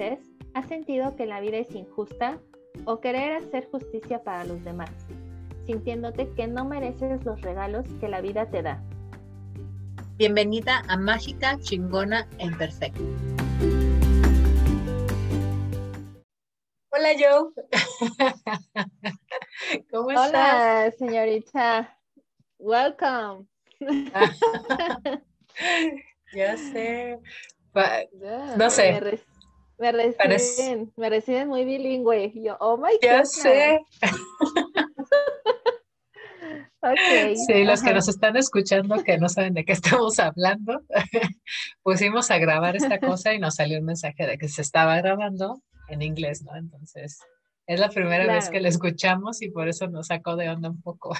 veces 0.00 0.18
has 0.54 0.66
sentido 0.66 1.14
que 1.16 1.26
la 1.26 1.40
vida 1.40 1.58
es 1.58 1.74
injusta 1.74 2.38
o 2.86 3.00
querer 3.00 3.32
hacer 3.32 3.68
justicia 3.70 4.22
para 4.22 4.44
los 4.44 4.64
demás, 4.64 4.88
sintiéndote 5.66 6.32
que 6.34 6.46
no 6.46 6.64
mereces 6.64 7.22
los 7.24 7.42
regalos 7.42 7.84
que 8.00 8.08
la 8.08 8.22
vida 8.22 8.48
te 8.50 8.62
da. 8.62 8.82
Bienvenida 10.16 10.82
a 10.88 10.96
Mágica, 10.96 11.58
Chingona 11.58 12.26
e 12.38 12.46
Imperfecta. 12.46 12.98
Hola, 16.92 17.10
Joe. 17.18 17.52
¿Cómo 19.90 20.10
estás? 20.10 20.30
Hola, 20.30 20.90
señorita. 20.98 21.96
Welcome. 22.58 23.46
ya 26.34 26.56
sé. 26.56 27.18
no 28.56 28.70
sé. 28.70 29.22
Me, 29.80 29.92
reciben, 29.92 30.92
me 30.96 31.08
reciben 31.08 31.48
muy 31.48 31.64
bilingüe. 31.64 32.32
Yo, 32.34 32.56
oh 32.60 32.76
my 32.76 32.92
God. 32.92 33.00
Ya 33.02 33.24
sé. 33.24 33.80
sí, 37.46 37.64
los 37.64 37.82
que 37.82 37.94
nos 37.94 38.08
están 38.08 38.36
escuchando 38.36 39.02
que 39.02 39.16
no 39.16 39.30
saben 39.30 39.54
de 39.54 39.64
qué 39.64 39.72
estamos 39.72 40.18
hablando, 40.18 40.82
pusimos 41.82 42.30
a 42.30 42.38
grabar 42.38 42.76
esta 42.76 42.98
cosa 43.00 43.32
y 43.32 43.38
nos 43.38 43.54
salió 43.54 43.78
un 43.78 43.86
mensaje 43.86 44.26
de 44.26 44.36
que 44.36 44.48
se 44.48 44.60
estaba 44.62 44.96
grabando 44.96 45.62
en 45.88 46.02
inglés, 46.02 46.42
¿no? 46.42 46.54
Entonces, 46.56 47.18
es 47.66 47.80
la 47.80 47.88
primera 47.88 48.30
vez 48.32 48.50
que 48.50 48.60
lo 48.60 48.68
escuchamos 48.68 49.40
y 49.40 49.50
por 49.50 49.66
eso 49.68 49.88
nos 49.88 50.08
sacó 50.08 50.36
de 50.36 50.50
onda 50.50 50.68
un 50.68 50.82
poco. 50.82 51.14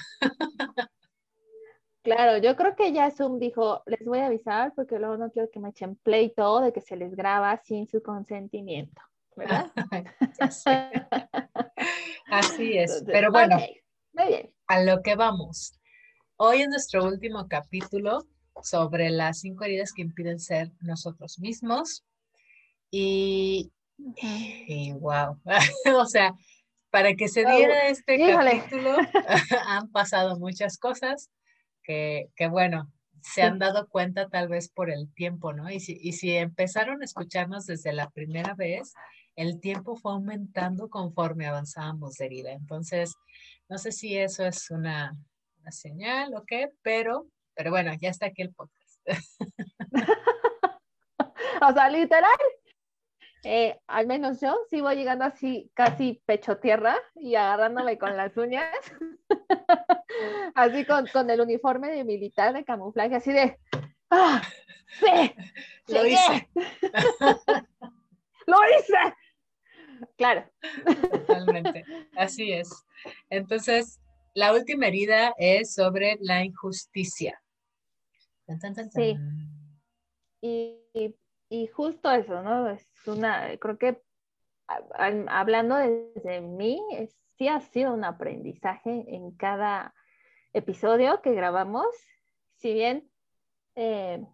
Claro, 2.02 2.38
yo 2.38 2.56
creo 2.56 2.74
que 2.74 2.92
ya 2.92 3.10
Zoom 3.10 3.38
dijo, 3.38 3.82
les 3.84 4.02
voy 4.04 4.20
a 4.20 4.26
avisar 4.26 4.72
porque 4.74 4.98
luego 4.98 5.18
no 5.18 5.30
quiero 5.30 5.50
que 5.50 5.60
me 5.60 5.68
echen 5.68 5.96
pleito 5.96 6.60
de 6.60 6.72
que 6.72 6.80
se 6.80 6.96
les 6.96 7.14
graba 7.14 7.60
sin 7.62 7.86
su 7.86 8.02
consentimiento, 8.02 9.02
¿verdad? 9.36 9.70
Así 12.30 12.78
es, 12.78 13.04
pero 13.06 13.30
bueno, 13.30 13.58
a 14.66 14.82
lo 14.82 15.02
que 15.02 15.14
vamos. 15.14 15.78
Hoy 16.36 16.62
es 16.62 16.68
nuestro 16.68 17.04
último 17.04 17.48
capítulo 17.48 18.26
sobre 18.62 19.10
las 19.10 19.40
cinco 19.40 19.64
heridas 19.64 19.92
que 19.92 20.00
impiden 20.00 20.40
ser 20.40 20.72
nosotros 20.80 21.38
mismos. 21.38 22.06
Y, 22.90 23.72
wow, 25.00 25.38
o 25.98 26.06
sea, 26.06 26.34
para 26.88 27.14
que 27.14 27.28
se 27.28 27.44
diera 27.44 27.88
este 27.88 28.18
capítulo 28.18 28.96
han 29.66 29.90
pasado 29.90 30.38
muchas 30.38 30.78
cosas 30.78 31.28
que, 32.36 32.48
bueno, 32.48 32.90
se 33.22 33.42
han 33.42 33.58
dado 33.58 33.88
cuenta 33.88 34.28
tal 34.28 34.48
vez 34.48 34.68
por 34.68 34.90
el 34.90 35.12
tiempo, 35.12 35.52
¿no? 35.52 35.70
Y 35.70 35.80
si, 35.80 35.98
y 36.00 36.12
si 36.12 36.36
empezaron 36.36 37.02
a 37.02 37.04
escucharnos 37.04 37.66
desde 37.66 37.92
la 37.92 38.10
primera 38.10 38.54
vez, 38.54 38.94
el 39.36 39.60
tiempo 39.60 39.96
fue 39.96 40.12
aumentando 40.12 40.88
conforme 40.88 41.46
avanzábamos 41.46 42.16
de 42.16 42.26
herida. 42.26 42.52
Entonces, 42.52 43.14
no 43.68 43.78
sé 43.78 43.92
si 43.92 44.16
eso 44.16 44.44
es 44.44 44.70
una, 44.70 45.16
señal 45.70 46.34
o 46.34 46.44
qué, 46.44 46.70
pero, 46.82 47.26
pero 47.54 47.70
bueno, 47.70 47.92
ya 48.00 48.10
está 48.10 48.26
aquí 48.26 48.42
el 48.42 48.52
podcast. 48.52 48.98
o 51.62 51.72
sea, 51.72 51.88
literal, 51.88 52.38
eh, 53.44 53.78
al 53.86 54.06
menos 54.06 54.40
yo 54.40 54.58
sí 54.68 54.80
voy 54.80 54.96
llegando 54.96 55.24
así 55.24 55.70
casi 55.74 56.20
pecho 56.26 56.58
tierra 56.58 56.96
y 57.14 57.36
agarrándome 57.36 57.98
con 57.98 58.16
las 58.16 58.36
uñas, 58.36 58.74
así 60.54 60.84
con, 60.84 61.06
con, 61.08 61.30
el 61.30 61.40
uniforme 61.40 61.90
de 61.90 62.04
militar 62.04 62.52
de 62.52 62.64
camuflaje, 62.64 63.16
así 63.16 63.32
de, 63.32 63.58
¡ah! 64.10 64.42
¡Sí! 64.98 65.34
¡Lo 65.88 66.06
hice! 66.06 66.48
¡Lo 68.46 68.56
hice! 68.78 69.14
Claro. 70.16 70.50
Totalmente, 71.26 71.84
así 72.16 72.52
es. 72.52 72.86
Entonces, 73.28 74.00
la 74.34 74.52
última 74.52 74.86
herida 74.86 75.34
es 75.38 75.74
sobre 75.74 76.18
la 76.20 76.44
injusticia. 76.44 77.40
sí. 78.92 79.16
y 80.40 80.80
y 81.50 81.66
justo 81.66 82.10
eso, 82.12 82.42
¿no? 82.42 82.70
Es 82.70 82.88
una, 83.06 83.58
creo 83.58 83.76
que 83.76 84.00
hablando 84.68 85.74
desde 85.76 86.40
mí, 86.40 86.80
sí 87.36 87.48
ha 87.48 87.60
sido 87.60 87.92
un 87.92 88.04
aprendizaje 88.04 89.04
en 89.08 89.32
cada 89.32 89.92
episodio 90.52 91.20
que 91.22 91.32
grabamos. 91.32 91.86
Si 92.56 92.72
bien 92.72 93.10
eh, 93.74 94.24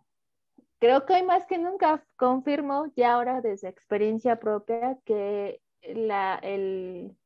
creo 0.78 1.06
que 1.06 1.15
hoy 1.15 1.22
más 1.22 1.47
que 1.47 1.59
nunca 1.59 2.04
confirmo 2.16 2.87
ya 2.97 3.15
ahora 3.15 3.41
desde 3.41 3.69
experiencia 3.69 4.38
propia 4.38 4.99
que 5.04 5.60
la, 5.82 6.37
el, 6.43 7.16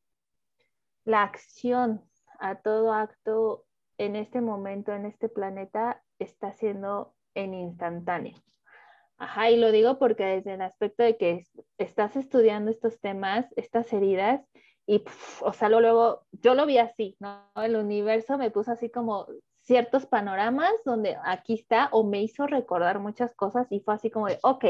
la 1.05 1.23
acción 1.23 2.03
a 2.39 2.57
todo 2.57 2.93
acto 2.93 3.65
en 3.99 4.17
este 4.17 4.41
momento, 4.41 4.93
en 4.93 5.05
este 5.07 5.29
planeta, 5.29 6.03
está 6.19 6.53
siendo 6.53 7.15
en 7.35 7.55
instantáneo. 7.55 8.37
Ajá, 9.19 9.51
y 9.51 9.59
lo 9.59 9.71
digo 9.71 9.99
porque 9.99 10.25
desde 10.25 10.55
el 10.55 10.63
aspecto 10.63 11.03
de 11.03 11.19
que 11.19 11.45
estás 11.77 12.17
estudiando 12.17 12.71
estos 12.71 12.99
temas, 13.01 13.47
estas 13.57 13.93
heridas, 13.93 14.41
y, 14.91 15.05
o 15.43 15.53
sea, 15.53 15.69
luego, 15.69 16.25
yo 16.33 16.57
lo 16.57 16.67
vi 16.67 16.79
así, 16.79 17.17
¿no? 17.21 17.49
El 17.55 17.77
universo 17.77 18.37
me 18.37 18.51
puso 18.51 18.73
así 18.73 18.91
como 18.91 19.29
ciertos 19.61 20.05
panoramas 20.05 20.73
donde 20.85 21.17
aquí 21.25 21.55
está, 21.55 21.91
o 21.93 22.03
me 22.03 22.21
hizo 22.21 22.49
recordar 22.49 22.99
muchas 22.99 23.33
cosas, 23.37 23.69
y 23.71 23.79
fue 23.79 23.95
así 23.95 24.11
como 24.11 24.27
de, 24.27 24.41
ok, 24.43 24.65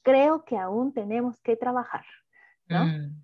creo 0.00 0.46
que 0.46 0.56
aún 0.56 0.94
tenemos 0.94 1.42
que 1.42 1.56
trabajar, 1.56 2.06
¿no? 2.68 2.86
Mm, 2.86 3.22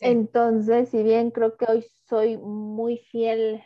Entonces, 0.00 0.88
si 0.88 1.02
bien 1.02 1.32
creo 1.32 1.56
que 1.56 1.66
hoy 1.68 1.84
soy 2.06 2.38
muy 2.38 2.98
fiel, 2.98 3.60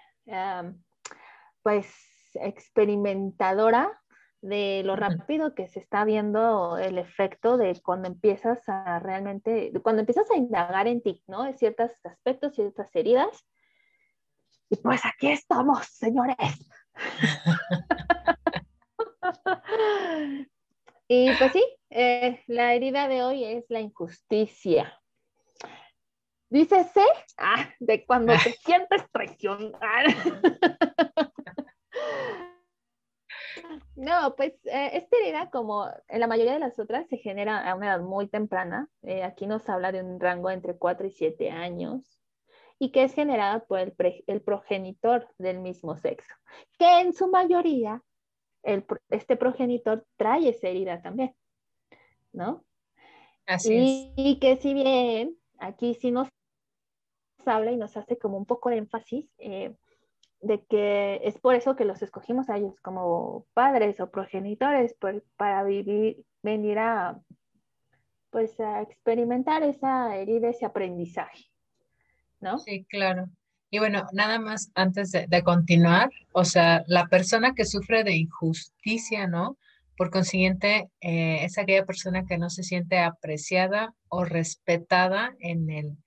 pues, 1.62 1.86
experimentadora, 2.32 4.00
de 4.40 4.82
lo 4.84 4.96
rápido 4.96 5.54
que 5.54 5.66
se 5.66 5.80
está 5.80 6.04
viendo 6.04 6.78
el 6.78 6.98
efecto 6.98 7.56
de 7.56 7.80
cuando 7.82 8.08
empiezas 8.08 8.60
a 8.68 8.98
realmente, 9.00 9.72
cuando 9.82 10.00
empiezas 10.00 10.30
a 10.30 10.36
indagar 10.36 10.86
en 10.86 11.02
ti, 11.02 11.22
¿no? 11.26 11.42
De 11.42 11.54
ciertos 11.54 11.92
aspectos, 12.04 12.54
ciertas 12.54 12.94
heridas. 12.94 13.46
Y 14.70 14.76
pues 14.76 15.04
aquí 15.04 15.28
estamos, 15.30 15.86
señores. 15.86 16.36
y 21.08 21.32
pues 21.34 21.52
sí, 21.52 21.64
eh, 21.90 22.42
la 22.46 22.74
herida 22.74 23.08
de 23.08 23.22
hoy 23.22 23.44
es 23.44 23.64
la 23.68 23.80
injusticia. 23.80 25.00
Dícese, 26.50 27.04
ah, 27.36 27.68
de 27.78 28.06
cuando 28.06 28.32
te 28.32 28.52
sientes 28.64 29.02
traicionar. 29.12 30.06
No, 33.96 34.34
pues 34.36 34.52
eh, 34.64 34.90
esta 34.94 35.16
herida, 35.18 35.50
como 35.50 35.86
en 36.08 36.20
la 36.20 36.26
mayoría 36.26 36.54
de 36.54 36.60
las 36.60 36.78
otras, 36.78 37.08
se 37.08 37.16
genera 37.16 37.68
a 37.68 37.74
una 37.74 37.88
edad 37.88 38.00
muy 38.00 38.28
temprana. 38.28 38.88
Eh, 39.02 39.22
aquí 39.22 39.46
nos 39.46 39.68
habla 39.68 39.92
de 39.92 40.02
un 40.02 40.20
rango 40.20 40.50
entre 40.50 40.76
4 40.76 41.06
y 41.06 41.10
7 41.10 41.50
años 41.50 42.18
y 42.78 42.90
que 42.92 43.02
es 43.02 43.14
generada 43.14 43.64
por 43.64 43.80
el, 43.80 43.94
el 44.26 44.40
progenitor 44.40 45.28
del 45.38 45.58
mismo 45.58 45.96
sexo, 45.96 46.32
que 46.78 47.00
en 47.00 47.12
su 47.12 47.28
mayoría 47.28 48.02
el, 48.62 48.84
este 49.10 49.36
progenitor 49.36 50.06
trae 50.16 50.48
esa 50.48 50.68
herida 50.68 51.02
también, 51.02 51.34
¿no? 52.32 52.64
Así 53.46 53.74
y, 53.74 53.78
es. 53.78 54.12
Y 54.16 54.38
que 54.38 54.56
si 54.56 54.74
bien 54.74 55.36
aquí 55.58 55.94
sí 55.94 56.10
nos 56.10 56.28
habla 57.44 57.72
y 57.72 57.76
nos 57.76 57.96
hace 57.96 58.18
como 58.18 58.36
un 58.36 58.46
poco 58.46 58.70
de 58.70 58.76
énfasis, 58.76 59.26
eh, 59.38 59.74
de 60.40 60.64
que 60.64 61.20
es 61.24 61.38
por 61.38 61.54
eso 61.54 61.76
que 61.76 61.84
los 61.84 62.02
escogimos 62.02 62.48
a 62.48 62.56
ellos 62.56 62.78
como 62.80 63.46
padres 63.54 64.00
o 64.00 64.10
progenitores, 64.10 64.94
para 65.36 65.64
vivir, 65.64 66.24
venir 66.42 66.78
a, 66.78 67.20
pues 68.30 68.58
a 68.60 68.82
experimentar 68.82 69.62
esa 69.62 70.16
herida, 70.16 70.48
ese 70.48 70.66
aprendizaje, 70.66 71.46
¿no? 72.40 72.58
Sí, 72.58 72.84
claro. 72.88 73.28
Y 73.70 73.80
bueno, 73.80 74.06
nada 74.12 74.38
más 74.38 74.70
antes 74.74 75.12
de, 75.12 75.42
continuar, 75.42 76.10
o 76.32 76.44
sea, 76.44 76.84
la 76.86 77.06
persona 77.08 77.54
que 77.54 77.66
sufre 77.66 78.02
de 78.02 78.16
injusticia, 78.16 79.26
¿no? 79.26 79.58
Por 79.96 80.10
consiguiente, 80.10 80.88
eh, 81.00 81.44
es 81.44 81.58
aquella 81.58 81.84
persona 81.84 82.24
que 82.24 82.38
no 82.38 82.48
se 82.48 82.62
siente 82.62 82.98
apreciada 82.98 83.94
o 84.08 84.24
respetada 84.24 85.34
en 85.40 85.68
el, 85.68 85.98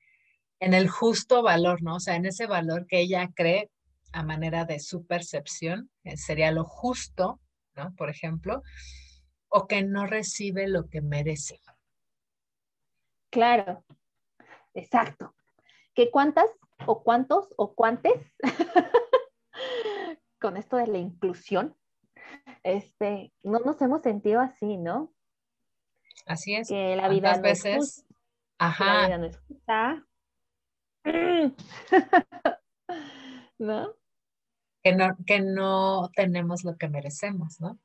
en 0.59 0.73
el 0.73 0.89
justo 0.89 1.43
valor, 1.43 1.83
¿no? 1.83 1.97
O 1.97 1.99
sea, 1.99 2.15
en 2.15 2.25
ese 2.25 2.47
valor 2.47 2.87
que 2.87 3.01
ella 3.01 3.29
cree 3.35 3.69
a 4.13 4.23
manera 4.23 4.65
de 4.65 4.79
su 4.79 5.05
percepción, 5.05 5.89
eh, 6.03 6.17
sería 6.17 6.51
lo 6.51 6.63
justo, 6.63 7.39
¿no? 7.75 7.93
Por 7.95 8.09
ejemplo, 8.09 8.61
o 9.49 9.67
que 9.67 9.83
no 9.83 10.05
recibe 10.05 10.67
lo 10.67 10.87
que 10.87 11.01
merece. 11.01 11.59
Claro, 13.29 13.83
exacto. 14.73 15.35
¿Qué 15.93 16.09
cuántas 16.09 16.49
o 16.85 17.03
cuántos 17.03 17.53
o 17.57 17.73
cuántes 17.73 18.13
con 20.41 20.57
esto 20.57 20.75
de 20.75 20.87
la 20.87 20.97
inclusión, 20.97 21.77
este, 22.63 23.31
no 23.43 23.59
nos 23.59 23.81
hemos 23.81 24.01
sentido 24.01 24.41
así, 24.41 24.77
¿no? 24.77 25.13
Así 26.25 26.55
es. 26.55 26.67
Que 26.67 26.95
la 26.95 27.07
vida 27.07 27.35
no 27.37 27.43
veces? 27.43 27.77
es 27.77 28.05
Ajá. 28.57 28.83
Que 28.83 28.91
la 28.91 29.07
vida 29.07 29.17
no 29.17 29.25
es 29.25 29.37
justa. 29.47 30.07
¿No? 33.59 33.93
Que 34.83 34.95
no, 34.95 35.15
que 35.25 35.39
no 35.41 36.09
tenemos 36.15 36.63
lo 36.63 36.75
que 36.77 36.89
merecemos, 36.89 37.59
¿no? 37.59 37.77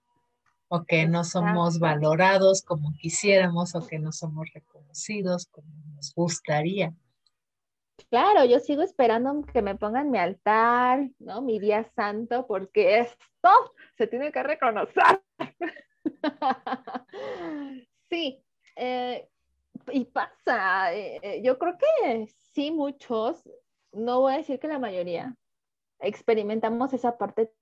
O 0.69 0.85
que 0.85 1.07
no 1.07 1.25
somos 1.25 1.79
valorados 1.79 2.63
como 2.63 2.93
quisiéramos, 3.01 3.75
o 3.75 3.87
que 3.87 3.99
no 3.99 4.13
somos 4.13 4.49
reconocidos 4.53 5.47
como 5.47 5.69
nos 5.95 6.13
gustaría. 6.15 6.95
Claro, 8.11 8.45
yo 8.45 8.61
sigo 8.61 8.83
esperando 8.83 9.43
que 9.53 9.63
me 9.63 9.75
pongan 9.75 10.11
mi 10.11 10.19
altar, 10.19 11.11
¿no? 11.19 11.41
Mi 11.43 11.59
día 11.59 11.85
santo, 11.95 12.47
porque 12.47 13.01
esto 13.01 13.51
se 13.97 14.07
tiene 14.07 14.31
que 14.33 14.43
reconocer. 14.43 15.23
sí, 18.11 18.45
eh, 18.77 19.29
y 19.93 20.05
pasa, 20.05 20.95
eh, 20.95 21.19
eh, 21.23 21.43
yo 21.43 21.59
creo 21.59 21.77
que 21.79 22.29
sí, 22.53 22.71
muchos, 22.71 23.43
no 23.93 24.21
voy 24.21 24.35
a 24.35 24.39
decir 24.39 24.59
que 24.59 24.69
la 24.69 24.79
mayoría, 24.79 25.35
experimentamos 26.01 26.93
esa 26.93 27.19
parte, 27.19 27.53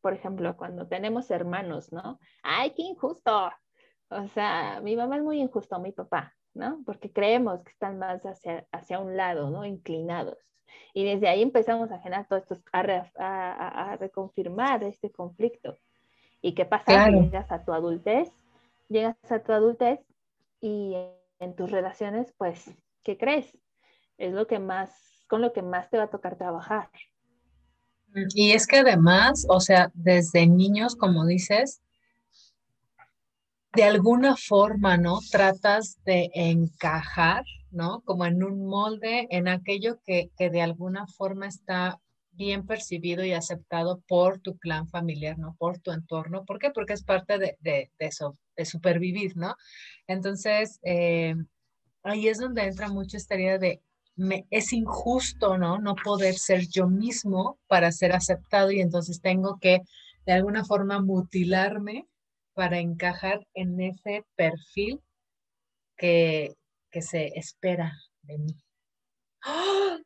por 0.00 0.14
ejemplo, 0.14 0.56
cuando 0.56 0.88
tenemos 0.88 1.30
hermanos, 1.30 1.92
¿no? 1.92 2.18
¡Ay, 2.42 2.72
qué 2.76 2.82
injusto! 2.82 3.50
O 4.08 4.26
sea, 4.28 4.80
mi 4.82 4.96
mamá 4.96 5.16
es 5.16 5.22
muy 5.22 5.40
injusto, 5.40 5.78
mi 5.78 5.92
papá, 5.92 6.34
¿no? 6.54 6.82
Porque 6.84 7.12
creemos 7.12 7.62
que 7.62 7.70
están 7.70 7.98
más 7.98 8.24
hacia, 8.26 8.66
hacia 8.72 8.98
un 8.98 9.16
lado, 9.16 9.50
¿no? 9.50 9.64
Inclinados. 9.64 10.38
Y 10.92 11.04
desde 11.04 11.28
ahí 11.28 11.42
empezamos 11.42 11.90
a 11.92 12.00
generar 12.00 12.26
todo 12.26 12.38
esto, 12.38 12.58
a, 12.72 13.96
reconfirmar 13.98 14.82
este 14.84 15.10
conflicto. 15.10 15.76
¿Y 16.40 16.54
qué 16.54 16.64
pasa? 16.64 17.08
Llegas 17.08 17.50
a 17.52 17.64
tu 17.64 17.72
adultez, 17.72 18.32
llegas 18.88 19.16
a 19.30 19.42
tu 19.42 19.52
adultez 19.52 20.00
y 20.60 20.96
en 21.38 21.54
tus 21.54 21.70
relaciones, 21.70 22.32
pues, 22.36 22.70
¿qué 23.02 23.16
crees? 23.16 23.56
Es 24.18 24.32
lo 24.32 24.46
que 24.46 24.58
más, 24.58 25.24
con 25.28 25.40
lo 25.40 25.52
que 25.52 25.62
más 25.62 25.90
te 25.90 25.98
va 25.98 26.04
a 26.04 26.10
tocar 26.10 26.36
trabajar. 26.36 26.90
Y 28.34 28.52
es 28.52 28.66
que 28.66 28.78
además, 28.78 29.46
o 29.48 29.60
sea, 29.60 29.90
desde 29.94 30.46
niños, 30.46 30.96
como 30.96 31.26
dices, 31.26 31.80
de 33.72 33.84
alguna 33.84 34.36
forma, 34.36 34.96
¿no? 34.96 35.20
Tratas 35.30 35.98
de 36.04 36.30
encajar, 36.34 37.44
¿no? 37.70 38.00
Como 38.02 38.26
en 38.26 38.42
un 38.42 38.66
molde, 38.66 39.28
en 39.30 39.48
aquello 39.48 40.00
que, 40.04 40.30
de 40.38 40.62
alguna 40.62 41.06
forma 41.06 41.46
está 41.46 42.00
bien 42.32 42.66
percibido 42.66 43.24
y 43.24 43.32
aceptado 43.32 44.02
por 44.08 44.40
tu 44.40 44.56
clan 44.58 44.88
familiar, 44.88 45.38
¿no? 45.38 45.54
Por 45.58 45.78
tu 45.78 45.92
entorno. 45.92 46.44
¿Por 46.44 46.58
qué? 46.58 46.70
Porque 46.70 46.94
es 46.94 47.04
parte 47.04 47.38
de, 47.38 47.90
eso, 47.98 48.36
de 48.56 48.64
supervivir, 48.64 49.36
¿no? 49.36 49.54
Entonces, 50.06 50.80
eh, 50.82 51.34
ahí 52.02 52.28
es 52.28 52.38
donde 52.38 52.64
entra 52.64 52.88
mucho 52.88 53.16
esta 53.16 53.36
idea 53.36 53.58
de, 53.58 53.82
es 54.50 54.72
injusto, 54.72 55.58
¿no? 55.58 55.78
No 55.78 55.94
poder 55.94 56.34
ser 56.34 56.66
yo 56.68 56.86
mismo 56.86 57.58
para 57.66 57.92
ser 57.92 58.12
aceptado 58.12 58.70
y 58.70 58.80
entonces 58.80 59.20
tengo 59.20 59.58
que, 59.60 59.80
de 60.26 60.32
alguna 60.32 60.64
forma, 60.64 61.00
mutilarme 61.00 62.06
para 62.54 62.78
encajar 62.78 63.46
en 63.54 63.80
ese 63.80 64.24
perfil 64.36 65.00
que, 65.96 66.54
se 67.00 67.26
espera 67.38 67.92
de 68.22 68.38
mí. 68.38 68.56
¡Oh! 69.46 69.96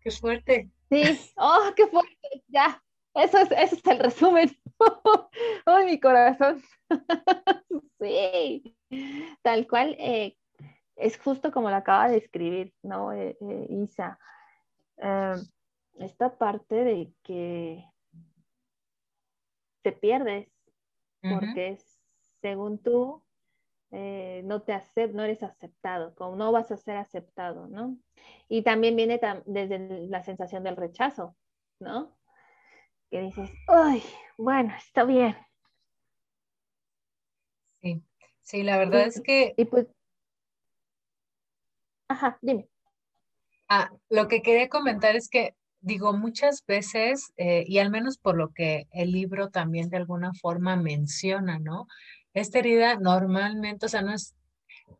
¡Qué 0.00 0.10
fuerte! 0.10 0.70
Sí, 0.90 1.02
¡oh, 1.36 1.72
qué 1.76 1.86
fuerte! 1.86 2.44
Ya, 2.48 2.82
eso 3.14 3.38
es, 3.38 3.50
ese 3.52 3.76
es 3.76 3.86
el 3.86 3.98
resumen. 4.00 4.50
¡Oh, 5.66 5.84
mi 5.84 6.00
corazón! 6.00 6.62
sí, 8.00 8.76
tal 9.42 9.66
cual, 9.68 9.96
eh, 9.98 10.36
es 10.96 11.18
justo 11.18 11.52
como 11.52 11.70
lo 11.70 11.76
acaba 11.76 12.08
de 12.08 12.18
escribir, 12.18 12.74
¿no, 12.82 13.12
eh, 13.12 13.36
eh, 13.40 13.66
Isa? 13.70 14.18
esta 15.98 16.38
parte 16.38 16.76
de 16.76 17.12
que 17.24 17.84
te 19.82 19.90
pierdes 19.90 20.48
porque 21.20 21.76
según 22.40 22.78
tú 22.78 23.22
eh, 23.94 24.40
no 24.44 24.62
te 24.62 24.72
aceptas, 24.72 25.14
no 25.14 25.22
eres 25.22 25.42
aceptado, 25.42 26.14
como 26.14 26.34
no 26.36 26.50
vas 26.50 26.70
a 26.72 26.78
ser 26.78 26.96
aceptado, 26.96 27.68
¿no? 27.68 27.98
Y 28.48 28.62
también 28.62 28.96
viene 28.96 29.20
desde 29.44 30.06
la 30.08 30.22
sensación 30.22 30.64
del 30.64 30.76
rechazo, 30.76 31.36
¿no? 31.78 32.16
Que 33.10 33.20
dices, 33.20 33.50
ay, 33.68 34.02
bueno, 34.38 34.72
está 34.76 35.04
bien. 35.04 35.36
Sí, 37.82 38.02
sí, 38.40 38.62
la 38.62 38.78
verdad 38.78 39.02
es 39.02 39.20
que... 39.20 39.52
Y 39.58 39.66
pues... 39.66 39.86
Ajá, 42.12 42.38
dime. 42.42 42.68
Ah, 43.70 43.90
lo 44.10 44.28
que 44.28 44.42
quería 44.42 44.68
comentar 44.68 45.16
es 45.16 45.30
que 45.30 45.54
digo, 45.80 46.12
muchas 46.12 46.62
veces, 46.66 47.32
eh, 47.38 47.64
y 47.66 47.78
al 47.78 47.90
menos 47.90 48.18
por 48.18 48.36
lo 48.36 48.52
que 48.52 48.86
el 48.92 49.12
libro 49.12 49.48
también 49.48 49.88
de 49.88 49.96
alguna 49.96 50.32
forma 50.34 50.76
menciona, 50.76 51.58
¿no? 51.58 51.86
Esta 52.34 52.58
herida 52.58 52.96
normalmente, 52.96 53.86
o 53.86 53.88
sea, 53.88 54.02
no 54.02 54.12
es, 54.12 54.34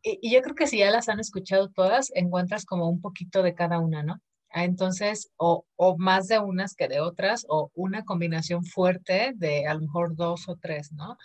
y, 0.02 0.32
yo 0.32 0.40
creo 0.40 0.54
que 0.54 0.66
si 0.66 0.78
ya 0.78 0.90
las 0.90 1.10
han 1.10 1.20
escuchado 1.20 1.68
todas, 1.68 2.10
encuentras 2.14 2.64
como 2.64 2.88
un 2.88 3.02
poquito 3.02 3.42
de 3.42 3.54
cada 3.54 3.78
una, 3.78 4.02
¿no? 4.02 4.20
Ah, 4.50 4.64
entonces, 4.64 5.30
o, 5.36 5.66
o, 5.76 5.98
más 5.98 6.28
de 6.28 6.38
unas 6.38 6.74
que 6.74 6.88
de 6.88 7.00
otras, 7.00 7.44
o 7.48 7.70
una 7.74 8.04
combinación 8.04 8.64
fuerte 8.64 9.32
de 9.36 9.66
a 9.66 9.74
lo 9.74 9.80
mejor 9.82 10.16
dos 10.16 10.48
o 10.48 10.56
tres, 10.56 10.92
¿no? 10.92 11.18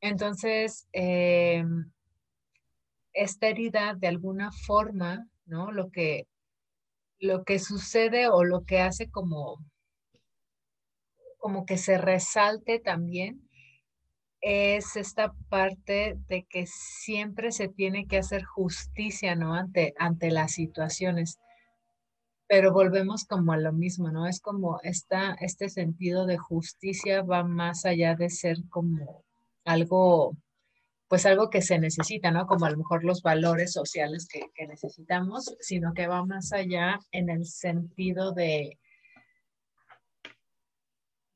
Entonces, 0.00 0.86
eh, 0.92 1.64
esta 3.18 3.48
herida 3.48 3.94
de 3.94 4.08
alguna 4.08 4.52
forma, 4.52 5.28
¿no? 5.44 5.72
Lo 5.72 5.90
que, 5.90 6.26
lo 7.18 7.44
que 7.44 7.58
sucede 7.58 8.28
o 8.28 8.44
lo 8.44 8.64
que 8.64 8.80
hace 8.80 9.10
como, 9.10 9.64
como 11.38 11.66
que 11.66 11.78
se 11.78 11.98
resalte 11.98 12.78
también 12.78 13.48
es 14.40 14.94
esta 14.96 15.34
parte 15.48 16.16
de 16.28 16.44
que 16.44 16.66
siempre 16.66 17.50
se 17.50 17.68
tiene 17.68 18.06
que 18.06 18.18
hacer 18.18 18.44
justicia, 18.44 19.34
¿no? 19.34 19.54
Ante, 19.54 19.94
ante 19.98 20.30
las 20.30 20.52
situaciones. 20.52 21.38
Pero 22.46 22.72
volvemos 22.72 23.24
como 23.24 23.52
a 23.52 23.58
lo 23.58 23.72
mismo, 23.72 24.10
¿no? 24.10 24.26
Es 24.26 24.40
como 24.40 24.80
esta, 24.82 25.34
este 25.40 25.68
sentido 25.68 26.24
de 26.24 26.38
justicia 26.38 27.22
va 27.22 27.42
más 27.42 27.84
allá 27.84 28.14
de 28.14 28.30
ser 28.30 28.58
como 28.70 29.24
algo, 29.64 30.36
pues 31.08 31.24
algo 31.24 31.48
que 31.48 31.62
se 31.62 31.78
necesita, 31.78 32.30
¿no? 32.30 32.46
Como 32.46 32.66
a 32.66 32.70
lo 32.70 32.76
mejor 32.76 33.02
los 33.02 33.22
valores 33.22 33.72
sociales 33.72 34.28
que, 34.28 34.66
necesitamos, 34.66 35.56
sino 35.60 35.94
que 35.94 36.06
va 36.06 36.24
más 36.24 36.52
allá 36.52 36.98
en 37.12 37.30
el 37.30 37.46
sentido 37.46 38.32
de, 38.32 38.78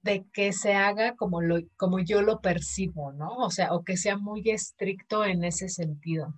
de 0.02 0.26
que 0.32 0.52
se 0.52 0.74
haga 0.74 1.16
como, 1.16 1.40
lo, 1.40 1.56
como 1.76 2.00
yo 2.00 2.20
lo 2.20 2.40
percibo, 2.40 3.12
¿no? 3.12 3.30
O 3.38 3.50
sea, 3.50 3.72
o 3.72 3.82
que 3.82 3.96
sea 3.96 4.18
muy 4.18 4.50
estricto 4.50 5.24
en 5.24 5.42
ese 5.44 5.68
sentido. 5.68 6.34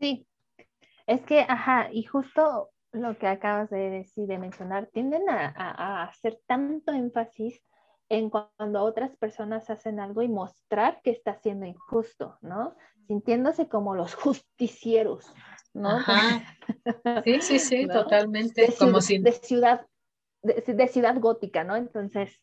Sí, 0.00 0.26
es 1.06 1.20
que, 1.22 1.40
ajá, 1.40 1.88
y 1.92 2.04
justo 2.04 2.70
lo 2.92 3.18
que 3.18 3.26
acabas 3.26 3.68
de 3.70 3.90
decir, 3.90 4.26
de 4.26 4.38
mencionar, 4.38 4.88
tienden 4.92 5.28
a, 5.28 6.04
hacer 6.04 6.40
tanto 6.46 6.92
énfasis 6.92 7.62
en 8.16 8.30
cuando 8.30 8.82
otras 8.82 9.16
personas 9.16 9.70
hacen 9.70 10.00
algo 10.00 10.22
y 10.22 10.28
mostrar 10.28 11.00
que 11.02 11.10
está 11.10 11.34
siendo 11.36 11.66
injusto, 11.66 12.38
¿no? 12.40 12.76
Sintiéndose 13.06 13.68
como 13.68 13.94
los 13.94 14.14
justicieros, 14.14 15.32
¿no? 15.72 15.90
Ajá. 15.90 16.44
Sí, 17.24 17.40
sí, 17.40 17.58
sí, 17.58 17.86
totalmente. 17.86 18.74
como 18.78 19.00
si... 19.02 19.18
de 19.18 19.32
ciudad 19.32 19.86
de, 20.44 20.88
ciudad 20.88 21.18
gótica, 21.18 21.64
¿no? 21.64 21.76
Entonces. 21.76 22.40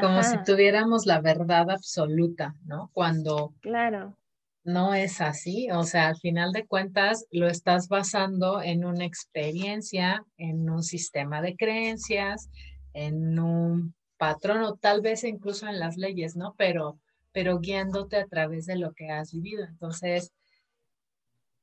Como 0.00 0.22
si 0.22 0.36
tuviéramos 0.44 1.06
la 1.06 1.20
verdad 1.20 1.70
absoluta, 1.70 2.54
¿no? 2.64 2.90
Cuando. 2.92 3.54
Claro. 3.60 4.16
No 4.64 4.92
es 4.92 5.22
así, 5.22 5.70
o 5.70 5.82
sea, 5.84 6.08
al 6.08 6.18
final 6.18 6.52
de 6.52 6.66
cuentas 6.66 7.26
lo 7.30 7.48
estás 7.48 7.88
basando 7.88 8.60
en 8.60 8.84
una 8.84 9.06
experiencia, 9.06 10.22
en 10.36 10.68
un 10.68 10.82
sistema 10.82 11.40
de 11.40 11.56
creencias, 11.56 12.50
en 12.92 13.38
un 13.38 13.94
patrón 14.18 14.62
o 14.62 14.74
tal 14.74 15.00
vez 15.00 15.24
incluso 15.24 15.66
en 15.66 15.78
las 15.78 15.96
leyes, 15.96 16.36
¿no? 16.36 16.54
Pero, 16.58 16.98
pero 17.32 17.58
guiándote 17.58 18.16
a 18.16 18.26
través 18.26 18.66
de 18.66 18.76
lo 18.76 18.92
que 18.92 19.10
has 19.10 19.32
vivido. 19.32 19.64
Entonces, 19.64 20.32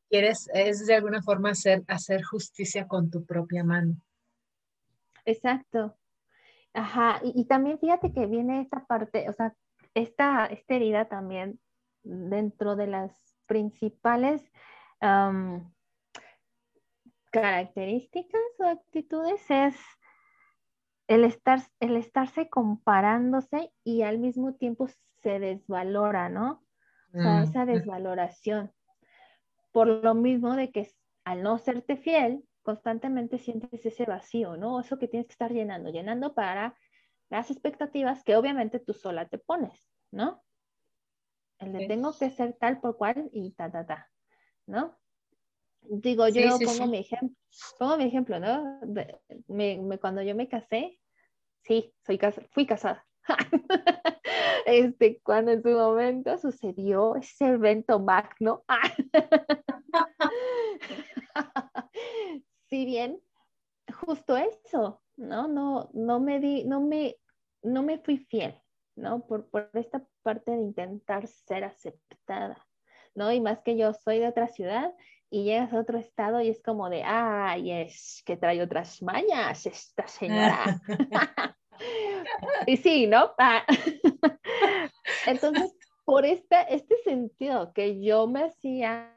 quieres, 0.09 0.49
es 0.53 0.85
de 0.85 0.95
alguna 0.95 1.21
forma 1.21 1.51
hacer, 1.51 1.83
hacer 1.87 2.23
justicia 2.23 2.87
con 2.87 3.11
tu 3.11 3.25
propia 3.25 3.63
mano. 3.63 3.97
Exacto. 5.25 5.95
Ajá, 6.73 7.21
y, 7.23 7.45
también 7.45 7.79
fíjate 7.79 8.11
que 8.11 8.25
viene 8.25 8.61
esta 8.61 8.85
parte, 8.85 9.29
o 9.29 9.33
sea, 9.33 9.55
esta, 9.93 10.45
esta 10.47 10.75
herida 10.75 11.05
también 11.05 11.59
dentro 12.03 12.75
de 12.75 12.87
las 12.87 13.11
principales 13.45 14.41
características 17.31 18.41
o 18.59 18.65
actitudes 18.65 19.41
es 19.49 19.75
el, 21.07 21.23
estar, 21.23 21.61
el 21.79 21.97
estarse 21.97 22.49
comparándose 22.49 23.71
y 23.83 24.01
al 24.01 24.19
mismo 24.19 24.55
tiempo 24.55 24.87
se 25.21 25.39
desvalora, 25.39 26.29
¿no? 26.29 26.63
o 27.13 27.17
sea, 27.17 27.43
esa 27.43 27.65
desvaloración. 27.65 28.73
Por 29.71 29.87
lo 29.87 30.13
mismo 30.15 30.55
de 30.55 30.71
que 30.71 30.91
al 31.23 31.43
no 31.43 31.57
serte 31.57 31.95
fiel, 31.95 32.43
constantemente 32.61 33.37
sientes 33.37 33.85
ese 33.85 34.05
vacío, 34.05 34.57
¿no? 34.57 34.81
Eso 34.81 34.97
que 34.97 35.07
tienes 35.07 35.27
que 35.27 35.33
estar 35.33 35.51
llenando, 35.51 35.91
llenando 35.91 36.33
para 36.33 36.75
las 37.29 37.51
expectativas 37.51 38.23
que 38.23 38.35
obviamente 38.35 38.79
tú 38.79 38.93
sola 38.93 39.27
te 39.27 39.37
pones, 39.37 39.89
¿no? 40.11 40.43
El 41.59 41.71
de 41.71 41.87
tengo 41.87 42.17
que 42.17 42.29
ser 42.31 42.53
tal 42.59 42.81
por 42.81 42.97
cual 42.97 43.29
y 43.31 43.51
ta, 43.51 43.71
ta, 43.71 43.85
ta, 43.85 44.09
¿no? 44.67 44.97
Digo, 45.89 46.27
yo 46.27 46.57
pongo, 46.59 46.87
Mi 46.87 46.99
ejemplo, 46.99 47.37
pongo 47.77 47.97
mi 47.97 48.05
ejemplo, 48.05 48.39
¿no? 48.39 48.79
cuando 49.99 50.21
yo 50.21 50.35
me 50.35 50.47
casé, 50.47 50.99
sí, 51.63 51.93
soy 52.05 52.19
fui 52.51 52.65
casada. 52.65 53.05
este, 54.65 55.19
cuando 55.21 55.51
en 55.51 55.61
su 55.61 55.69
momento 55.69 56.37
sucedió 56.37 57.15
ese 57.15 57.47
evento 57.47 57.99
magno. 57.99 58.63
si 62.69 62.85
bien, 62.85 63.21
justo 64.01 64.37
eso, 64.37 65.01
¿no? 65.17 65.47
No, 65.47 65.89
no 65.93 66.19
me 66.19 66.39
di, 66.39 66.63
no 66.65 66.81
me, 66.81 67.17
no 67.63 67.83
me 67.83 67.99
fui 67.99 68.17
fiel, 68.17 68.59
¿no? 68.95 69.25
Por, 69.25 69.49
por 69.49 69.69
esta 69.73 70.05
parte 70.23 70.51
de 70.51 70.61
intentar 70.61 71.27
ser 71.27 71.63
aceptada, 71.63 72.65
¿no? 73.13 73.31
Y 73.31 73.41
más 73.41 73.61
que 73.61 73.77
yo 73.77 73.93
soy 73.93 74.19
de 74.19 74.27
otra 74.27 74.47
ciudad 74.47 74.93
y 75.35 75.43
llegas 75.43 75.73
a 75.73 75.79
otro 75.79 75.97
estado 75.97 76.39
y 76.39 76.47
es 76.47 76.61
como 76.63 76.89
de, 76.89 77.03
ay, 77.03 77.69
es 77.69 78.23
que 78.25 78.37
trae 78.37 78.61
otras 78.61 79.01
mañas 79.01 79.65
esta 79.65 80.07
señora. 80.07 80.79
y 82.67 82.77
sí, 82.77 83.05
¿no? 83.05 83.33
Ah. 83.37 83.65
Entonces, 85.27 85.75
por 86.05 86.25
esta, 86.25 86.61
este 86.61 86.95
sentido 87.03 87.73
que 87.73 88.01
yo 88.01 88.27
me 88.27 88.43
hacía 88.45 89.13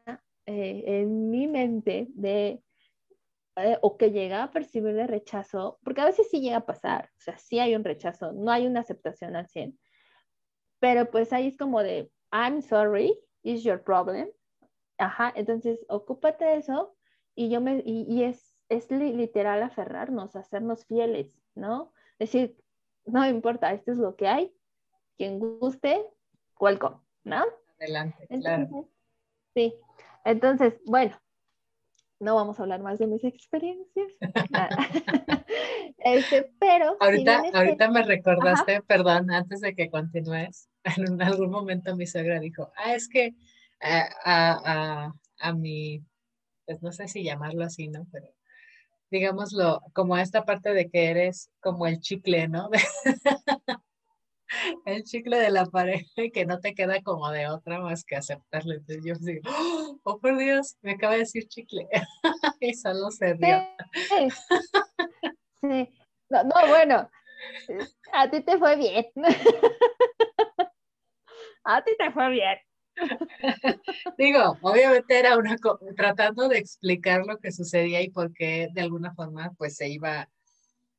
eh, 0.46 0.82
en 0.86 1.30
mi 1.30 1.46
mente 1.46 2.08
de, 2.10 2.60
eh, 3.54 3.78
o 3.80 3.96
que 3.96 4.10
llega 4.10 4.42
a 4.42 4.50
percibir 4.50 4.94
de 4.94 5.06
rechazo, 5.06 5.78
porque 5.84 6.00
a 6.00 6.06
veces 6.06 6.26
sí 6.28 6.40
llega 6.40 6.56
a 6.56 6.66
pasar, 6.66 7.10
o 7.16 7.20
sea, 7.20 7.38
sí 7.38 7.60
hay 7.60 7.76
un 7.76 7.84
rechazo, 7.84 8.32
no 8.32 8.50
hay 8.50 8.66
una 8.66 8.80
aceptación 8.80 9.36
al 9.36 9.46
100, 9.46 9.78
pero 10.80 11.08
pues 11.12 11.32
ahí 11.32 11.46
es 11.46 11.56
como 11.56 11.80
de, 11.80 12.10
I'm 12.32 12.60
sorry, 12.60 13.16
is 13.44 13.62
your 13.62 13.80
problem, 13.80 14.28
Ajá, 14.98 15.32
entonces 15.36 15.78
ocúpate 15.88 16.44
de 16.44 16.56
eso 16.56 16.94
y 17.34 17.50
yo 17.50 17.60
me, 17.60 17.82
y, 17.84 18.24
es, 18.24 18.56
es 18.68 18.90
literal 18.90 19.62
aferrarnos, 19.62 20.34
hacernos 20.34 20.84
fieles, 20.86 21.40
¿no? 21.54 21.92
Decir, 22.18 22.56
no 23.04 23.26
importa, 23.26 23.72
esto 23.72 23.92
es 23.92 23.98
lo 23.98 24.16
que 24.16 24.26
hay, 24.26 24.52
quien 25.16 25.38
guste, 25.38 26.04
welcome, 26.58 26.96
¿no? 27.22 27.44
Adelante, 27.78 28.26
claro. 28.40 28.88
Sí, 29.54 29.74
entonces, 30.24 30.80
bueno, 30.84 31.16
no 32.20 32.34
vamos 32.34 32.58
a 32.58 32.62
hablar 32.62 32.82
más 32.82 32.98
de 32.98 33.06
mis 33.06 33.22
experiencias. 33.24 34.12
este, 35.98 36.52
pero. 36.58 36.96
Ahorita, 37.00 37.44
ahorita 37.54 37.90
me 37.90 38.02
recordaste, 38.02 38.82
perdón, 38.82 39.30
antes 39.30 39.60
de 39.60 39.74
que 39.74 39.90
continúes, 39.90 40.68
en 40.96 41.22
algún 41.22 41.50
momento 41.50 41.94
mi 41.96 42.06
suegra 42.06 42.40
dijo, 42.40 42.72
ah, 42.76 42.94
es 42.94 43.08
que 43.08 43.34
a, 43.80 45.12
a, 45.38 45.52
mi, 45.52 46.02
pues 46.66 46.82
no 46.82 46.92
sé 46.92 47.08
si 47.08 47.22
llamarlo 47.22 47.64
así, 47.64 47.88
¿no? 47.88 48.06
Pero 48.12 48.28
digámoslo, 49.10 49.80
como 49.94 50.16
esta 50.16 50.44
parte 50.44 50.72
de 50.72 50.90
que 50.90 51.10
eres 51.10 51.50
como 51.60 51.86
el 51.86 52.00
chicle, 52.00 52.48
¿no? 52.48 52.70
el 54.86 55.04
chicle 55.04 55.38
de 55.38 55.50
la 55.50 55.66
pareja 55.66 56.06
y 56.16 56.30
que 56.30 56.46
no 56.46 56.60
te 56.60 56.74
queda 56.74 57.02
como 57.02 57.30
de 57.30 57.48
otra 57.48 57.80
más 57.80 58.04
que 58.04 58.16
aceptarlo. 58.16 58.74
Entonces 58.74 59.04
yo 59.04 59.14
digo, 59.20 59.42
oh 60.04 60.18
por 60.18 60.36
Dios, 60.36 60.76
me 60.82 60.92
acaba 60.92 61.14
de 61.14 61.20
decir 61.20 61.46
chicle. 61.48 61.88
y 62.60 62.74
solo 62.74 63.10
se 63.10 63.34
rió. 63.34 63.62
Sí. 65.60 65.88
No, 66.30 66.44
no, 66.44 66.54
bueno, 66.68 67.08
a 68.12 68.30
ti 68.30 68.42
te 68.42 68.58
fue 68.58 68.76
bien. 68.76 69.06
a 71.64 71.82
ti 71.82 71.92
te 71.98 72.10
fue 72.10 72.30
bien. 72.30 72.58
Digo, 74.18 74.58
obviamente 74.62 75.18
era 75.18 75.36
una 75.36 75.56
tratando 75.96 76.48
de 76.48 76.58
explicar 76.58 77.24
lo 77.26 77.38
que 77.38 77.52
sucedía 77.52 78.00
y 78.02 78.10
por 78.10 78.32
qué 78.32 78.68
de 78.72 78.82
alguna 78.82 79.14
forma 79.14 79.52
pues 79.56 79.76
se 79.76 79.88
iba 79.88 80.28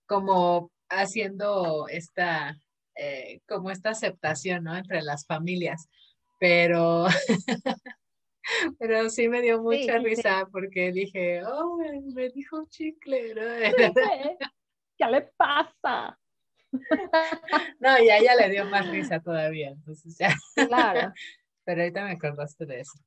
como 0.06 0.72
haciendo 0.90 1.88
esta, 1.88 2.58
eh, 2.96 3.42
como 3.48 3.70
esta 3.70 3.92
aceptación, 3.92 4.64
¿no? 4.64 4.76
Entre 4.76 5.02
las 5.02 5.26
familias. 5.26 5.88
Pero, 6.40 7.06
pero 8.80 9.10
sí 9.10 9.28
me 9.28 9.42
dio 9.42 9.62
mucha 9.62 9.98
risa 10.00 10.48
porque 10.52 10.92
dije, 10.92 11.44
oh, 11.46 11.78
me 12.14 12.30
dijo 12.30 12.66
chicle, 12.70 13.36
¿no? 13.36 13.42
¿Qué 14.98 15.06
le 15.06 15.22
pasa? 15.38 16.18
No, 17.80 17.98
y 17.98 18.10
a 18.10 18.20
ella 18.20 18.36
le 18.36 18.50
dio 18.52 18.66
más 18.66 18.88
risa 18.88 19.20
todavía, 19.20 19.70
entonces 19.70 20.16
ya. 20.20 20.36
Claro 20.68 21.14
pero 21.70 21.84
ahorita 21.84 22.04
me 22.04 22.12
acordaste 22.14 22.66
de 22.66 22.80
eso. 22.80 22.98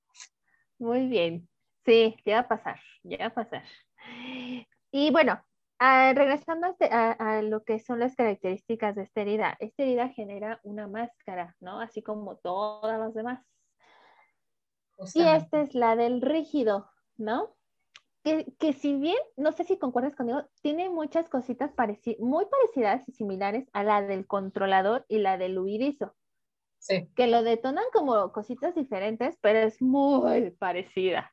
Muy 0.79 1.09
bien, 1.09 1.49
sí, 1.85 2.15
ya 2.25 2.35
va 2.35 2.41
a 2.43 2.49
pasar, 2.49 2.81
ya 3.03 3.19
va 3.19 3.27
a 3.27 3.35
pasar. 3.35 3.65
Y 4.93 5.11
bueno, 5.11 5.45
regresando 5.81 6.69
este, 6.69 6.85
a, 6.93 7.43
lo 7.43 7.65
que 7.65 7.81
son 7.81 7.99
las 7.99 8.15
características 8.15 8.95
de 8.95 9.03
esta 9.03 9.23
herida, 9.23 9.57
esta 9.59 9.83
herida 9.83 10.11
genera 10.11 10.61
una 10.63 10.87
máscara, 10.87 11.57
¿no? 11.59 11.81
Así 11.81 12.03
como 12.03 12.37
todas 12.37 13.01
las 13.01 13.13
demás. 13.15 13.45
Y 15.13 15.23
esta 15.23 15.63
es 15.63 15.75
la 15.75 15.97
del 15.97 16.23
rígido, 16.23 16.89
¿no? 17.17 17.57
Que, 18.23 18.55
que, 18.61 18.75
si 18.75 18.95
bien, 18.95 19.19
no 19.37 19.51
sé 19.51 19.65
si 19.65 19.77
concuerdas 19.77 20.15
conmigo, 20.15 20.45
tiene 20.63 20.89
muchas 20.89 21.29
cositas 21.29 21.73
muy 22.21 22.45
parecidas 22.47 23.09
y 23.09 23.13
similares 23.13 23.69
a 23.73 23.83
la 23.83 24.03
del 24.03 24.25
controlador 24.29 25.05
y 25.09 25.19
la 25.19 25.37
del 25.37 25.59
huidizo. 25.59 26.15
Que 27.15 27.27
lo 27.27 27.43
detonan 27.43 27.85
como 27.93 28.33
cositas 28.33 28.75
diferentes, 28.75 29.37
pero 29.41 29.61
es 29.61 29.81
muy 29.81 30.51
parecida. 30.51 31.33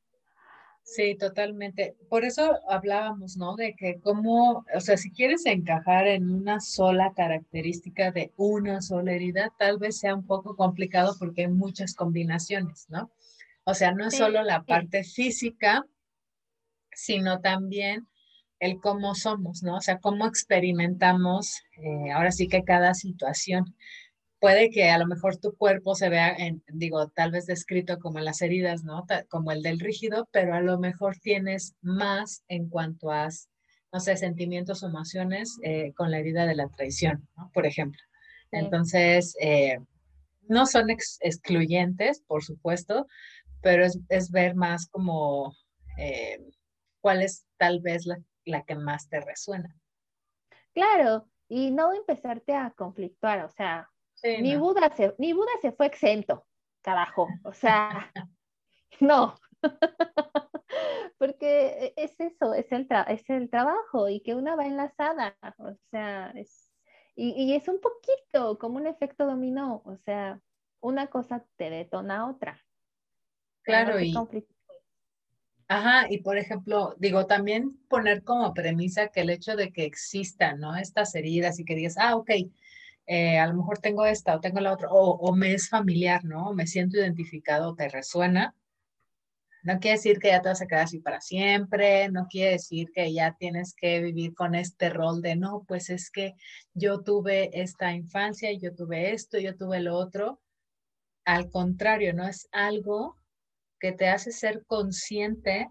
Sí, 0.83 1.15
totalmente. 1.15 1.95
Por 2.09 2.25
eso 2.25 2.57
hablábamos, 2.67 3.37
¿no? 3.37 3.55
De 3.55 3.75
que 3.75 3.99
como, 3.99 4.65
o 4.73 4.79
sea, 4.79 4.97
si 4.97 5.11
quieres 5.11 5.45
encajar 5.45 6.07
en 6.07 6.31
una 6.31 6.59
sola 6.59 7.13
característica 7.15 8.11
de 8.11 8.33
una 8.37 8.81
sola 8.81 9.13
herida, 9.13 9.53
tal 9.59 9.77
vez 9.77 9.99
sea 9.99 10.15
un 10.15 10.25
poco 10.25 10.55
complicado 10.55 11.15
porque 11.19 11.41
hay 11.41 11.47
muchas 11.47 11.93
combinaciones, 11.93 12.87
¿no? 12.89 13.11
O 13.65 13.75
sea, 13.75 13.91
no 13.91 14.07
es 14.07 14.17
solo 14.17 14.41
la 14.41 14.63
parte 14.63 15.03
física, 15.03 15.85
sino 16.91 17.39
también 17.39 18.07
el 18.59 18.79
cómo 18.79 19.13
somos, 19.13 19.61
¿no? 19.61 19.77
O 19.77 19.81
sea, 19.81 19.99
cómo 19.99 20.25
experimentamos 20.25 21.61
eh, 21.77 22.11
ahora 22.11 22.31
sí 22.31 22.47
que 22.47 22.63
cada 22.63 22.95
situación 22.95 23.75
puede 24.39 24.69
que 24.69 24.89
a 24.89 24.97
lo 24.97 25.05
mejor 25.05 25.37
tu 25.37 25.55
cuerpo 25.55 25.95
se 25.95 26.09
vea, 26.09 26.33
en, 26.35 26.63
digo, 26.67 27.09
tal 27.09 27.31
vez 27.31 27.45
descrito 27.45 27.99
como 27.99 28.19
las 28.19 28.41
heridas, 28.41 28.83
¿no? 28.83 29.05
Como 29.29 29.51
el 29.51 29.61
del 29.61 29.79
rígido, 29.79 30.27
pero 30.31 30.53
a 30.53 30.61
lo 30.61 30.79
mejor 30.79 31.17
tienes 31.17 31.75
más 31.81 32.43
en 32.47 32.69
cuanto 32.69 33.11
a, 33.11 33.27
no 33.91 33.99
sé, 33.99 34.17
sentimientos 34.17 34.81
o 34.81 34.87
emociones 34.87 35.57
eh, 35.63 35.93
con 35.93 36.09
la 36.11 36.19
herida 36.19 36.45
de 36.45 36.55
la 36.55 36.69
traición, 36.69 37.27
¿no? 37.35 37.51
Por 37.53 37.65
ejemplo. 37.65 38.01
Entonces, 38.51 39.35
eh, 39.41 39.77
no 40.47 40.65
son 40.65 40.89
excluyentes, 40.89 42.21
por 42.21 42.43
supuesto, 42.43 43.07
pero 43.61 43.85
es, 43.85 44.31
ver 44.31 44.55
más 44.55 44.87
como 44.87 45.53
eh, 45.97 46.39
cuál 47.01 47.21
es 47.21 47.45
tal 47.57 47.81
vez 47.81 48.05
la, 48.05 48.17
la 48.45 48.63
que 48.63 48.75
más 48.75 49.09
te 49.09 49.19
resuena. 49.19 49.75
Claro, 50.73 51.27
y 51.47 51.71
no 51.71 51.93
empezarte 51.93 52.55
a 52.55 52.71
conflictuar, 52.71 53.43
o 53.43 53.49
sea, 53.49 53.89
ni, 54.23 54.55
Buda 54.55 54.89
se, 54.95 55.13
ni 55.17 55.33
Buda 55.33 55.51
se 55.61 55.71
fue 55.71 55.87
exento, 55.87 56.45
carajo. 56.81 57.27
O 57.43 57.53
sea, 57.53 58.11
no. 58.99 59.35
Porque 61.17 61.93
es 61.97 62.19
eso, 62.19 62.53
es 62.53 62.71
el, 62.71 62.87
es 63.07 63.29
el 63.29 63.49
trabajo 63.49 64.07
y 64.07 64.21
que 64.21 64.35
una 64.35 64.55
va 64.55 64.65
enlazada. 64.65 65.35
O 65.57 65.73
sea, 65.91 66.31
es, 66.35 66.71
y, 67.15 67.53
es 67.53 67.67
un 67.67 67.81
poquito 67.81 68.57
como 68.57 68.77
un 68.77 68.87
efecto 68.87 69.25
dominó. 69.25 69.81
O 69.85 69.97
sea, 69.97 70.39
una 70.79 71.07
cosa 71.07 71.45
te 71.57 71.69
detona 71.69 72.29
otra. 72.29 72.63
Claro, 73.63 73.99
y. 73.99 74.13
Ajá, 75.67 76.07
y 76.09 76.19
por 76.19 76.37
ejemplo, 76.37 76.95
digo, 76.97 77.27
también 77.27 77.77
poner 77.89 78.23
como 78.23 78.53
premisa 78.55 79.09
que 79.09 79.21
el 79.21 79.29
hecho 79.29 79.55
de 79.55 79.71
que 79.71 79.85
existan, 79.85 80.59
¿no? 80.59 80.75
Estas 80.75 81.13
heridas 81.13 81.59
y 81.59 81.65
que 81.65 81.75
digas, 81.75 81.95
ah, 81.99 82.15
ok, 82.15 82.31
eh, 83.11 83.39
a 83.39 83.47
lo 83.47 83.55
mejor 83.55 83.79
tengo 83.79 84.05
esta 84.05 84.35
o 84.35 84.39
tengo 84.39 84.59
la 84.59 84.71
otra, 84.71 84.89
o, 84.91 85.35
me 85.35 85.53
es 85.53 85.67
familiar, 85.67 86.23
¿no? 86.25 86.53
Me 86.53 86.67
siento 86.67 86.97
identificado, 86.97 87.73
te 87.75 87.89
resuena. 87.89 88.55
No 89.63 89.79
quiere 89.79 89.97
decir 89.97 90.19
que 90.19 90.27
ya 90.29 90.41
te 90.41 90.49
vas 90.49 90.61
a 90.61 90.67
quedar 90.67 90.83
así 90.83 90.99
para 90.99 91.19
siempre, 91.19 92.09
no 92.09 92.27
quiere 92.27 92.51
decir 92.51 92.89
que 92.93 93.11
ya 93.11 93.35
tienes 93.39 93.73
que 93.75 93.99
vivir 93.99 94.35
con 94.35 94.53
este 94.53 94.89
rol 94.91 95.21
de, 95.23 95.35
no, 95.35 95.65
pues 95.67 95.89
es 95.89 96.11
que 96.11 96.35
yo 96.75 97.01
tuve 97.01 97.49
esta 97.59 97.93
infancia, 97.93 98.51
yo 98.53 98.75
tuve 98.75 99.11
esto, 99.11 99.39
yo 99.39 99.57
tuve 99.57 99.79
lo 99.81 99.95
otro. 99.95 100.39
al 101.25 101.49
contrario, 101.49 102.13
¿no? 102.13 102.27
Es 102.27 102.47
algo 102.51 103.17
que 103.79 103.91
te 103.91 104.09
hace 104.09 104.31
ser 104.31 104.65
consciente 104.67 105.69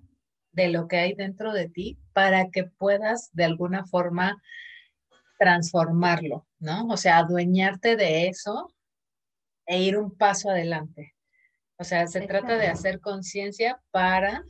de 0.52 0.68
lo 0.68 0.88
que 0.88 0.98
hay 0.98 1.14
dentro 1.14 1.52
de 1.52 1.68
ti 1.68 1.98
para 2.12 2.50
que 2.50 2.64
puedas 2.64 3.30
de 3.32 3.44
alguna 3.44 3.86
forma 3.86 4.42
transformarlo, 5.38 6.47
¿no? 6.58 6.86
O 6.88 6.96
sea, 6.96 7.18
adueñarte 7.18 7.96
de 7.96 8.28
eso 8.28 8.72
e 9.66 9.82
ir 9.82 9.96
un 9.98 10.16
paso 10.16 10.50
adelante. 10.50 11.14
O 11.78 11.84
sea, 11.84 12.06
se 12.06 12.26
trata 12.26 12.56
de 12.56 12.66
hacer 12.66 13.00
conciencia 13.00 13.80
para 13.90 14.42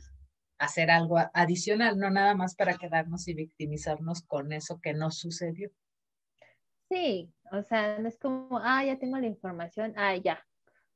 hacer 0.57 0.91
algo 0.91 1.17
adicional, 1.33 1.97
no 1.97 2.09
nada 2.09 2.35
más 2.35 2.55
para 2.55 2.77
quedarnos 2.77 3.27
y 3.27 3.33
victimizarnos 3.33 4.23
con 4.23 4.51
eso 4.51 4.79
que 4.81 4.93
no 4.93 5.11
sucedió. 5.11 5.71
Sí, 6.89 7.31
o 7.51 7.61
sea, 7.63 7.99
no 7.99 8.07
es 8.07 8.17
como, 8.17 8.59
ah, 8.63 8.83
ya 8.83 8.97
tengo 8.97 9.17
la 9.17 9.27
información, 9.27 9.93
ah, 9.95 10.15
ya. 10.15 10.43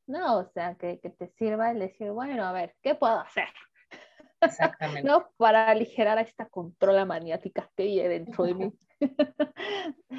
No, 0.08 0.40
o 0.40 0.46
sea, 0.46 0.76
que, 0.76 1.00
que 1.00 1.10
te 1.10 1.28
sirva 1.28 1.72
el 1.72 1.80
decir, 1.80 2.12
bueno, 2.12 2.44
a 2.44 2.52
ver, 2.52 2.76
¿qué 2.82 2.96
puedo 2.96 3.20
hacer? 3.20 3.48
Exactamente. 4.42 5.08
¿No? 5.08 5.30
Para 5.38 5.68
aligerar 5.68 6.18
a 6.18 6.22
esta 6.22 6.48
controla 6.50 7.06
maniática 7.06 7.70
que 7.76 7.84
hay 7.84 8.08
dentro 8.08 8.44
de 8.44 8.56
mí. 8.56 8.74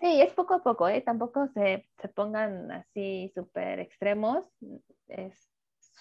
sí, 0.00 0.20
es 0.20 0.32
poco 0.32 0.54
a 0.54 0.62
poco, 0.62 0.88
¿eh? 0.88 1.00
Tampoco 1.00 1.48
se, 1.48 1.88
se 2.00 2.08
pongan 2.08 2.70
así 2.70 3.30
súper 3.34 3.80
extremos, 3.80 4.44
es 5.08 5.50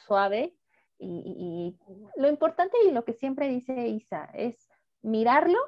suave. 0.05 0.55
Y, 0.99 1.77
lo 2.15 2.29
importante 2.29 2.77
y 2.87 2.91
lo 2.91 3.03
que 3.03 3.13
siempre 3.13 3.49
dice 3.49 3.87
Isa 3.87 4.25
es 4.33 4.69
mirarlo, 5.01 5.59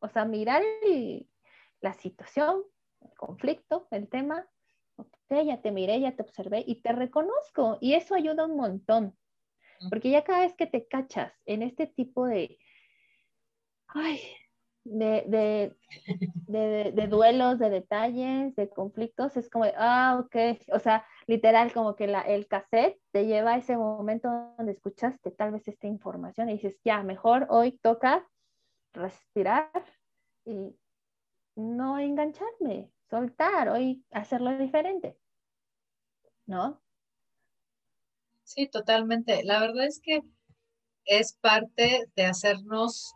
o 0.00 0.08
sea, 0.08 0.26
mirar 0.26 0.62
la 1.80 1.94
situación, 1.94 2.62
el 3.00 3.14
conflicto, 3.16 3.88
el 3.90 4.08
tema. 4.08 4.46
Ok, 4.96 5.08
ya 5.44 5.60
te 5.62 5.70
miré, 5.70 6.00
ya 6.00 6.14
te 6.14 6.22
observé 6.22 6.62
y 6.66 6.82
te 6.82 6.92
reconozco. 6.92 7.78
Y 7.80 7.94
eso 7.94 8.14
ayuda 8.14 8.46
un 8.46 8.56
montón. 8.56 9.16
Porque 9.90 10.10
ya 10.10 10.24
cada 10.24 10.40
vez 10.40 10.54
que 10.54 10.66
te 10.66 10.86
cachas 10.88 11.32
en 11.44 11.62
este 11.62 11.86
tipo 11.86 12.26
de, 12.26 12.58
ay, 13.88 14.20
de, 16.46 16.92
de, 16.92 17.06
duelos, 17.08 17.58
de 17.58 17.70
detalles, 17.70 18.54
de 18.56 18.68
conflictos, 18.68 19.36
es 19.36 19.50
como, 19.50 19.64
ah, 19.76 20.20
ok, 20.20 20.36
o 20.72 20.78
sea, 20.78 21.04
literal 21.26 21.72
como 21.72 21.96
que 21.96 22.06
la, 22.06 22.20
el 22.22 22.46
cassette 22.46 23.00
te 23.12 23.26
lleva 23.26 23.54
a 23.54 23.58
ese 23.58 23.76
momento 23.76 24.28
donde 24.56 24.72
escuchaste 24.72 25.30
tal 25.30 25.52
vez 25.52 25.66
esta 25.68 25.86
información 25.86 26.48
y 26.48 26.54
dices, 26.54 26.78
ya, 26.84 27.02
mejor 27.02 27.46
hoy 27.50 27.78
toca 27.78 28.26
respirar 28.92 29.70
y 30.44 30.76
no 31.56 31.98
engancharme, 31.98 32.90
soltar, 33.08 33.68
hoy 33.68 34.04
hacerlo 34.10 34.56
diferente, 34.58 35.18
¿no? 36.46 36.80
Sí, 38.44 38.68
totalmente. 38.68 39.42
La 39.42 39.58
verdad 39.58 39.86
es 39.86 40.00
que 40.00 40.22
es 41.04 41.32
parte 41.34 42.08
de 42.14 42.24
hacernos, 42.24 43.15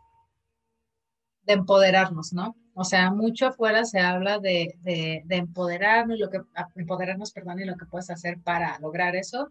de 1.43 1.53
empoderarnos, 1.53 2.33
¿no? 2.33 2.55
O 2.73 2.83
sea, 2.83 3.11
mucho 3.11 3.47
afuera 3.47 3.83
se 3.83 3.99
habla 3.99 4.39
de, 4.39 4.75
de, 4.81 5.23
empoderarnos, 5.29 6.19
lo 6.19 6.29
que, 6.29 6.41
empoderarnos, 6.75 7.31
perdón, 7.31 7.59
y 7.59 7.65
lo 7.65 7.75
que 7.75 7.85
puedes 7.85 8.09
hacer 8.09 8.39
para 8.39 8.79
lograr 8.79 9.15
eso. 9.15 9.49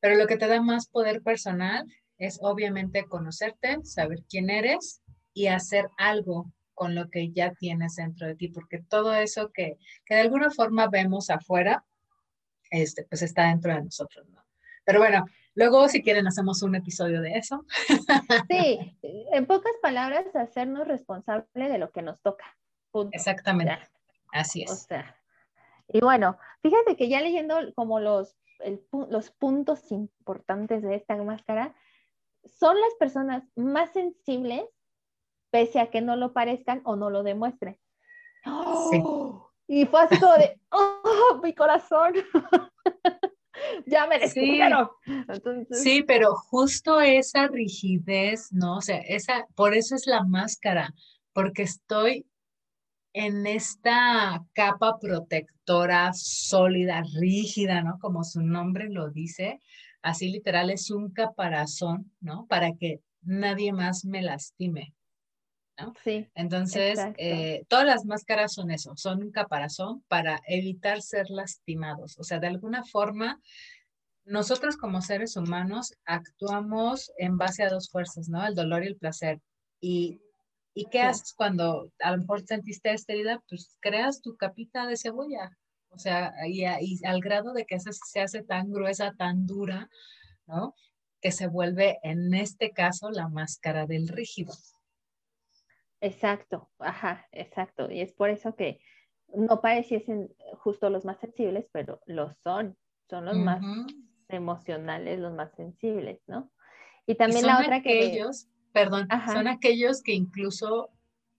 Pero 0.00 0.16
lo 0.16 0.26
que 0.26 0.36
te 0.36 0.46
da 0.46 0.60
más 0.62 0.88
poder 0.88 1.22
personal 1.22 1.86
es 2.18 2.38
obviamente 2.42 3.04
conocerte, 3.04 3.84
saber 3.84 4.24
quién 4.28 4.48
eres 4.48 5.02
y 5.34 5.48
hacer 5.48 5.88
algo 5.98 6.50
con 6.74 6.94
lo 6.94 7.10
que 7.10 7.30
ya 7.30 7.52
tienes 7.52 7.96
dentro 7.96 8.26
de 8.26 8.36
ti, 8.36 8.48
porque 8.48 8.82
todo 8.82 9.14
eso 9.14 9.52
que, 9.52 9.76
que 10.06 10.14
de 10.14 10.22
alguna 10.22 10.50
forma 10.50 10.88
vemos 10.88 11.28
afuera, 11.30 11.84
este, 12.70 13.04
pues 13.04 13.22
está 13.22 13.48
dentro 13.48 13.74
de 13.74 13.84
nosotros, 13.84 14.26
¿no? 14.30 14.42
Pero 14.84 14.98
bueno, 14.98 15.26
luego 15.54 15.88
si 15.88 16.02
quieren 16.02 16.26
hacemos 16.26 16.62
un 16.62 16.74
episodio 16.74 17.20
de 17.20 17.38
eso. 17.38 17.64
Sí, 18.50 18.96
en 19.32 19.46
pocas 19.46 19.72
palabras, 19.80 20.24
hacernos 20.34 20.86
responsable 20.86 21.46
de 21.54 21.78
lo 21.78 21.90
que 21.90 22.02
nos 22.02 22.20
toca. 22.20 22.44
Exactamente. 23.12 23.78
Así 24.32 24.62
es. 24.62 24.70
O 24.70 24.74
sea, 24.76 25.16
y 25.88 26.00
bueno, 26.00 26.38
fíjate 26.62 26.96
que 26.96 27.08
ya 27.08 27.20
leyendo 27.20 27.56
como 27.74 28.00
los, 28.00 28.36
los 28.90 29.30
puntos 29.30 29.90
importantes 29.92 30.82
de 30.82 30.94
esta 30.94 31.16
máscara, 31.16 31.74
son 32.44 32.80
las 32.80 32.94
personas 32.98 33.44
más 33.56 33.92
sensibles, 33.92 34.64
pese 35.50 35.80
a 35.80 35.90
que 35.90 36.00
no 36.00 36.16
lo 36.16 36.32
parezcan 36.32 36.80
o 36.84 36.96
no 36.96 37.10
lo 37.10 37.22
demuestren. 37.22 37.78
Sí. 38.90 39.02
Y 39.68 39.86
fue 39.86 40.02
así 40.02 40.18
como 40.18 40.34
de, 40.34 40.60
¡oh, 40.70 41.40
mi 41.42 41.54
corazón! 41.54 42.14
ya 43.86 44.06
me 44.06 44.18
descubrieron. 44.18 44.88
Sí. 45.70 46.02
pero 46.02 46.34
justo 46.34 47.00
esa 47.00 47.48
rigidez, 47.48 48.52
¿no? 48.52 48.78
O 48.78 48.80
sea, 48.80 48.98
esa, 48.98 49.46
por 49.54 49.74
eso 49.74 49.94
es 49.94 50.06
la 50.06 50.24
máscara, 50.24 50.94
porque 51.32 51.62
estoy 51.62 52.26
en 53.12 53.46
esta 53.46 54.44
capa 54.54 54.98
protectora 54.98 56.12
sólida, 56.14 57.02
rígida, 57.20 57.82
¿no? 57.82 57.98
Como 57.98 58.24
su 58.24 58.40
nombre 58.40 58.88
lo 58.88 59.10
dice, 59.10 59.60
así 60.02 60.30
literal 60.30 60.70
es 60.70 60.90
un 60.90 61.10
caparazón, 61.12 62.10
¿no? 62.20 62.46
Para 62.46 62.72
que 62.74 63.00
nadie 63.22 63.72
más 63.72 64.04
me 64.04 64.22
lastime. 64.22 64.94
Sí. 66.04 66.28
Entonces, 66.34 66.98
eh, 67.18 67.64
todas 67.68 67.86
las 67.86 68.04
máscaras 68.04 68.52
son 68.52 68.70
eso, 68.70 68.92
son 68.96 69.22
un 69.22 69.32
caparazón 69.32 70.02
para 70.08 70.40
evitar 70.46 71.02
ser 71.02 71.30
lastimados. 71.30 72.18
O 72.18 72.24
sea, 72.24 72.38
de 72.38 72.48
alguna 72.48 72.84
forma, 72.84 73.40
nosotros 74.24 74.76
como 74.76 75.00
seres 75.02 75.36
humanos 75.36 75.94
actuamos 76.04 77.12
en 77.16 77.38
base 77.38 77.62
a 77.62 77.68
dos 77.68 77.90
fuerzas, 77.90 78.28
¿no? 78.28 78.46
El 78.46 78.54
dolor 78.54 78.84
y 78.84 78.88
el 78.88 78.96
placer. 78.96 79.40
Y, 79.80 80.20
¿y 80.74 80.86
qué 80.86 81.00
haces 81.00 81.34
cuando 81.34 81.90
a 82.00 82.12
lo 82.12 82.18
mejor 82.18 82.46
sentiste 82.46 82.92
esta 82.92 83.12
herida? 83.12 83.42
Pues 83.48 83.76
creas 83.80 84.22
tu 84.22 84.36
capita 84.36 84.86
de 84.86 84.96
cebolla. 84.96 85.56
O 85.90 85.98
sea, 85.98 86.32
y, 86.46 86.64
y 86.64 87.04
al 87.04 87.20
grado 87.20 87.52
de 87.52 87.66
que 87.66 87.78
se 87.78 88.20
hace 88.20 88.42
tan 88.42 88.70
gruesa, 88.70 89.12
tan 89.18 89.46
dura, 89.46 89.90
¿no? 90.46 90.74
Que 91.20 91.32
se 91.32 91.48
vuelve, 91.48 91.98
en 92.02 92.32
este 92.34 92.70
caso, 92.72 93.10
la 93.10 93.28
máscara 93.28 93.86
del 93.86 94.08
rígido. 94.08 94.54
Exacto, 96.02 96.68
ajá, 96.80 97.28
exacto. 97.30 97.88
Y 97.88 98.00
es 98.00 98.12
por 98.12 98.28
eso 98.28 98.56
que 98.56 98.80
no 99.32 99.60
pareciesen 99.60 100.34
justo 100.58 100.90
los 100.90 101.04
más 101.04 101.20
sensibles, 101.20 101.66
pero 101.72 102.00
lo 102.06 102.34
son, 102.42 102.76
son 103.08 103.24
los 103.24 103.36
más 103.36 103.62
emocionales, 104.28 105.20
los 105.20 105.32
más 105.32 105.54
sensibles, 105.54 106.20
¿no? 106.26 106.50
Y 107.06 107.14
también 107.14 107.46
la 107.46 107.60
otra 107.60 107.76
aquellos, 107.76 108.46
que... 108.46 108.50
Perdón, 108.72 109.06
son 109.32 109.46
aquellos 109.46 110.02
que 110.02 110.12
incluso 110.12 110.90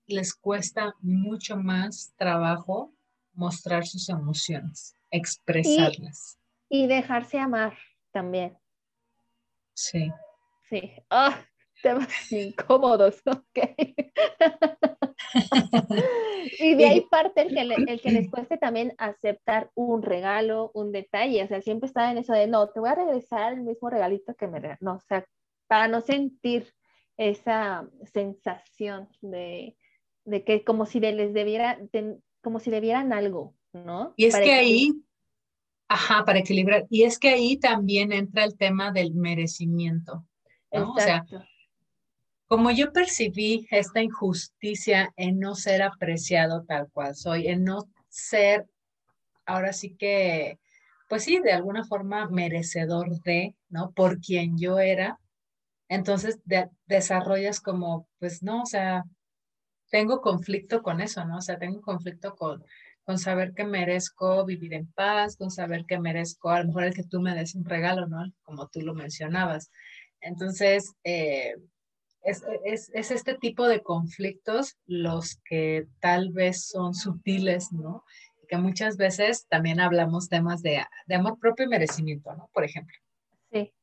les 0.07 0.33
cuesta 0.33 0.95
mucho 1.01 1.57
más 1.57 2.13
trabajo 2.15 2.93
mostrar 3.33 3.85
sus 3.85 4.07
emociones, 4.07 4.95
expresarlas. 5.11 6.39
Y, 6.69 6.87
dejarse 6.87 7.37
amar 7.37 7.77
también. 8.11 8.57
Sí. 9.73 10.09
Sí. 10.69 10.93
Oh, 11.09 11.33
temas 11.83 12.07
incómodos, 12.31 13.21
¿ok? 13.25 13.59
y 16.59 16.75
de 16.75 16.85
ahí 16.85 17.01
parte 17.11 17.41
el 17.41 17.53
que, 17.53 17.61
el 17.61 18.01
que 18.01 18.11
les 18.11 18.31
cueste 18.31 18.57
también 18.57 18.93
aceptar 18.97 19.69
un 19.75 20.01
regalo, 20.01 20.71
un 20.73 20.91
detalle, 20.91 21.43
o 21.43 21.47
sea, 21.47 21.61
siempre 21.61 21.85
está 21.87 22.11
en 22.11 22.17
eso 22.17 22.33
de, 22.33 22.47
no, 22.47 22.69
te 22.69 22.79
voy 22.79 22.89
a 22.89 22.95
regresar 22.95 23.53
el 23.53 23.61
mismo 23.61 23.91
regalito 23.91 24.33
que 24.33 24.47
me 24.47 24.59
no, 24.79 24.95
o 24.95 25.01
sea, 25.01 25.23
para 25.67 25.87
no 25.87 26.01
sentir 26.01 26.73
esa 27.17 27.87
sensación 28.11 29.07
de, 29.21 29.77
de 30.25 30.43
que 30.43 30.63
como 30.63 30.85
si 30.85 30.99
les 30.99 31.33
debiera, 31.33 31.79
como 32.41 32.59
si 32.59 32.71
debieran 32.71 33.13
algo, 33.13 33.55
¿no? 33.73 34.13
Y 34.15 34.25
es 34.25 34.37
que 34.37 34.53
ahí, 34.53 34.93
ajá, 35.89 36.23
para 36.25 36.39
equilibrar, 36.39 36.85
y 36.89 37.03
es 37.03 37.19
que 37.19 37.29
ahí 37.29 37.57
también 37.57 38.13
entra 38.13 38.45
el 38.45 38.57
tema 38.57 38.91
del 38.91 39.13
merecimiento, 39.13 40.25
¿no? 40.71 40.93
O 40.93 40.99
sea, 40.99 41.25
como 42.53 42.69
yo 42.69 42.93
percibí 42.93 43.67
esta 43.71 44.03
injusticia 44.03 45.11
en 45.17 45.39
no 45.39 45.55
ser 45.55 45.81
apreciado 45.81 46.63
tal 46.65 46.87
cual 46.91 47.15
soy, 47.15 47.47
en 47.47 47.63
no 47.63 47.89
ser, 48.09 48.67
ahora 49.43 49.73
sí 49.73 49.95
que, 49.95 50.59
pues 51.09 51.23
sí, 51.23 51.39
de 51.39 51.51
alguna 51.51 51.83
forma 51.83 52.29
merecedor 52.29 53.09
de, 53.23 53.55
¿no? 53.69 53.91
Por 53.93 54.19
quien 54.19 54.59
yo 54.59 54.77
era, 54.77 55.19
entonces 55.89 56.41
desarrollas 56.85 57.59
como, 57.59 58.07
pues 58.19 58.43
no, 58.43 58.61
o 58.61 58.65
sea, 58.67 59.03
tengo 59.89 60.21
conflicto 60.21 60.83
con 60.83 61.01
eso, 61.01 61.25
¿no? 61.25 61.37
O 61.37 61.41
sea, 61.41 61.57
tengo 61.57 61.81
conflicto 61.81 62.35
con, 62.35 62.63
con 63.03 63.17
saber 63.17 63.55
que 63.55 63.63
merezco 63.63 64.45
vivir 64.45 64.75
en 64.75 64.85
paz, 64.91 65.37
con 65.37 65.49
saber 65.49 65.85
que 65.87 65.97
merezco, 65.97 66.51
a 66.51 66.59
lo 66.59 66.67
mejor 66.67 66.83
el 66.83 66.93
que 66.93 67.03
tú 67.03 67.19
me 67.19 67.33
des 67.33 67.55
un 67.55 67.65
regalo, 67.65 68.05
¿no? 68.05 68.31
Como 68.43 68.67
tú 68.67 68.81
lo 68.81 68.93
mencionabas. 68.93 69.71
Entonces, 70.21 70.93
eh, 71.03 71.55
es, 72.23 72.43
es, 72.63 73.11
este 73.11 73.35
tipo 73.35 73.67
de 73.67 73.81
conflictos 73.81 74.77
los 74.85 75.37
que 75.45 75.87
tal 75.99 76.31
vez 76.31 76.65
son 76.67 76.93
sutiles, 76.93 77.71
¿no? 77.71 78.03
que 78.47 78.57
muchas 78.57 78.97
veces 78.97 79.47
también 79.47 79.79
hablamos 79.79 80.29
temas 80.29 80.61
de, 80.61 80.83
de 81.07 81.15
amor 81.15 81.39
propio 81.39 81.65
y 81.65 81.69
merecimiento, 81.69 82.33
¿no? 82.35 82.49
Por 82.53 82.63
ejemplo. 82.63 82.95
Sí. 83.51 83.73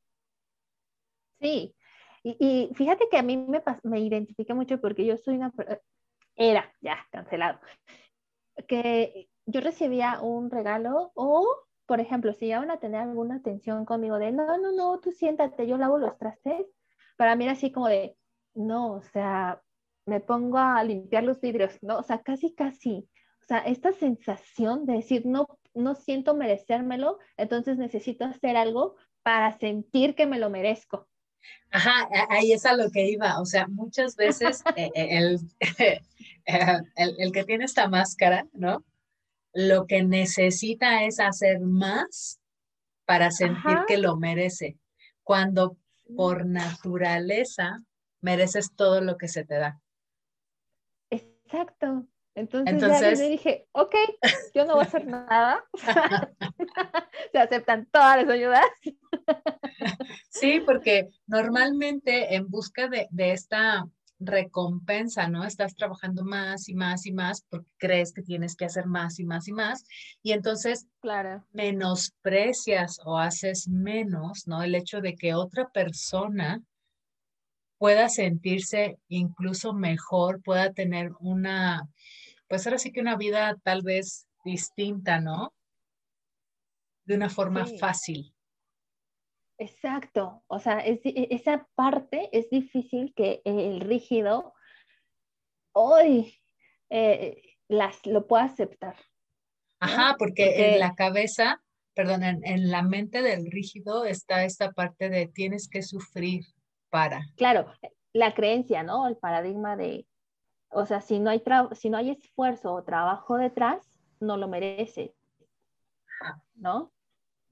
Sí. 1.40 1.74
Y, 2.22 2.70
fíjate 2.74 3.08
que 3.10 3.16
a 3.16 3.22
mí 3.22 3.36
me, 3.36 3.62
me 3.82 4.00
identifique 4.00 4.52
mucho 4.52 4.80
porque 4.80 5.06
yo 5.06 5.16
soy 5.16 5.36
una... 5.36 5.52
Era, 6.36 6.72
ya, 6.80 7.06
cancelado. 7.10 7.58
Que 8.68 9.28
yo 9.46 9.60
recibía 9.60 10.20
un 10.20 10.50
regalo 10.50 11.12
o, 11.14 11.46
por 11.86 12.00
ejemplo, 12.00 12.34
si 12.34 12.46
iban 12.46 12.70
a 12.70 12.78
tener 12.78 13.00
alguna 13.00 13.36
atención 13.36 13.84
conmigo 13.86 14.18
de, 14.18 14.32
no, 14.32 14.58
no, 14.58 14.72
no, 14.72 15.00
tú 15.00 15.12
siéntate, 15.12 15.66
yo 15.66 15.78
lavo 15.78 15.98
los 15.98 16.16
trastes, 16.18 16.66
para 17.16 17.36
mí 17.36 17.44
era 17.44 17.54
así 17.54 17.72
como 17.72 17.88
de, 17.88 18.16
no, 18.54 18.92
o 18.94 19.02
sea, 19.02 19.62
me 20.06 20.20
pongo 20.20 20.58
a 20.58 20.82
limpiar 20.84 21.24
los 21.24 21.40
vidrios, 21.40 21.78
¿no? 21.82 21.98
O 21.98 22.02
sea, 22.02 22.20
casi, 22.22 22.54
casi 22.54 23.08
sea, 23.50 23.58
esta 23.58 23.92
sensación 23.92 24.86
de 24.86 24.94
decir, 24.94 25.26
no, 25.26 25.58
no 25.74 25.96
siento 25.96 26.34
merecérmelo, 26.34 27.18
entonces 27.36 27.78
necesito 27.78 28.24
hacer 28.24 28.56
algo 28.56 28.94
para 29.24 29.58
sentir 29.58 30.14
que 30.14 30.26
me 30.26 30.38
lo 30.38 30.50
merezco. 30.50 31.08
Ajá, 31.72 32.08
ahí 32.28 32.52
es 32.52 32.64
a 32.64 32.76
lo 32.76 32.90
que 32.90 33.10
iba. 33.10 33.40
O 33.40 33.46
sea, 33.46 33.66
muchas 33.66 34.14
veces 34.14 34.62
eh, 34.76 34.90
eh, 34.94 35.36
el, 36.44 37.16
el, 37.18 37.32
que 37.32 37.44
tiene 37.44 37.64
esta 37.64 37.88
máscara, 37.88 38.46
¿no? 38.52 38.84
Lo 39.52 39.86
que 39.86 40.04
necesita 40.04 41.02
es 41.02 41.18
hacer 41.18 41.58
más 41.58 42.40
para 43.04 43.32
sentir 43.32 43.78
que 43.88 43.98
lo 43.98 44.16
merece, 44.16 44.78
cuando 45.24 45.76
por 46.14 46.46
naturaleza 46.46 47.82
mereces 48.20 48.74
todo 48.74 49.00
lo 49.00 49.16
que 49.16 49.28
se 49.28 49.44
te 49.44 49.56
da. 49.56 49.80
Exacto. 51.10 52.06
Entonces, 52.34 53.18
ya 53.18 53.28
dije, 53.28 53.66
ok, 53.72 53.94
yo 54.54 54.64
no 54.64 54.74
voy 54.74 54.84
a 54.84 54.86
hacer 54.86 55.06
nada. 55.06 55.64
Se 57.32 57.38
aceptan 57.38 57.86
todas 57.90 58.22
las 58.22 58.30
ayudas. 58.30 58.66
sí, 60.30 60.60
porque 60.64 61.10
normalmente 61.26 62.34
en 62.34 62.48
busca 62.48 62.88
de, 62.88 63.08
esta 63.32 63.84
recompensa, 64.20 65.28
¿no? 65.28 65.44
Estás 65.44 65.74
trabajando 65.74 66.24
más 66.24 66.68
y 66.68 66.74
más 66.74 67.06
y 67.06 67.12
más 67.12 67.42
porque 67.48 67.70
crees 67.78 68.12
que 68.12 68.22
tienes 68.22 68.54
que 68.54 68.66
hacer 68.66 68.86
más 68.86 69.18
y 69.18 69.24
más 69.24 69.48
y 69.48 69.52
más. 69.52 69.84
Y 70.22 70.32
entonces 70.32 70.86
claro. 71.00 71.44
menosprecias 71.52 73.00
o 73.04 73.18
haces 73.18 73.68
menos, 73.68 74.46
¿no? 74.46 74.62
El 74.62 74.74
hecho 74.74 75.00
de 75.00 75.14
que 75.14 75.34
otra 75.34 75.70
persona 75.70 76.62
pueda 77.80 78.10
sentirse 78.10 78.98
incluso 79.08 79.72
mejor, 79.72 80.42
pueda 80.42 80.74
tener 80.74 81.12
una 81.18 81.88
pues 82.46 82.66
ahora 82.66 82.78
sí 82.78 82.92
que 82.92 83.00
una 83.00 83.16
vida 83.16 83.56
tal 83.62 83.82
vez 83.82 84.28
distinta, 84.44 85.18
¿no? 85.18 85.54
De 87.06 87.14
una 87.14 87.30
forma 87.30 87.64
fácil. 87.64 88.34
Exacto, 89.56 90.42
o 90.46 90.58
sea, 90.58 90.80
e, 90.84 91.00
esa 91.30 91.66
parte 91.74 92.28
es 92.32 92.50
difícil 92.50 93.14
que 93.14 93.40
el 93.44 93.80
rígido 93.80 94.52
hoy 95.72 96.34
eh, 96.90 97.56
las, 97.68 98.04
lo 98.04 98.26
pueda 98.26 98.44
aceptar. 98.44 98.96
Ajá, 99.78 100.16
porque, 100.18 100.74
en 100.74 100.80
la 100.80 100.94
cabeza, 100.94 101.62
perdón, 101.94 102.24
en, 102.24 102.44
en, 102.44 102.70
la 102.70 102.82
mente 102.82 103.22
del 103.22 103.50
rígido 103.50 104.04
está 104.04 104.44
esta 104.44 104.72
parte 104.72 105.08
de 105.08 105.28
tienes 105.28 105.68
que 105.68 105.82
sufrir 105.82 106.44
para. 106.90 107.22
Claro, 107.36 107.72
la 108.12 108.34
creencia, 108.34 108.82
¿no? 108.82 109.06
El 109.06 109.16
paradigma 109.16 109.76
de 109.76 110.06
o 110.70 110.86
sea, 110.86 111.00
si 111.00 111.18
no 111.18 111.30
hay, 111.30 111.42
si 111.72 111.90
no 111.90 111.98
hay 111.98 112.10
esfuerzo 112.10 112.72
o 112.72 112.84
trabajo 112.84 113.36
detrás, 113.36 113.84
no 114.20 114.36
lo 114.36 114.48
merece, 114.48 115.14
¿no? 116.54 116.92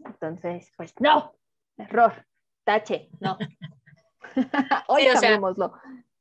Entonces, 0.05 0.71
pues 0.77 0.95
no, 1.01 1.35
error, 1.77 2.27
tache, 2.65 3.11
no. 3.21 3.37
Hoy 4.89 5.03
sí, 5.03 5.27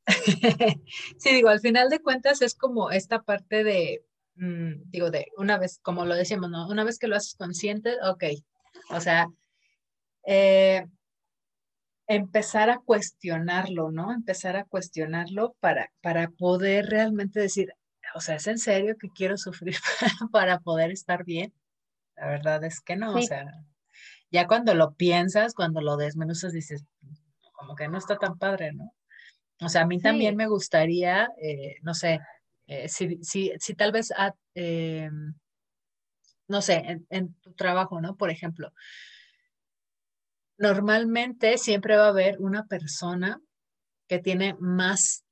sí, 1.18 1.34
digo, 1.34 1.50
al 1.50 1.60
final 1.60 1.88
de 1.88 2.00
cuentas 2.00 2.42
es 2.42 2.54
como 2.54 2.90
esta 2.90 3.22
parte 3.22 3.62
de, 3.62 4.04
mm, 4.36 4.90
digo, 4.90 5.10
de 5.10 5.30
una 5.36 5.58
vez, 5.58 5.78
como 5.80 6.04
lo 6.04 6.16
decíamos, 6.16 6.50
¿no? 6.50 6.66
Una 6.68 6.82
vez 6.82 6.98
que 6.98 7.06
lo 7.06 7.14
haces 7.14 7.36
consciente, 7.36 7.94
ok, 8.02 8.24
o 8.90 9.00
sea, 9.00 9.28
eh, 10.26 10.86
empezar 12.08 12.70
a 12.70 12.78
cuestionarlo, 12.78 13.90
¿no? 13.90 14.12
Empezar 14.12 14.56
a 14.56 14.64
cuestionarlo 14.64 15.54
para, 15.60 15.92
para 16.00 16.30
poder 16.30 16.86
realmente 16.86 17.38
decir, 17.38 17.74
o 18.14 18.20
sea, 18.20 18.36
¿es 18.36 18.46
en 18.46 18.58
serio 18.58 18.96
que 18.98 19.10
quiero 19.10 19.36
sufrir 19.36 19.76
para, 20.32 20.58
poder 20.60 20.90
estar 20.90 21.24
bien? 21.24 21.52
La 22.16 22.28
verdad 22.28 22.64
es 22.64 22.80
que 22.80 22.96
no, 22.96 23.14
o 23.14 23.22
sea, 23.22 23.46
ya 24.30 24.46
cuando 24.46 24.74
lo 24.74 24.94
piensas, 24.94 25.54
cuando 25.54 25.82
lo 25.82 25.96
desmenuzas, 25.96 26.52
dices, 26.52 26.84
como 27.52 27.76
que 27.76 27.88
no 27.88 27.98
está 27.98 28.16
tan 28.16 28.38
padre, 28.38 28.72
¿no? 28.72 28.94
O 29.60 29.68
sea, 29.68 29.82
a 29.82 29.86
mí 29.86 30.00
también 30.00 30.34
me 30.34 30.48
gustaría, 30.48 31.28
eh, 31.40 31.76
no 31.82 31.92
sé, 31.92 32.20
eh, 32.66 32.88
si, 32.88 33.22
si, 33.22 33.52
si, 33.58 33.74
tal 33.74 33.92
vez, 33.92 34.12
eh, 34.54 35.10
no 36.46 36.62
sé, 36.62 36.76
en, 36.76 37.06
en, 37.10 37.34
tu 37.34 37.52
trabajo, 37.54 38.00
¿no? 38.00 38.16
Por 38.16 38.30
ejemplo, 38.30 38.72
normalmente 40.58 41.56
siempre 41.56 41.96
va 41.96 42.06
a 42.06 42.08
haber 42.08 42.40
una 42.40 42.66
persona 42.66 43.40
que 44.08 44.18
tiene 44.18 44.56
más 44.58 45.24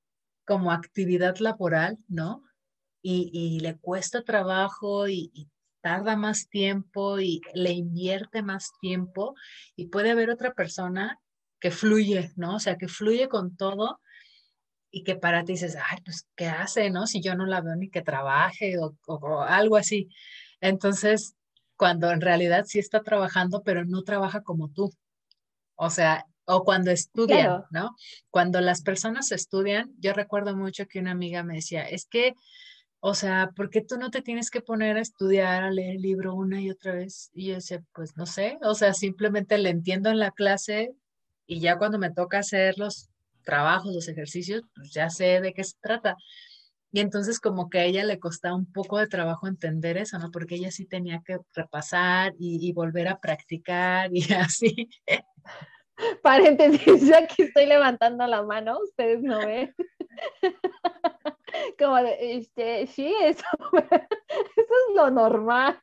como 0.46 0.70
actividad 0.70 1.36
laboral, 1.38 1.98
¿no? 2.08 2.44
Y, 3.02 3.60
le 3.60 3.76
cuesta 3.78 4.22
trabajo 4.22 5.08
y, 5.08 5.48
tarda 5.80 6.16
más 6.16 6.48
tiempo 6.48 7.20
y 7.20 7.40
le 7.54 7.70
invierte 7.70 8.42
más 8.42 8.72
tiempo 8.80 9.36
y 9.76 9.86
puede 9.86 10.10
haber 10.10 10.30
otra 10.30 10.52
persona 10.52 11.20
que 11.60 11.70
fluye, 11.70 12.32
¿no? 12.34 12.56
O 12.56 12.58
sea, 12.58 12.76
que 12.76 12.88
fluye 12.88 13.28
con 13.28 13.56
todo 13.56 14.00
y 14.90 15.04
que 15.04 15.14
para 15.14 15.44
ti 15.44 15.52
dices, 15.52 15.76
ay, 15.76 15.98
pues, 16.04 16.26
¿qué 16.34 16.46
hace, 16.46 16.90
no? 16.90 17.06
Si 17.06 17.20
yo 17.20 17.36
no 17.36 17.46
la 17.46 17.60
veo 17.60 17.76
ni 17.76 17.88
que 17.88 18.02
trabaje 18.02 18.78
o, 18.78 18.96
o 19.06 19.42
algo 19.42 19.76
así. 19.76 20.08
Entonces, 20.60 21.36
cuando 21.76 22.10
en 22.10 22.20
realidad 22.20 22.64
sí 22.66 22.80
está 22.80 23.04
trabajando, 23.04 23.62
pero 23.62 23.84
no 23.84 24.02
trabaja 24.02 24.42
como 24.42 24.70
tú, 24.70 24.92
o 25.76 25.90
sea, 25.90 26.26
o 26.46 26.64
cuando 26.64 26.90
estudian, 26.90 27.64
¿no? 27.70 27.96
Cuando 28.30 28.60
las 28.60 28.82
personas 28.82 29.32
estudian, 29.32 29.92
yo 29.98 30.12
recuerdo 30.12 30.56
mucho 30.56 30.86
que 30.86 31.00
una 31.00 31.10
amiga 31.10 31.42
me 31.42 31.56
decía, 31.56 31.82
es 31.82 32.06
que, 32.06 32.34
o 33.00 33.14
sea, 33.14 33.50
¿por 33.54 33.68
qué 33.68 33.82
tú 33.82 33.98
no 33.98 34.10
te 34.10 34.22
tienes 34.22 34.50
que 34.50 34.60
poner 34.60 34.96
a 34.96 35.00
estudiar, 35.00 35.64
a 35.64 35.70
leer 35.70 35.96
el 35.96 36.02
libro 36.02 36.34
una 36.34 36.60
y 36.60 36.70
otra 36.70 36.94
vez? 36.94 37.30
Y 37.34 37.48
yo 37.48 37.54
decía, 37.56 37.82
pues 37.92 38.16
no 38.16 38.26
sé, 38.26 38.58
o 38.62 38.74
sea, 38.74 38.94
simplemente 38.94 39.58
le 39.58 39.70
entiendo 39.70 40.08
en 40.10 40.18
la 40.18 40.30
clase 40.30 40.94
y 41.46 41.60
ya 41.60 41.78
cuando 41.78 41.98
me 41.98 42.12
toca 42.12 42.38
hacer 42.38 42.78
los 42.78 43.10
trabajos, 43.44 43.94
los 43.94 44.08
ejercicios, 44.08 44.62
pues 44.74 44.92
ya 44.92 45.10
sé 45.10 45.40
de 45.40 45.52
qué 45.52 45.64
se 45.64 45.76
trata. 45.80 46.16
Y 46.92 47.00
entonces 47.00 47.40
como 47.40 47.68
que 47.68 47.78
a 47.80 47.84
ella 47.84 48.04
le 48.04 48.18
costaba 48.18 48.54
un 48.54 48.70
poco 48.72 48.98
de 48.98 49.06
trabajo 49.06 49.46
entender 49.46 49.96
eso, 49.96 50.18
¿no? 50.18 50.30
Porque 50.30 50.54
ella 50.54 50.70
sí 50.70 50.86
tenía 50.86 51.22
que 51.24 51.38
repasar 51.54 52.32
y, 52.38 52.66
y 52.66 52.72
volver 52.72 53.08
a 53.08 53.20
practicar 53.20 54.10
y 54.12 54.22
así. 54.32 54.88
Paréntesis, 56.22 57.08
yo 57.08 57.16
aquí 57.16 57.42
estoy 57.42 57.66
levantando 57.66 58.26
la 58.26 58.42
mano, 58.42 58.78
ustedes 58.80 59.22
no 59.22 59.38
ven. 59.38 59.74
Como 61.78 61.96
de, 61.96 62.36
este, 62.36 62.86
sí, 62.86 63.14
eso, 63.22 63.46
eso 63.72 64.56
es 64.56 64.94
lo 64.94 65.10
normal. 65.10 65.80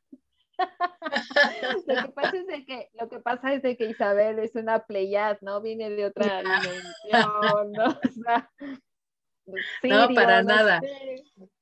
lo 1.86 2.02
que 2.02 2.12
pasa 2.12 2.36
es 2.36 2.46
de 2.46 2.64
que 2.64 2.90
lo 2.92 3.08
que 3.08 3.18
pasa 3.18 3.54
es 3.54 3.62
de 3.62 3.76
que 3.76 3.90
Isabel 3.90 4.38
es 4.38 4.54
una 4.54 4.84
playad, 4.84 5.38
¿no? 5.40 5.60
Viene 5.60 5.90
de 5.90 6.06
otra 6.06 6.42
dimensión, 6.42 7.72
¿no? 7.72 7.98
No, 9.82 10.08
para 10.14 10.42
nada. 10.42 10.80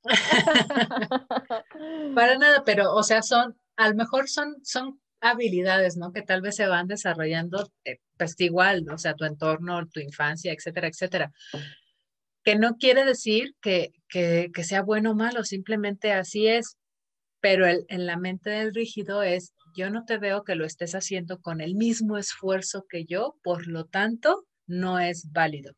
para 2.15 2.37
nada, 2.37 2.63
pero, 2.65 2.93
o 2.93 3.03
sea, 3.03 3.21
son, 3.21 3.57
a 3.75 3.89
lo 3.89 3.95
mejor 3.95 4.29
son, 4.29 4.55
son 4.63 4.99
habilidades, 5.21 5.97
¿no? 5.97 6.11
Que 6.11 6.21
tal 6.21 6.41
vez 6.41 6.55
se 6.55 6.67
van 6.67 6.87
desarrollando, 6.87 7.71
eh, 7.85 7.99
pues 8.17 8.39
igual, 8.39 8.85
¿no? 8.85 8.95
o 8.95 8.97
sea, 8.97 9.15
tu 9.15 9.25
entorno, 9.25 9.87
tu 9.87 9.99
infancia, 9.99 10.53
etcétera, 10.53 10.87
etcétera. 10.87 11.31
Que 12.43 12.55
no 12.55 12.77
quiere 12.77 13.05
decir 13.05 13.55
que, 13.61 13.93
que, 14.09 14.51
que 14.53 14.63
sea 14.63 14.81
bueno 14.81 15.11
o 15.11 15.15
malo, 15.15 15.43
simplemente 15.43 16.11
así 16.11 16.47
es. 16.47 16.77
Pero 17.39 17.65
el, 17.65 17.85
en 17.89 18.05
la 18.05 18.17
mente 18.17 18.49
del 18.49 18.73
rígido 18.73 19.23
es, 19.23 19.53
yo 19.75 19.89
no 19.89 20.05
te 20.05 20.17
veo 20.17 20.43
que 20.43 20.55
lo 20.55 20.65
estés 20.65 20.95
haciendo 20.95 21.41
con 21.41 21.61
el 21.61 21.75
mismo 21.75 22.17
esfuerzo 22.17 22.85
que 22.89 23.05
yo, 23.05 23.35
por 23.43 23.67
lo 23.67 23.85
tanto, 23.85 24.45
no 24.67 24.99
es 24.99 25.31
válido. 25.31 25.73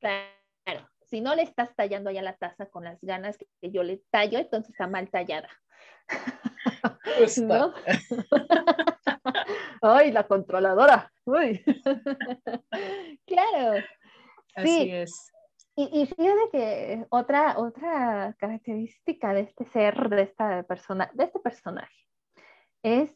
Claro, 0.00 0.41
si 1.12 1.20
no 1.20 1.34
le 1.34 1.42
estás 1.42 1.76
tallando 1.76 2.08
allá 2.08 2.22
la 2.22 2.38
taza 2.38 2.64
con 2.70 2.84
las 2.84 2.98
ganas 3.02 3.36
que 3.36 3.70
yo 3.70 3.82
le 3.82 4.02
tallo, 4.10 4.38
entonces 4.38 4.70
está 4.70 4.86
mal 4.86 5.10
tallada. 5.10 5.50
¿No? 7.42 7.74
Ay, 9.82 10.10
la 10.10 10.26
controladora. 10.26 11.12
Uy. 11.26 11.62
claro. 13.26 13.84
Así 14.54 14.90
es. 14.90 15.30
Y, 15.76 16.06
fíjate 16.06 16.48
que 16.50 17.06
otra, 17.10 17.58
otra 17.58 18.34
característica 18.38 19.34
de 19.34 19.40
este 19.42 19.66
ser, 19.66 20.08
de, 20.08 20.22
esta 20.22 20.62
persona, 20.62 21.10
de 21.12 21.24
este 21.24 21.40
personaje, 21.40 22.06
es 22.82 23.14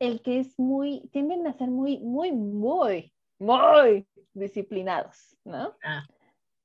el 0.00 0.22
que 0.22 0.40
es 0.40 0.58
muy, 0.58 1.08
tienden 1.12 1.46
a 1.46 1.52
ser 1.52 1.68
muy, 1.68 1.98
muy, 1.98 2.32
muy, 2.32 3.12
muy 3.38 4.08
disciplinados, 4.34 5.36
¿no? 5.44 5.76
Ah. 5.84 6.02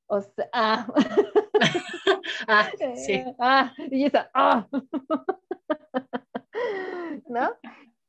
O 0.08 0.22
sea, 0.22 0.50
ah. 0.54 0.88
ah, 2.48 2.70
sí. 2.96 3.24
Ah, 3.40 3.74
y 3.92 4.06
esa, 4.06 4.30
ah. 4.34 4.68
¿No? 7.28 7.50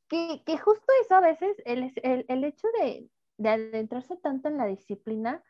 Que, 0.07 0.41
que, 0.45 0.57
justo 0.57 0.85
eso 1.01 1.15
a 1.15 1.21
veces, 1.21 1.57
el, 1.65 1.91
el, 2.03 2.25
el 2.27 2.43
hecho 2.43 2.67
de, 2.79 3.09
de 3.37 3.49
adentrarse 3.49 4.15
tanto 4.17 4.47
en 4.47 4.57
la 4.57 4.65
disciplina, 4.65 5.43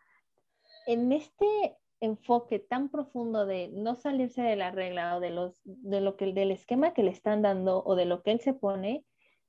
en 0.88 1.12
este 1.12 1.78
enfoque 2.00 2.60
tan 2.60 2.90
profundo 2.90 3.46
de 3.46 3.70
no 3.70 3.96
salirse 3.96 4.42
de 4.42 4.56
la 4.56 4.72
regla 4.72 5.18
o 5.18 5.20
de, 5.20 5.32
los, 5.32 5.60
de 5.64 6.02
lo 6.02 6.16
que, 6.16 6.34
del 6.34 6.52
esquema 6.52 6.94
que 6.94 7.04
le 7.04 7.12
están 7.12 7.42
dando 7.42 7.84
o 7.84 7.96
de 7.96 8.06
lo 8.06 8.24
que 8.24 8.32
él 8.32 8.40
se 8.40 8.54
pone, 8.54 9.06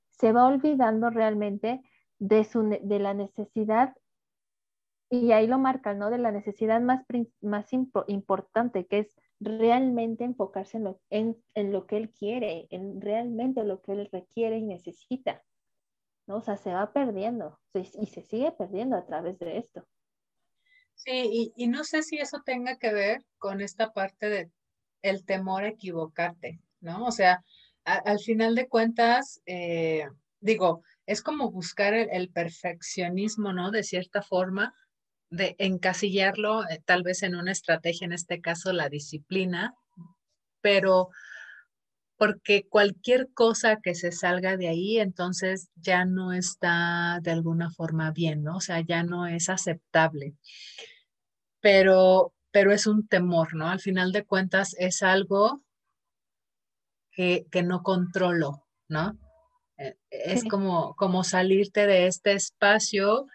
se 0.09 0.31
va 0.31 0.47
olvidando 0.47 1.09
realmente 1.09 1.81
de, 2.17 2.43
su, 2.43 2.77
de 2.81 2.99
la 2.99 3.13
necesidad, 3.13 3.95
y 5.09 5.31
ahí 5.31 5.47
lo 5.47 5.57
marca, 5.57 5.93
¿no? 5.93 6.09
De 6.09 6.17
la 6.17 6.31
necesidad 6.31 6.81
más, 6.81 7.03
más 7.41 7.67
importante, 8.07 8.85
que 8.85 8.99
es 8.99 9.15
realmente 9.39 10.23
enfocarse 10.23 10.77
en 10.77 10.83
lo, 10.83 11.01
en, 11.09 11.37
lo 11.55 11.87
que 11.87 11.97
él 11.97 12.11
quiere, 12.11 12.67
en 12.69 13.01
realmente 13.01 13.63
lo 13.63 13.81
que 13.81 13.93
él 13.93 14.09
requiere 14.11 14.57
y 14.57 14.63
necesita. 14.63 15.43
¿no? 16.27 16.37
O 16.37 16.41
sea, 16.41 16.57
se 16.57 16.71
va 16.71 16.93
perdiendo 16.93 17.59
y 17.73 18.05
se 18.05 18.21
sigue 18.21 18.51
perdiendo 18.51 18.95
a 18.97 19.05
través 19.05 19.39
de 19.39 19.57
esto. 19.57 19.87
Sí, 20.93 21.53
y, 21.55 21.67
no 21.67 21.85
sé 21.85 22.03
si 22.03 22.17
eso 22.17 22.41
tenga 22.45 22.77
que 22.77 22.93
ver 22.93 23.23
con 23.37 23.61
esta 23.61 23.93
parte 23.93 24.29
de 24.29 24.51
el 25.01 25.25
temor 25.25 25.63
a 25.63 25.69
equivocarte, 25.69 26.59
¿no? 26.81 27.05
O 27.05 27.11
sea, 27.11 27.41
al 27.85 28.19
final 28.19 28.53
de 28.53 28.67
cuentas, 28.67 29.41
eh, 29.45 30.05
digo, 30.41 30.83
es 31.05 31.21
como 31.21 31.51
buscar 31.51 31.93
el, 31.93 32.29
perfeccionismo, 32.29 33.53
¿no? 33.53 33.71
De 33.71 33.83
cierta 33.83 34.21
forma, 34.21 34.75
de 35.29 35.55
encasillarlo 35.59 36.67
eh, 36.67 36.81
tal 36.85 37.03
vez 37.03 37.23
en 37.23 37.35
una 37.35 37.51
estrategia, 37.51 38.05
en 38.05 38.13
este 38.13 38.41
caso 38.41 38.73
la 38.73 38.89
disciplina, 38.89 39.75
pero 40.61 41.09
porque 42.17 42.67
cualquier 42.67 43.29
cosa 43.33 43.77
que 43.77 43.95
se 43.95 44.11
salga 44.11 44.57
de 44.57 44.67
ahí, 44.67 44.99
entonces 44.99 45.69
ya 45.75 46.03
no 46.03 46.33
está 46.33 47.19
de 47.21 47.31
alguna 47.31 47.71
forma 47.71 48.11
bien, 48.11 48.43
¿no? 48.43 48.57
O 48.57 48.61
sea, 48.61 48.81
ya 48.81 49.03
no 49.03 49.25
es 49.25 49.47
aceptable. 49.47 50.35
Pero, 51.61 52.33
pero 52.51 52.73
es 52.73 52.87
un 52.87 53.07
temor, 53.07 53.55
¿no? 53.55 53.69
Al 53.69 53.79
final 53.79 54.11
de 54.11 54.25
cuentas 54.25 54.75
es 54.77 55.01
algo 55.01 55.63
que, 57.11 57.45
que 57.49 57.63
no 57.63 57.83
controlo, 57.83 58.67
¿no? 58.89 59.17
Eh, 59.77 59.95
es 60.09 60.43
como, 60.43 60.95
como 60.95 61.23
salirte 61.23 61.87
de 61.87 62.07
este 62.07 62.33
espacio 62.33 63.27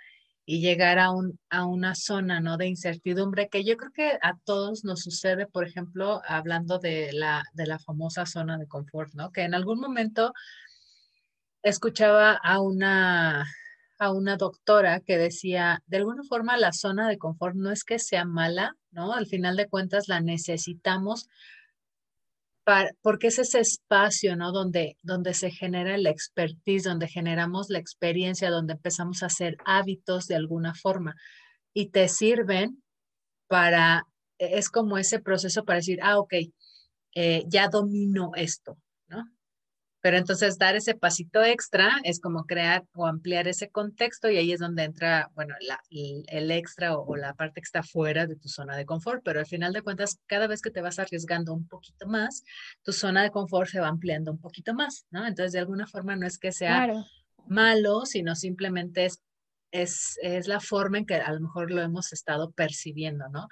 y 0.47 0.61
llegar 0.61 0.99
a, 0.99 1.11
un, 1.11 1.39
a 1.49 1.65
una 1.65 1.95
zona 1.95 2.41
¿no? 2.41 2.57
de 2.57 2.67
incertidumbre 2.67 3.49
que 3.49 3.65
yo 3.65 3.77
creo 3.77 3.93
que 3.93 4.19
a 4.23 4.37
todos 4.45 4.85
nos 4.85 5.01
sucede, 5.01 5.47
por 5.47 5.67
ejemplo, 5.67 6.21
hablando 6.27 6.79
de 6.79 7.13
la, 7.13 7.45
de 7.55 7.67
la 7.67 7.79
famosa 7.79 8.27
zona 8.27 8.59
de 8.59 8.69
confort, 8.69 9.15
¿no? 9.15 9.33
que 9.33 9.43
en 9.43 9.55
algún 9.55 9.81
momento 9.81 10.33
escuchaba 11.63 12.33
a 12.33 12.61
una, 12.61 13.47
a 13.99 14.13
una 14.13 14.37
doctora 14.37 15.01
que 15.01 15.17
decía, 15.17 15.83
de 15.87 15.97
alguna 15.97 16.23
forma 16.25 16.59
la 16.59 16.73
zona 16.73 17.09
de 17.09 17.19
confort 17.19 17.57
no 17.57 17.71
es 17.71 17.85
que 17.85 17.99
sea 17.99 18.27
mala, 18.27 18.77
¿no? 18.91 19.15
Al 19.15 19.27
final 19.27 19.57
de 19.57 19.69
cuentas 19.69 20.09
la 20.09 20.21
necesitamos 20.21 21.29
porque 23.03 23.29
es 23.29 23.39
ese 23.39 23.61
espacio, 23.61 24.37
¿no? 24.37 24.53
Donde, 24.53 24.97
donde 25.03 25.35
se 25.35 25.51
genera 25.51 25.97
la 25.99 26.11
expertise, 26.11 26.85
donde 26.85 27.09
generamos 27.09 27.69
la 27.69 27.79
experiencia, 27.79 28.51
donde 28.51 28.75
empezamos 28.75 29.23
a 29.23 29.27
hacer 29.27 29.57
hábitos 29.65 30.27
de 30.27 30.37
alguna 30.37 30.75
forma 30.75 31.15
y 31.75 31.91
te 31.91 32.09
sirven 32.09 32.83
para, 33.49 34.05
e, 34.39 34.59
es 34.59 34.71
como 34.71 34.99
ese 34.99 35.21
proceso 35.21 35.65
para 35.65 35.79
decir, 35.79 35.99
ah, 36.03 36.19
ok, 36.19 36.35
eh, 37.15 37.45
ya 37.49 37.69
domino 37.69 38.33
esto. 38.37 38.79
Pero 40.05 40.19
entonces 40.19 40.59
dar 40.59 40.77
ese 40.77 40.95
pasito 40.95 41.43
extra 41.43 41.99
es 42.03 42.21
como 42.21 42.45
crear 42.45 42.85
o 42.93 43.07
ampliar 43.07 43.49
ese 43.49 43.71
contexto 43.71 44.29
y 44.29 44.37
ahí 44.37 44.53
es 44.53 44.61
donde 44.61 44.83
entra, 44.83 45.31
bueno, 45.35 45.55
el, 45.89 46.51
extra 46.51 46.95
o, 46.95 47.17
la 47.17 47.33
parte 47.33 47.63
que 47.63 47.65
está 47.65 47.83
fuera 47.83 48.27
de 48.27 48.37
tu 48.37 48.51
zona 48.51 48.77
de 48.77 48.85
confort, 48.85 49.23
pero 49.25 49.41
al 49.41 49.47
final 49.47 49.73
de 49.73 49.81
cuentas, 49.81 50.19
cada 50.27 50.47
vez 50.47 50.61
que 50.61 50.71
te 50.71 50.83
vas 50.83 50.99
arriesgando 50.99 51.55
un 51.55 51.67
poquito 51.67 52.07
más, 52.07 52.45
tu 52.83 52.93
zona 52.93 53.23
de 53.23 53.31
confort 53.31 53.71
se 53.71 53.81
va 53.81 53.89
ampliando 53.89 54.31
un 54.31 54.39
poquito 54.39 54.75
más, 54.75 55.07
¿no? 55.11 55.27
Entonces, 55.27 55.53
de 55.53 55.61
alguna 55.61 55.87
forma 55.87 56.17
no 56.17 56.27
es 56.27 56.37
que 56.37 56.53
sea 56.53 56.87
malo, 57.47 58.05
sino 58.05 58.35
simplemente 58.35 59.07
es, 59.07 59.23
es, 59.71 60.19
es 60.21 60.49
la 60.49 60.61
forma 60.61 60.99
en 60.99 61.07
que 61.07 61.15
a 61.15 61.33
lo 61.33 61.41
mejor 61.41 61.71
lo 61.71 61.81
hemos 61.81 62.13
estado 62.13 62.53
percibiendo, 62.53 63.31
¿no? 63.31 63.49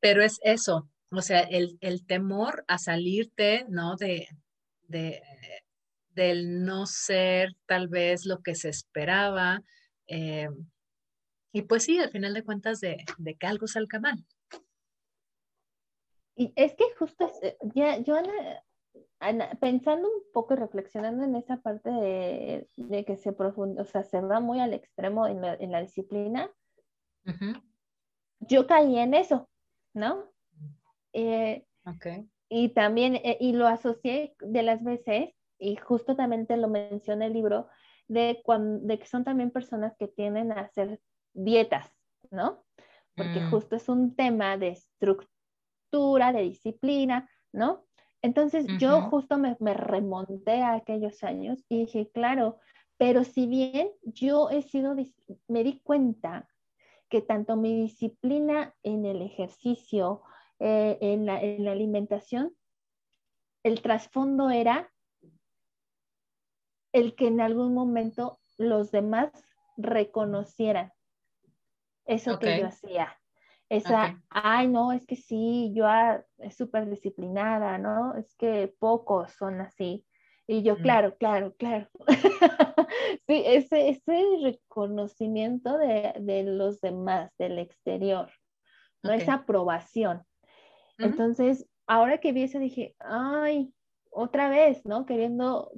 Pero 0.00 0.24
es 0.24 0.40
eso, 0.42 0.90
o 1.12 1.22
sea, 1.22 1.42
el, 1.42 1.78
el 1.80 2.04
temor 2.04 2.64
a 2.66 2.78
salirte, 2.78 3.66
¿no? 3.68 3.94
De, 3.94 4.26
de, 4.94 5.20
del 6.10 6.64
no 6.64 6.86
ser 6.86 7.56
tal 7.66 7.88
vez 7.88 8.24
lo 8.24 8.42
que 8.42 8.54
se 8.54 8.68
esperaba. 8.68 9.62
Eh, 10.06 10.48
y 11.52 11.62
pues 11.62 11.84
sí, 11.84 11.98
al 11.98 12.10
final 12.10 12.34
de 12.34 12.44
cuentas, 12.44 12.80
de, 12.80 13.04
que 13.38 13.46
algo 13.46 13.66
salga 13.66 13.98
mal. 14.00 14.24
Y 16.36 16.52
es 16.56 16.74
que 16.74 16.84
justo, 16.98 17.30
eh, 17.42 17.56
ya, 17.74 17.98
yo 17.98 18.16
pensando 19.60 20.08
un 20.08 20.22
poco 20.32 20.54
y 20.54 20.56
reflexionando 20.56 21.24
en 21.24 21.36
esa 21.36 21.56
parte 21.58 21.90
de, 21.90 23.04
que 23.04 23.16
se 23.16 23.32
profundo, 23.32 23.82
o 23.82 23.84
sea, 23.84 24.02
se 24.02 24.20
va 24.20 24.40
muy 24.40 24.60
al 24.60 24.74
extremo 24.74 25.26
en 25.26 25.40
la, 25.40 25.80
disciplina, 25.80 26.50
yo 28.40 28.66
caí 28.66 28.98
en 28.98 29.14
eso, 29.14 29.48
¿no? 29.94 30.30
Eh, 31.12 31.64
okay. 31.86 32.28
Y 32.48 32.70
también, 32.70 33.16
eh, 33.16 33.36
y 33.40 33.52
lo 33.52 33.66
asocié 33.66 34.34
de 34.40 34.62
las 34.62 34.82
veces, 34.82 35.30
y 35.58 35.76
justamente 35.76 36.56
lo 36.56 36.68
menciona 36.68 37.26
el 37.26 37.32
libro, 37.32 37.68
de, 38.08 38.40
cuando, 38.44 38.86
de 38.86 38.98
que 38.98 39.06
son 39.06 39.24
también 39.24 39.50
personas 39.50 39.94
que 39.98 40.08
tienden 40.08 40.52
a 40.52 40.60
hacer 40.60 41.00
dietas, 41.32 41.90
¿no? 42.30 42.64
Porque 43.16 43.40
mm. 43.40 43.50
justo 43.50 43.76
es 43.76 43.88
un 43.88 44.14
tema 44.14 44.56
de 44.58 44.68
estructura, 44.68 46.32
de 46.32 46.42
disciplina, 46.42 47.28
¿no? 47.52 47.84
Entonces 48.22 48.66
yo 48.78 49.02
justo 49.02 49.36
me, 49.36 49.56
me, 49.60 49.74
remonté 49.74 50.62
a 50.62 50.74
aquellos 50.74 51.22
años 51.22 51.62
y 51.68 51.80
dije, 51.80 52.10
claro, 52.12 52.58
pero 52.96 53.24
si 53.24 53.46
bien 53.46 53.90
yo 54.02 54.48
he 54.50 54.62
sido, 54.62 54.96
me 55.48 55.64
di 55.64 55.80
cuenta 55.80 56.48
que 57.10 57.20
tanto 57.20 57.56
mi 57.56 57.74
disciplina 57.82 58.74
en 58.82 59.04
el 59.04 59.20
ejercicio 59.20 60.22
eh, 60.60 60.98
en, 61.00 61.26
la, 61.26 61.42
en 61.42 61.64
la 61.64 61.72
alimentación, 61.72 62.54
el 63.62 63.82
trasfondo 63.82 64.50
era 64.50 64.92
el 66.92 67.14
que 67.16 67.26
en 67.26 67.40
algún 67.40 67.74
momento 67.74 68.40
los 68.56 68.90
demás 68.90 69.32
reconocieran 69.76 70.92
eso 72.06 72.38
que 72.38 72.60
yo 72.60 72.66
hacía. 72.66 73.18
Esa, 73.68 74.22
ay, 74.28 74.68
no, 74.68 74.92
es 74.92 75.06
que 75.06 75.16
sí, 75.16 75.72
yo 75.74 75.86
es 76.38 76.56
súper 76.56 76.88
disciplinada, 76.88 77.78
¿no? 77.78 78.14
Es 78.14 78.34
que 78.36 78.72
pocos 78.78 79.32
son 79.32 79.60
así. 79.60 80.06
Y 80.46 80.62
yo, 80.62 80.76
claro, 80.76 81.16
claro, 81.16 81.54
claro. 81.56 81.88
sí, 83.26 83.42
ese, 83.46 83.88
ese 83.88 84.22
reconocimiento 84.42 85.78
de, 85.78 86.12
de, 86.20 86.44
los 86.44 86.80
demás, 86.82 87.32
del 87.38 87.58
exterior, 87.58 88.30
¿no? 89.02 89.12
Esa 89.12 89.34
aprobación. 89.34 90.24
Entonces, 90.98 91.66
ahora 91.86 92.18
que 92.18 92.32
vi 92.32 92.44
eso 92.44 92.58
dije, 92.58 92.94
ay, 93.00 93.72
otra 94.10 94.48
vez, 94.48 94.84
¿no? 94.86 95.06
Queriendo, 95.06 95.72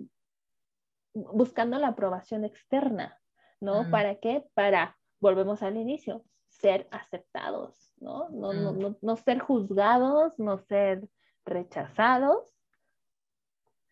buscando 1.14 1.78
la 1.78 1.88
aprobación 1.88 2.44
externa, 2.44 3.18
¿no? 3.60 3.90
¿Para 3.90 4.16
qué? 4.16 4.44
Para, 4.54 4.98
volvemos 5.20 5.62
al 5.62 5.76
inicio, 5.76 6.24
ser 6.48 6.88
aceptados, 6.90 7.94
¿no? 7.98 8.28
No, 8.30 8.52
no, 8.52 8.72
no, 8.72 8.96
no 9.00 9.16
ser 9.16 9.38
juzgados, 9.38 10.38
no 10.38 10.58
ser 10.58 11.08
rechazados. 11.44 12.54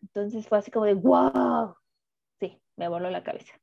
Entonces 0.01 0.47
fue 0.47 0.59
así 0.59 0.71
como 0.71 0.85
de, 0.85 0.93
wow, 0.93 1.75
sí, 2.39 2.61
me 2.75 2.87
voló 2.87 3.09
la 3.09 3.23
cabeza. 3.23 3.53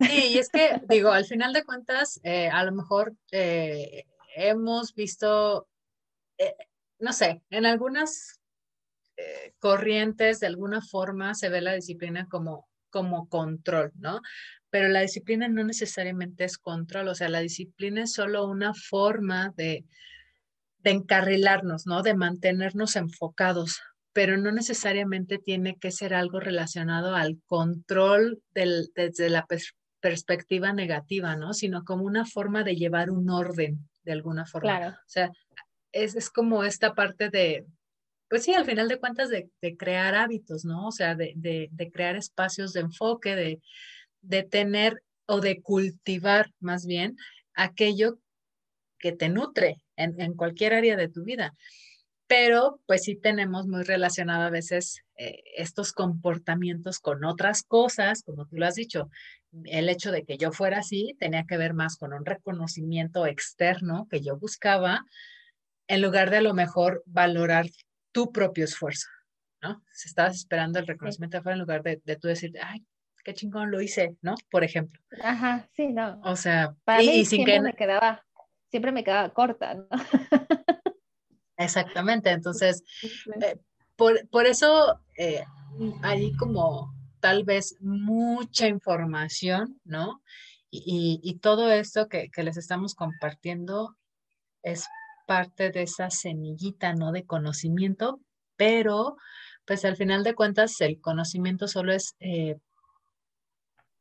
Sí, 0.00 0.32
y 0.32 0.38
es 0.38 0.48
que, 0.48 0.80
digo, 0.88 1.10
al 1.10 1.24
final 1.24 1.52
de 1.52 1.64
cuentas, 1.64 2.20
eh, 2.24 2.48
a 2.48 2.64
lo 2.64 2.72
mejor 2.72 3.14
eh, 3.30 4.06
hemos 4.34 4.94
visto, 4.94 5.68
eh, 6.38 6.56
no 7.02 7.12
sé, 7.12 7.42
en 7.50 7.66
algunas 7.66 8.40
eh, 9.16 9.52
corrientes 9.58 10.40
de 10.40 10.46
alguna 10.46 10.80
forma 10.80 11.34
se 11.34 11.50
ve 11.50 11.60
la 11.60 11.74
disciplina 11.74 12.28
como 12.28 12.66
como 12.92 13.28
control, 13.28 13.90
¿no? 13.96 14.20
Pero 14.70 14.88
la 14.88 15.00
disciplina 15.00 15.48
no 15.48 15.64
necesariamente 15.64 16.44
es 16.44 16.58
control, 16.58 17.08
o 17.08 17.14
sea, 17.14 17.28
la 17.28 17.40
disciplina 17.40 18.04
es 18.04 18.12
solo 18.12 18.46
una 18.46 18.72
forma 18.74 19.52
de, 19.56 19.84
de 20.78 20.90
encarrilarnos, 20.90 21.86
¿no? 21.86 22.02
De 22.02 22.14
mantenernos 22.14 22.94
enfocados, 22.94 23.80
pero 24.12 24.36
no 24.36 24.52
necesariamente 24.52 25.38
tiene 25.38 25.76
que 25.78 25.90
ser 25.90 26.14
algo 26.14 26.38
relacionado 26.38 27.16
al 27.16 27.40
control 27.46 28.42
desde 28.52 29.30
la 29.30 29.46
perspectiva 30.00 30.72
negativa, 30.72 31.34
¿no? 31.34 31.54
Sino 31.54 31.82
como 31.84 32.04
una 32.04 32.26
forma 32.26 32.62
de 32.62 32.76
llevar 32.76 33.10
un 33.10 33.30
orden 33.30 33.88
de 34.04 34.12
alguna 34.12 34.44
forma. 34.44 34.76
Claro. 34.76 34.96
O 34.96 35.08
sea, 35.08 35.32
es, 35.92 36.16
es 36.16 36.30
como 36.30 36.64
esta 36.64 36.94
parte 36.94 37.30
de, 37.30 37.66
pues 38.28 38.44
sí, 38.44 38.54
al 38.54 38.64
final 38.64 38.88
de 38.88 38.98
cuentas 38.98 39.28
de, 39.28 39.50
crear 39.76 40.14
hábitos, 40.14 40.64
¿no? 40.64 40.88
O 40.88 40.92
sea, 40.92 41.14
de, 41.14 41.32
de, 41.36 41.68
de 41.70 41.90
crear 41.90 42.16
espacios 42.16 42.72
de 42.72 42.80
enfoque, 42.80 43.36
de, 43.36 43.60
de 44.22 44.42
tener 44.42 45.02
o 45.26 45.40
de 45.40 45.62
cultivar 45.62 46.50
más 46.60 46.86
bien 46.86 47.16
aquello 47.54 48.18
que 48.98 49.12
te 49.12 49.28
nutre 49.28 49.82
en, 49.96 50.20
en 50.20 50.34
cualquier 50.34 50.74
área 50.74 50.96
de 50.96 51.08
tu 51.08 51.24
vida 51.24 51.54
pero 52.32 52.80
pues 52.86 53.02
sí 53.02 53.14
tenemos 53.14 53.66
muy 53.66 53.82
relacionado 53.82 54.44
a 54.44 54.50
veces 54.50 55.02
eh, 55.18 55.42
estos 55.54 55.92
comportamientos 55.92 56.98
con 56.98 57.26
otras 57.26 57.62
cosas, 57.62 58.22
como 58.22 58.46
tú 58.46 58.56
lo 58.56 58.64
has 58.64 58.76
dicho. 58.76 59.10
El 59.64 59.90
hecho 59.90 60.10
de 60.10 60.24
que 60.24 60.38
yo 60.38 60.50
fuera 60.50 60.78
así 60.78 61.14
tenía 61.20 61.44
que 61.44 61.58
ver 61.58 61.74
más 61.74 61.98
con 61.98 62.14
un 62.14 62.24
reconocimiento 62.24 63.26
externo 63.26 64.08
que 64.10 64.22
yo 64.22 64.38
buscaba, 64.38 65.04
en 65.88 66.02
lugar 66.02 66.30
de 66.30 66.38
a 66.38 66.42
lo 66.42 66.54
mejor 66.54 67.02
valorar 67.06 67.66
tu 68.12 68.32
propio 68.32 68.64
esfuerzo, 68.64 69.08
¿no? 69.62 69.82
Si 69.92 70.08
estabas 70.08 70.36
esperando 70.36 70.78
el 70.78 70.86
reconocimiento 70.86 71.38
afuera 71.38 71.54
en 71.54 71.60
lugar 71.60 71.82
de, 71.82 72.00
de 72.04 72.16
tú 72.16 72.28
decir, 72.28 72.52
ay, 72.62 72.84
qué 73.24 73.34
chingón 73.34 73.70
lo 73.70 73.80
hice, 73.80 74.16
¿no? 74.20 74.34
Por 74.50 74.64
ejemplo. 74.64 75.00
Ajá, 75.22 75.68
sí, 75.72 75.88
no. 75.88 76.20
O 76.24 76.36
sea, 76.36 76.74
para 76.84 76.98
mí 77.00 77.24
siempre 77.24 77.60
me 77.60 77.72
quedaba, 77.74 78.24
siempre 78.70 78.92
me 78.92 79.04
quedaba 79.04 79.32
corta, 79.32 79.74
¿no? 79.74 79.86
Exactamente, 81.56 82.30
entonces, 82.30 82.82
eh, 83.40 83.56
por, 83.96 84.46
eso 84.46 85.00
eh, 85.16 85.44
hay 86.02 86.32
como 86.36 86.92
tal 87.20 87.44
vez 87.44 87.76
mucha 87.80 88.66
información, 88.66 89.80
¿no? 89.84 90.22
Y, 90.70 91.38
todo 91.42 91.70
esto 91.70 92.08
que, 92.08 92.30
les 92.34 92.56
estamos 92.56 92.94
compartiendo 92.94 93.96
es 94.62 94.88
parte 95.32 95.70
de 95.70 95.84
esa 95.84 96.10
semillita, 96.10 96.92
¿no? 96.92 97.10
De 97.10 97.24
conocimiento, 97.24 98.20
pero 98.56 99.16
pues 99.64 99.82
al 99.86 99.96
final 99.96 100.24
de 100.24 100.34
cuentas 100.34 100.78
el 100.82 101.00
conocimiento 101.00 101.68
solo 101.68 101.94
es 101.94 102.16
eh, 102.20 102.56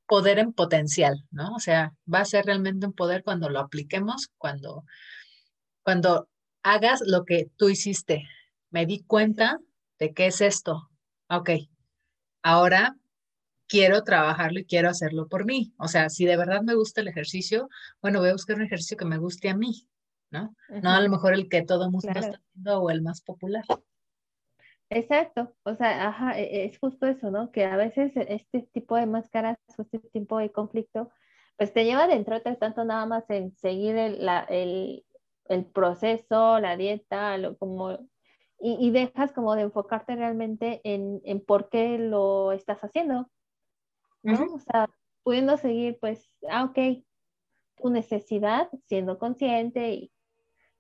poder 0.08 0.40
en 0.40 0.52
potencial, 0.52 1.24
¿no? 1.32 1.56
O 1.56 1.60
sea, 1.60 1.94
va 2.14 2.20
a 2.20 2.26
ser 2.26 2.44
realmente 2.48 2.86
un 2.86 2.92
poder 2.92 3.24
cuando 3.24 3.48
lo 3.50 3.62
apliquemos, 3.62 4.28
cuando, 4.38 4.84
cuando 5.84 6.28
hagas 6.64 7.02
lo 7.06 7.24
que 7.24 7.50
tú 7.56 7.70
hiciste. 7.70 8.28
Me 8.70 8.86
di 8.86 9.02
cuenta 9.04 9.58
de 10.00 10.14
qué 10.14 10.28
es 10.28 10.42
esto. 10.42 10.90
Ok, 11.30 11.52
ahora 12.44 12.98
quiero 13.70 14.04
trabajarlo 14.04 14.60
y 14.60 14.66
quiero 14.66 14.90
hacerlo 14.90 15.30
por 15.30 15.46
mí. 15.46 15.74
O 15.78 15.88
sea, 15.88 16.10
si 16.10 16.26
de 16.26 16.36
verdad 16.36 16.62
me 16.62 16.76
gusta 16.76 17.00
el 17.00 17.08
ejercicio, 17.08 17.70
bueno, 18.02 18.20
voy 18.20 18.30
a 18.32 18.34
buscar 18.34 18.58
un 18.58 18.66
ejercicio 18.66 18.98
que 18.98 19.06
me 19.06 19.18
guste 19.18 19.48
a 19.50 19.56
mí, 19.56 19.88
¿no? 20.32 20.56
No 20.70 20.90
a 20.90 21.02
lo 21.02 21.10
mejor 21.10 21.34
el 21.34 21.50
que 21.50 21.62
todo 21.62 21.92
mundo 21.92 22.08
está 22.08 22.20
haciendo 22.20 22.82
o 22.82 22.90
el 22.90 23.02
más 23.02 23.22
popular. 23.22 23.64
Exacto, 24.90 25.54
o 25.64 25.76
sea, 25.76 26.10
ajá, 26.10 26.38
e, 26.40 26.66
es 26.66 26.78
justo 26.80 27.08
eso, 27.08 27.32
¿no? 27.32 27.52
Que 27.52 27.66
a 27.66 27.78
veces 27.78 28.12
este 28.16 28.64
tipo 28.74 28.96
de 28.96 29.06
máscaras 29.06 29.58
o 29.78 29.84
este 29.84 30.00
tipo 30.00 30.38
de 30.38 30.52
conflicto, 30.52 31.10
pues 31.58 31.72
te 31.74 31.86
lleva 31.86 32.08
dentro 32.08 32.40
de 32.40 32.56
tanto 32.56 32.84
nada 32.84 33.06
más 33.06 33.30
en 33.30 33.56
seguir 33.56 33.96
el, 33.96 34.26
la, 34.26 34.42
el, 34.50 35.06
el 35.46 35.66
proceso, 35.66 36.60
la 36.60 36.76
dieta, 36.76 37.38
lo, 37.38 37.58
como, 37.58 38.00
y, 38.60 38.92
dejas 38.92 39.32
como 39.32 39.56
de 39.56 39.64
enfocarte 39.64 40.16
realmente 40.16 40.82
en, 40.84 41.22
en, 41.24 41.44
por 41.44 41.70
qué 41.70 41.98
lo 41.98 42.52
estás 42.52 42.82
haciendo, 42.82 43.30
¿no? 44.24 44.46
O 44.54 44.60
sea, 44.60 44.90
pudiendo 45.24 45.58
seguir, 45.58 45.98
pues, 46.00 46.30
ah, 46.50 46.66
ok, 46.66 47.04
tu 47.78 47.90
necesidad, 47.90 48.70
siendo 48.88 49.18
consciente 49.18 49.94
y 49.94 50.12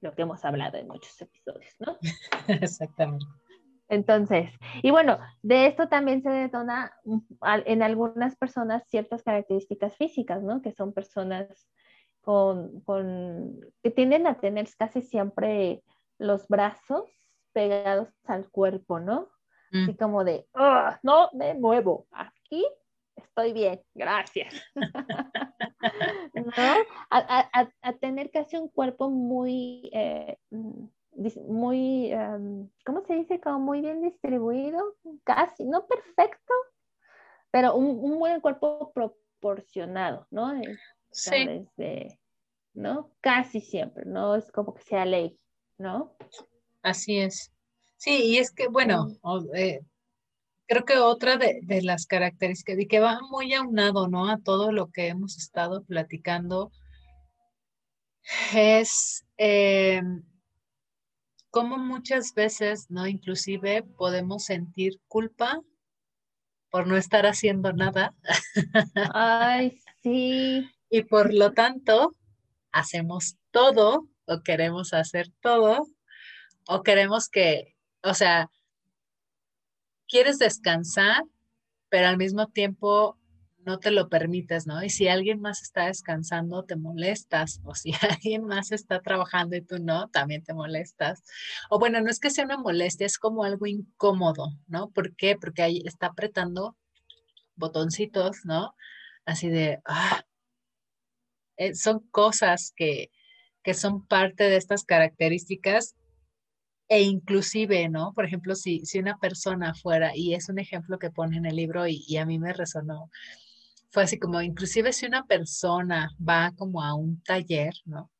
lo 0.01 0.13
que 0.13 0.23
hemos 0.23 0.43
hablado 0.43 0.77
en 0.77 0.87
muchos 0.87 1.19
episodios, 1.21 1.73
¿no? 1.79 1.97
Exactamente. 2.47 3.25
Entonces, 3.87 4.49
y 4.81 4.89
bueno, 4.89 5.19
de 5.41 5.67
esto 5.67 5.89
también 5.89 6.23
se 6.23 6.29
detona 6.29 6.93
en 7.65 7.83
algunas 7.83 8.37
personas 8.37 8.87
ciertas 8.87 9.21
características 9.21 9.97
físicas, 9.97 10.41
¿no? 10.41 10.61
Que 10.61 10.71
son 10.71 10.93
personas 10.93 11.69
con, 12.21 12.79
con, 12.81 13.59
que 13.83 13.91
tienden 13.91 14.27
a 14.27 14.39
tener 14.39 14.67
casi 14.77 15.01
siempre 15.01 15.83
los 16.17 16.47
brazos 16.47 17.09
pegados 17.51 18.07
al 18.25 18.49
cuerpo, 18.49 18.99
¿no? 18.99 19.27
Así 19.73 19.91
mm. 19.91 19.97
como 19.97 20.23
de, 20.23 20.47
ah, 20.53 20.99
no 21.03 21.29
me 21.33 21.53
muevo, 21.53 22.07
aquí 22.11 22.65
estoy 23.15 23.53
bien, 23.53 23.81
gracias. 23.93 24.53
¿No? 26.33 26.51
A, 27.09 27.49
a, 27.53 27.69
a, 27.81 27.93
tener 27.93 28.31
casi 28.31 28.57
un 28.57 28.69
cuerpo 28.69 29.09
muy, 29.09 29.89
eh, 29.93 30.37
mm, 30.51 30.85
muy, 31.47 32.11
em, 32.11 32.69
¿cómo 32.85 33.03
se 33.05 33.15
dice? 33.15 33.39
Como 33.39 33.59
muy 33.59 33.81
bien 33.81 34.01
distribuido, 34.01 34.95
casi, 35.23 35.65
no 35.65 35.85
perfecto, 35.85 36.53
pero 37.51 37.75
un, 37.75 37.99
un 37.99 38.19
buen 38.19 38.41
cuerpo 38.41 38.91
proporcionado, 38.93 40.27
¿no? 40.31 40.53
Sí. 41.11 41.45
Desde, 41.45 42.19
¿no? 42.73 43.11
Casi 43.21 43.61
siempre, 43.61 44.05
no 44.05 44.35
es 44.35 44.51
como 44.51 44.73
que 44.73 44.83
sea 44.83 45.05
ley, 45.05 45.37
¿no? 45.77 46.15
Así 46.81 47.19
es. 47.19 47.51
Sí, 47.97 48.31
y 48.31 48.37
es 48.37 48.51
que, 48.51 48.67
bueno, 48.67 49.07
eh, 49.53 49.81
creo 50.71 50.85
que 50.85 50.97
otra 50.99 51.35
de, 51.35 51.81
las 51.81 52.05
características 52.05 52.79
y 52.79 52.87
que 52.87 53.01
va 53.01 53.19
muy 53.29 53.53
aunado, 53.53 54.07
¿no? 54.07 54.29
A 54.29 54.37
todo 54.37 54.71
lo 54.71 54.89
que 54.89 55.07
hemos 55.07 55.37
estado 55.37 55.83
platicando 55.83 56.71
es 58.55 59.25
eh, 59.37 60.01
cómo 61.49 61.77
muchas 61.77 62.33
veces, 62.33 62.85
¿no? 62.89 63.05
Inclusive 63.05 63.83
podemos 63.83 64.45
sentir 64.45 65.01
culpa 65.09 65.59
por 66.69 66.87
no 66.87 66.95
estar 66.95 67.25
haciendo 67.25 67.73
nada. 67.73 68.15
Ay, 69.13 69.77
sí. 70.01 70.69
Y 70.93 71.03
por 71.03 71.33
lo 71.33 71.53
tanto, 71.53 72.17
hacemos 72.73 73.37
todo 73.51 74.09
o 74.25 74.41
queremos 74.41 74.93
hacer 74.93 75.27
todo 75.39 75.87
o 76.67 76.83
queremos 76.83 77.29
que, 77.29 77.77
o 78.03 78.13
sea, 78.13 78.49
quieres 80.11 80.37
descansar, 80.37 81.23
pero 81.89 82.07
al 82.09 82.17
mismo 82.17 82.47
tiempo 82.47 83.17
no 83.59 83.79
te 83.79 83.91
lo 83.91 84.09
permites, 84.09 84.67
¿no? 84.67 84.83
Y 84.83 84.89
si 84.89 85.07
alguien 85.07 85.39
más 85.39 85.61
está 85.61 85.85
descansando, 85.85 86.63
te 86.63 86.75
molestas, 86.75 87.61
o 87.63 87.75
si 87.75 87.93
alguien 88.09 88.43
más 88.43 88.71
está 88.71 89.01
trabajando 89.01 89.55
y 89.55 89.61
tú 89.61 89.79
no, 89.79 90.09
también 90.09 90.43
te 90.43 90.53
molestas. 90.53 91.23
O 91.69 91.79
bueno, 91.79 92.01
no 92.01 92.09
es 92.09 92.19
que 92.19 92.29
sea 92.29 92.43
una 92.43 92.57
molestia, 92.57 93.05
es 93.05 93.17
como 93.17 93.43
algo 93.43 93.67
incómodo, 93.67 94.49
¿no? 94.67 94.89
¿Por 94.91 95.15
qué? 95.15 95.37
Porque 95.39 95.61
ahí 95.61 95.81
está 95.85 96.07
apretando 96.07 96.75
botoncitos, 97.55 98.43
¿no? 98.43 98.75
Así 99.25 99.49
de, 99.49 99.79
ah, 99.85 100.25
eh, 101.55 101.73
son 101.73 101.99
cosas 102.09 102.73
que, 102.75 103.11
que 103.63 103.73
son 103.73 104.05
parte 104.07 104.49
de 104.49 104.57
estas 104.57 104.83
características 104.83 105.95
e 106.91 107.03
inclusive, 107.03 107.87
¿no? 107.87 108.11
Por 108.13 108.25
ejemplo, 108.25 108.53
si, 108.53 108.81
si 108.83 108.99
una 108.99 109.17
persona 109.17 109.73
fuera, 109.73 110.11
y 110.13 110.33
es 110.33 110.49
un 110.49 110.59
ejemplo 110.59 110.99
que 110.99 111.09
pone 111.09 111.37
en 111.37 111.45
el 111.45 111.55
libro 111.55 111.87
y, 111.87 112.03
y, 112.05 112.17
a 112.17 112.25
mí 112.25 112.37
me 112.37 112.51
resonó, 112.51 113.09
fue 113.91 114.03
así 114.03 114.19
como, 114.19 114.41
inclusive 114.41 114.91
si 114.91 115.05
una 115.05 115.25
persona 115.25 116.09
va 116.19 116.51
como 116.57 116.83
a 116.83 116.93
un 116.93 117.23
taller, 117.23 117.73
¿no? 117.85 118.11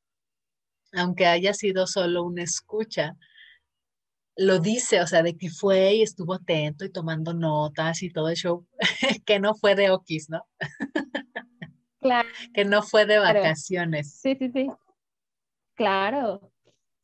Aunque 0.93 1.25
haya 1.25 1.53
sido 1.53 1.85
solo 1.85 2.23
una 2.23 2.43
escucha, 2.43 3.17
lo 4.37 4.59
dice, 4.59 5.01
o 5.01 5.07
sea, 5.07 5.21
de 5.21 5.35
que 5.35 5.49
fue 5.49 5.95
y 5.95 6.03
estuvo 6.03 6.35
atento 6.35 6.85
y 6.85 6.91
tomando 6.91 7.33
notas 7.33 8.01
y 8.03 8.09
todo 8.09 8.29
el 8.29 8.37
show, 8.37 8.65
que 9.25 9.41
no 9.41 9.53
fue 9.53 9.75
de 9.75 9.91
Okis, 9.91 10.29
¿no? 10.29 10.47
Claro. 11.99 12.29
Que 12.53 12.63
no 12.63 12.83
fue 12.83 13.05
de 13.05 13.19
vacaciones. 13.19 14.13
Sí, 14.13 14.37
sí, 14.39 14.49
sí. 14.49 14.71
Claro. 15.75 16.53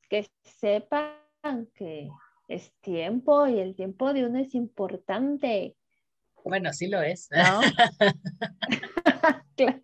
Que 0.09 0.25
sepan 0.43 1.26
que 1.73 2.09
es 2.47 2.73
tiempo 2.81 3.47
y 3.47 3.59
el 3.59 3.75
tiempo 3.75 4.13
de 4.13 4.25
uno 4.25 4.39
es 4.39 4.55
importante. 4.55 5.75
Bueno, 6.43 6.71
sí 6.73 6.87
lo 6.87 7.01
es. 7.01 7.29
¿No? 7.31 7.61
claro. 9.55 9.79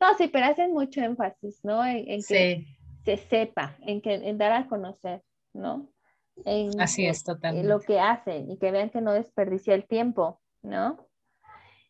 No, 0.00 0.14
sí, 0.16 0.28
pero 0.28 0.46
hacen 0.46 0.72
mucho 0.72 1.00
énfasis, 1.00 1.60
¿no? 1.64 1.84
En, 1.84 2.22
que 2.22 2.66
se 3.04 3.16
sepa, 3.16 3.76
en 3.80 4.00
que 4.00 4.14
en 4.14 4.38
dar 4.38 4.52
a 4.52 4.66
conocer, 4.66 5.22
¿no? 5.52 5.90
Así 6.78 7.06
es, 7.06 7.22
totalmente. 7.22 7.68
lo 7.68 7.80
que 7.80 8.00
hacen 8.00 8.50
y 8.50 8.58
que 8.58 8.70
vean 8.70 8.88
que 8.90 9.02
no 9.02 9.12
desperdicia 9.12 9.74
el 9.74 9.86
tiempo, 9.86 10.40
¿no? 10.62 11.06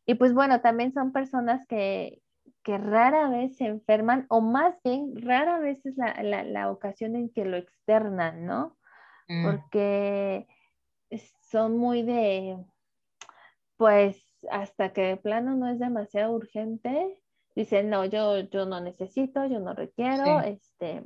Y 0.06 0.14
pues 0.14 0.34
bueno, 0.34 0.60
también 0.60 0.92
son 0.92 1.12
personas 1.12 1.64
que, 1.68 2.20
que 2.62 2.78
rara 2.78 3.28
vez 3.28 3.56
se 3.56 3.66
enferman, 3.66 4.26
o 4.28 4.40
más 4.40 4.74
bien 4.84 5.12
rara 5.16 5.58
vez 5.58 5.84
es 5.86 5.96
la, 5.96 6.44
la, 6.44 6.70
ocasión 6.70 7.16
en 7.16 7.30
que 7.30 7.44
lo 7.44 7.56
externan, 7.56 8.44
¿no? 8.46 8.76
Mm. 9.28 9.46
Porque 9.46 10.46
son 11.40 11.78
muy 11.78 12.02
de, 12.02 12.58
pues 13.76 14.22
hasta 14.50 14.92
que 14.92 15.02
de 15.02 15.16
plano 15.16 15.54
no 15.56 15.68
es 15.68 15.78
demasiado 15.78 16.32
urgente, 16.32 17.22
dicen, 17.54 17.90
no, 17.90 18.04
yo, 18.04 18.38
yo 18.40 18.66
no 18.66 18.80
necesito, 18.80 19.46
yo 19.46 19.60
no 19.60 19.74
requiero, 19.74 20.40
este, 20.40 21.02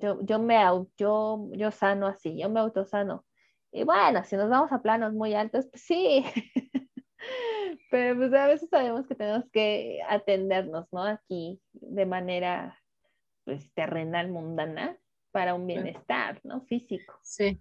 yo, 0.00 0.20
yo 0.22 0.38
me 0.38 0.56
yo, 0.96 1.48
yo 1.52 1.70
sano 1.70 2.06
así, 2.06 2.38
yo 2.38 2.48
me 2.50 2.60
autosano. 2.60 3.24
Y 3.70 3.84
bueno, 3.84 4.24
si 4.24 4.36
nos 4.36 4.48
vamos 4.48 4.72
a 4.72 4.80
planos 4.80 5.12
muy 5.12 5.34
altos, 5.34 5.66
pues 5.70 5.82
sí. 5.82 6.24
Pero 7.90 8.16
pues 8.16 8.32
a 8.32 8.46
veces 8.46 8.68
sabemos 8.70 9.06
que 9.06 9.14
tenemos 9.14 9.44
que 9.52 10.00
atendernos, 10.08 10.86
¿no? 10.92 11.02
Aquí 11.02 11.60
de 11.72 12.06
manera 12.06 12.78
pues 13.44 13.72
terrenal, 13.72 14.28
mundana, 14.30 14.98
para 15.30 15.54
un 15.54 15.66
bienestar, 15.66 16.40
¿no? 16.44 16.60
Físico. 16.62 17.18
Sí. 17.22 17.58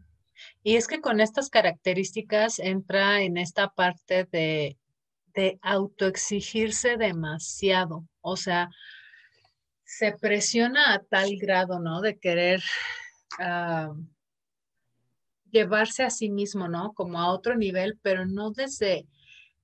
Y 0.63 0.75
es 0.75 0.87
que 0.87 1.01
con 1.01 1.21
estas 1.21 1.49
características 1.49 2.59
entra 2.59 3.21
en 3.21 3.37
esta 3.37 3.69
parte 3.69 4.25
de, 4.25 4.77
de 5.33 5.59
autoexigirse 5.61 6.97
demasiado. 6.97 8.07
O 8.21 8.35
sea, 8.35 8.69
se 9.83 10.11
presiona 10.11 10.93
a 10.93 10.99
tal 10.99 11.37
grado, 11.37 11.79
¿no? 11.79 12.01
De 12.01 12.17
querer 12.17 12.61
ah, 13.39 13.93
llevarse 15.49 16.03
a 16.03 16.09
sí 16.09 16.29
mismo, 16.29 16.67
¿no? 16.67 16.93
Como 16.93 17.19
a 17.19 17.31
otro 17.31 17.55
nivel, 17.55 17.97
pero 18.01 18.25
no 18.25 18.51
desde, 18.51 19.07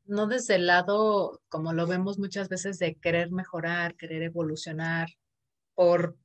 no 0.06 0.28
desde 0.28 0.56
el 0.56 0.68
lado, 0.68 1.42
como 1.50 1.74
lo 1.74 1.88
vemos 1.88 2.20
muchas 2.20 2.50
veces, 2.50 2.80
de 2.80 2.96
querer 2.96 3.32
mejorar, 3.32 3.96
querer 3.96 4.24
evolucionar, 4.24 5.10
por, 5.76 6.18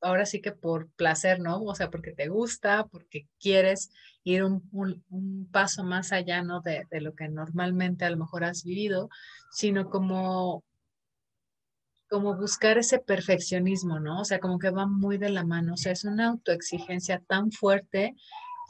ahora 0.00 0.26
sí 0.26 0.40
que 0.40 0.52
por 0.52 0.88
placer, 0.92 1.40
¿no? 1.40 1.62
O 1.62 1.74
sea, 1.74 1.90
porque 1.90 2.12
te 2.12 2.28
gusta, 2.28 2.86
porque 2.86 3.28
quieres 3.40 3.90
ir 4.24 4.44
un, 4.44 4.62
un, 4.72 5.48
paso 5.50 5.84
más 5.84 6.12
allá, 6.12 6.42
¿no? 6.42 6.60
De, 6.60 6.86
de, 6.90 7.00
lo 7.00 7.14
que 7.14 7.28
normalmente 7.28 8.04
a 8.04 8.10
lo 8.10 8.16
mejor 8.18 8.44
has 8.44 8.64
vivido, 8.64 9.08
sino 9.52 9.90
como 9.90 10.64
como 12.10 12.36
buscar 12.36 12.76
ese 12.76 12.98
perfeccionismo, 12.98 14.00
¿no? 14.00 14.20
O 14.20 14.24
sea, 14.24 14.40
como 14.40 14.58
que 14.58 14.70
va 14.70 14.86
muy 14.86 15.16
de 15.16 15.30
la 15.30 15.44
mano, 15.44 15.74
o 15.74 15.76
sea, 15.76 15.92
es 15.92 16.04
una 16.04 16.28
autoexigencia 16.28 17.22
tan 17.28 17.52
fuerte 17.52 18.16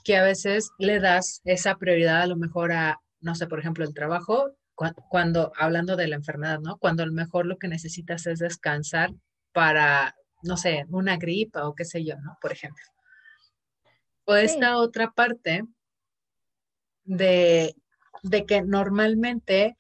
que 0.05 0.17
a 0.17 0.23
veces 0.23 0.71
le 0.79 1.01
das 1.01 1.41
esa 1.45 1.77
prioridad 1.77 2.23
a 2.23 2.27
lo 2.27 2.37
mejor 2.37 2.73
a, 2.73 3.01
no 3.21 3.35
sé, 3.35 3.47
por 3.47 3.61
ejemplo, 3.61 3.85
el 3.85 3.95
trabajo, 3.95 4.53
cuando, 5.09 5.53
hablando 5.57 5.97
de 5.97 6.09
la 6.09 6.17
enfermedad, 6.17 6.61
¿no? 6.61 6.79
Cuando 6.79 7.03
a 7.03 7.07
lo 7.07 7.13
mejor 7.13 7.47
lo 7.47 7.59
que 7.59 7.69
necesitas 7.69 8.27
es 8.27 8.39
descansar 8.39 9.11
para, 9.53 10.17
no 10.43 10.57
sé, 10.57 10.87
una 10.89 11.17
gripa 11.17 11.69
o 11.69 11.75
qué 11.75 11.85
sé 11.85 12.05
yo, 12.05 12.17
¿no? 12.17 12.39
Por 12.41 12.53
ejemplo. 12.53 12.85
O 14.25 14.37
esta 14.37 14.79
otra 14.79 15.11
parte 15.11 15.65
de, 17.05 17.75
de 18.23 18.47
que 18.47 18.63
normalmente 18.63 19.77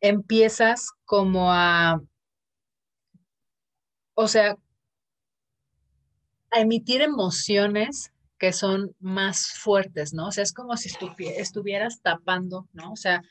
empiezas 0.00 0.92
como 1.04 1.52
a, 1.52 2.00
o 4.14 4.28
sea, 4.28 4.56
a 6.50 6.60
emitir 6.60 7.00
emociones 7.00 8.12
que 8.44 8.52
son 8.52 8.94
más 9.00 9.52
fuertes, 9.54 10.12
¿no? 10.12 10.28
O 10.28 10.30
sea, 10.30 10.42
es 10.42 10.52
como 10.52 10.76
si 10.76 10.90
estuvieras 11.38 12.02
tapando, 12.02 12.68
¿no? 12.74 12.92
O 12.92 12.96
sea, 12.96 13.22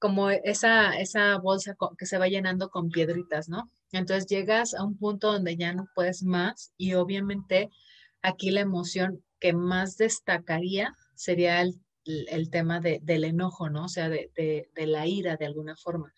como 0.00 0.28
esa, 0.30 0.98
esa 0.98 1.38
bolsa 1.38 1.76
que 1.96 2.04
se 2.04 2.18
va 2.18 2.26
llenando 2.26 2.68
con 2.68 2.90
piedritas, 2.90 3.48
¿no? 3.48 3.70
Entonces 3.92 4.26
llegas 4.26 4.74
a 4.74 4.82
un 4.82 4.98
punto 4.98 5.32
donde 5.32 5.56
ya 5.56 5.72
no 5.72 5.86
puedes 5.94 6.24
más 6.24 6.72
y 6.76 6.94
obviamente 6.94 7.70
aquí 8.22 8.50
la 8.50 8.62
emoción 8.62 9.22
que 9.38 9.52
más 9.52 9.98
destacaría 9.98 10.92
sería 11.14 11.60
el 11.60 11.80
el 12.04 12.50
tema 12.50 12.80
de, 12.80 12.98
del 13.04 13.22
enojo, 13.22 13.70
¿no? 13.70 13.84
O 13.84 13.88
sea, 13.88 14.08
de, 14.08 14.30
de, 14.36 14.86
la 14.86 15.06
ira 15.06 15.36
de 15.36 15.46
alguna 15.46 15.76
forma. 15.76 16.12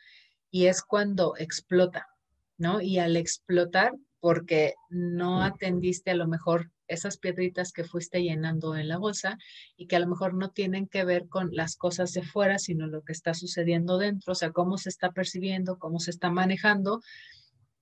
Y 0.50 0.66
es 0.66 0.82
cuando 0.82 1.34
explota, 1.36 2.08
¿no? 2.56 2.80
Y 2.80 2.98
al 2.98 3.16
explotar, 3.16 3.92
porque 4.20 4.74
no 4.88 5.42
atendiste 5.42 6.10
a 6.10 6.14
lo 6.14 6.26
mejor 6.26 6.70
esas 6.88 7.18
piedritas 7.18 7.72
que 7.72 7.84
fuiste 7.84 8.22
llenando 8.22 8.76
en 8.76 8.88
la 8.88 8.98
bolsa 8.98 9.38
y 9.76 9.86
que 9.86 9.96
a 9.96 10.00
lo 10.00 10.08
mejor 10.08 10.34
no 10.34 10.50
tienen 10.50 10.88
que 10.88 11.04
ver 11.04 11.28
con 11.28 11.50
las 11.52 11.76
cosas 11.76 12.12
de 12.12 12.22
fuera, 12.22 12.58
sino 12.58 12.86
lo 12.86 13.02
que 13.02 13.12
está 13.12 13.34
sucediendo 13.34 13.98
dentro, 13.98 14.32
o 14.32 14.34
sea, 14.34 14.52
cómo 14.52 14.78
se 14.78 14.88
está 14.88 15.12
percibiendo, 15.12 15.78
cómo 15.78 16.00
se 16.00 16.10
está 16.10 16.30
manejando, 16.30 17.02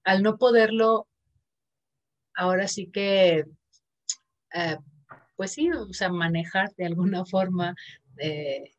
al 0.04 0.22
no 0.22 0.38
poderlo, 0.38 1.08
ahora 2.34 2.68
sí 2.68 2.90
que 2.92 3.46
eh, 4.54 4.78
pues 5.36 5.52
sí, 5.52 5.70
o 5.70 5.92
sea, 5.92 6.08
manejar 6.10 6.74
de 6.76 6.86
alguna 6.86 7.24
forma 7.24 7.74
eh, 8.16 8.72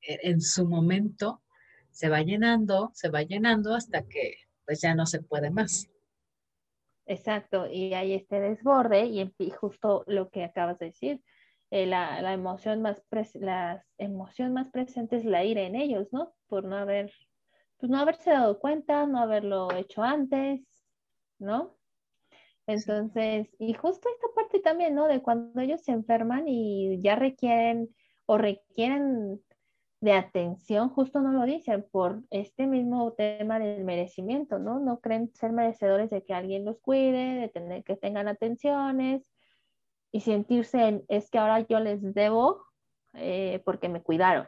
en 0.00 0.40
su 0.40 0.66
momento, 0.66 1.42
se 1.90 2.08
va 2.08 2.22
llenando, 2.22 2.90
se 2.94 3.08
va 3.08 3.22
llenando 3.22 3.74
hasta 3.74 4.02
que 4.06 4.36
pues 4.64 4.80
ya 4.80 4.94
no 4.94 5.06
se 5.06 5.22
puede 5.22 5.50
más. 5.50 5.88
Exacto, 7.06 7.66
y 7.70 7.92
hay 7.92 8.14
este 8.14 8.40
desborde 8.40 9.04
y, 9.06 9.50
justo 9.50 10.04
lo 10.06 10.30
que 10.30 10.44
acabas 10.44 10.78
de 10.78 10.86
decir, 10.86 11.22
eh, 11.70 11.86
la, 11.86 12.32
emoción 12.32 12.80
más 12.80 13.02
la 13.34 13.84
emoción 13.98 14.54
más 14.54 14.70
presente 14.70 15.16
es 15.16 15.24
la 15.24 15.44
ira 15.44 15.62
en 15.62 15.76
ellos, 15.76 16.08
¿no? 16.12 16.34
Por 16.46 16.64
no 16.64 16.76
haber, 16.76 17.12
pues 17.78 17.90
no 17.90 17.98
haberse 17.98 18.30
dado 18.30 18.58
cuenta, 18.58 19.06
no 19.06 19.18
haberlo 19.18 19.70
hecho 19.72 20.02
antes, 20.02 20.62
¿no? 21.38 21.76
Entonces, 22.66 23.48
y 23.58 23.74
justo 23.74 24.08
esta 24.08 24.28
parte 24.34 24.60
también, 24.60 24.94
¿no? 24.94 25.06
De 25.06 25.20
cuando 25.20 25.60
ellos 25.60 25.82
se 25.82 25.92
enferman 25.92 26.48
y 26.48 27.02
ya 27.02 27.16
requieren 27.16 27.94
o 28.26 28.38
requieren 28.38 29.42
de 30.04 30.12
atención, 30.12 30.90
justo 30.90 31.22
no 31.22 31.32
lo 31.32 31.46
dicen, 31.46 31.82
por 31.90 32.20
este 32.30 32.66
mismo 32.66 33.14
tema 33.14 33.58
del 33.58 33.84
merecimiento, 33.84 34.58
¿no? 34.58 34.78
No 34.78 35.00
creen 35.00 35.30
ser 35.34 35.52
merecedores 35.52 36.10
de 36.10 36.22
que 36.22 36.34
alguien 36.34 36.66
los 36.66 36.78
cuide, 36.80 37.40
de 37.40 37.48
tener 37.48 37.84
que 37.84 37.96
tengan 37.96 38.28
atenciones 38.28 39.32
y 40.12 40.20
sentirse 40.20 40.88
en, 40.88 41.04
es 41.08 41.30
que 41.30 41.38
ahora 41.38 41.60
yo 41.60 41.80
les 41.80 42.02
debo 42.02 42.66
eh, 43.14 43.62
porque 43.64 43.88
me 43.88 44.02
cuidaron, 44.02 44.46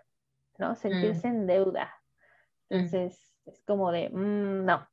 ¿no? 0.58 0.76
Sentirse 0.76 1.26
mm. 1.26 1.34
en 1.34 1.46
deuda. 1.46 1.94
Mm. 2.68 2.74
Entonces, 2.74 3.32
es 3.46 3.62
como 3.64 3.90
de, 3.92 4.10
mm, 4.10 4.62
no, 4.66 4.86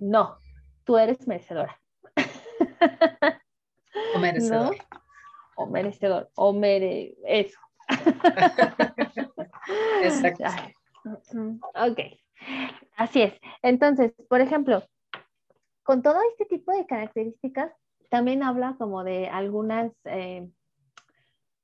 no, 0.00 0.38
tú 0.82 0.98
eres 0.98 1.28
merecedora. 1.28 1.80
O 4.16 4.18
merecedor. 4.18 4.76
O 5.54 5.66
merecedor. 5.66 6.30
O 6.34 6.52
mere... 6.52 7.14
Eso. 7.24 7.60
Exacto. 10.02 10.44
Ok. 11.74 12.00
Así 12.96 13.22
es. 13.22 13.34
Entonces, 13.62 14.12
por 14.28 14.40
ejemplo, 14.40 14.82
con 15.82 16.02
todo 16.02 16.20
este 16.30 16.44
tipo 16.46 16.72
de 16.72 16.86
características, 16.86 17.72
también 18.10 18.42
habla 18.42 18.76
como 18.78 19.04
de 19.04 19.28
algunas, 19.28 19.92
eh, 20.04 20.48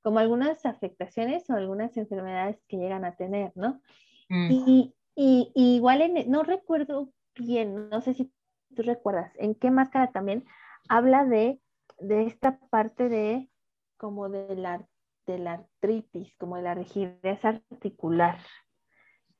como 0.02 0.18
algunas 0.18 0.64
afectaciones 0.64 1.48
o 1.50 1.54
algunas 1.54 1.96
enfermedades 1.96 2.58
que 2.68 2.78
llegan 2.78 3.04
a 3.04 3.16
tener, 3.16 3.52
¿no? 3.54 3.80
Mm. 4.28 4.50
Y, 4.50 4.94
y, 5.14 5.52
igual, 5.54 6.02
no 6.26 6.42
recuerdo 6.42 7.12
bien, 7.36 7.88
no 7.90 8.00
sé 8.00 8.14
si 8.14 8.32
tú 8.74 8.82
recuerdas, 8.82 9.32
en 9.36 9.54
qué 9.54 9.70
máscara 9.70 10.10
también 10.10 10.44
habla 10.88 11.24
de, 11.24 11.60
esta 12.00 12.58
parte 12.70 13.08
de 13.08 13.48
como 13.96 14.28
de 14.28 14.56
la, 14.56 14.86
de 15.28 15.38
la 15.38 15.52
artritis, 15.54 16.34
como 16.36 16.56
de 16.56 16.62
la 16.62 16.74
rigidez 16.74 17.44
articular. 17.44 18.38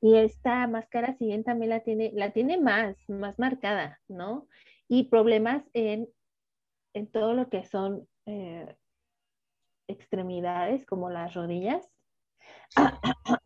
Y 0.01 0.15
esta 0.15 0.65
máscara, 0.67 1.13
si 1.17 1.25
bien 1.25 1.43
también 1.43 1.71
la 1.71 1.81
tiene, 1.81 2.11
la 2.13 2.31
tiene 2.31 2.57
más, 2.57 2.95
más 3.09 3.37
marcada, 3.37 3.99
¿no? 4.07 4.47
Y 4.87 5.09
problemas 5.09 5.63
en, 5.73 6.07
en 6.93 7.07
todo 7.07 7.33
lo 7.33 7.49
que 7.49 7.65
son 7.65 8.07
eh, 8.25 8.75
extremidades, 9.87 10.85
como 10.85 11.09
las 11.09 11.33
rodillas. 11.33 11.85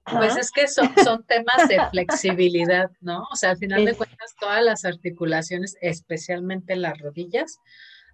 Pues 0.06 0.38
es 0.38 0.52
que 0.52 0.68
son, 0.68 0.94
son 1.04 1.26
temas 1.26 1.68
de 1.68 1.80
flexibilidad, 1.90 2.92
¿no? 3.00 3.24
O 3.32 3.36
sea, 3.36 3.52
al 3.52 3.58
final 3.58 3.86
de 3.86 3.96
cuentas, 3.96 4.36
todas 4.40 4.64
las 4.64 4.86
articulaciones, 4.86 5.76
especialmente 5.82 6.76
las 6.76 7.00
rodillas, 7.00 7.58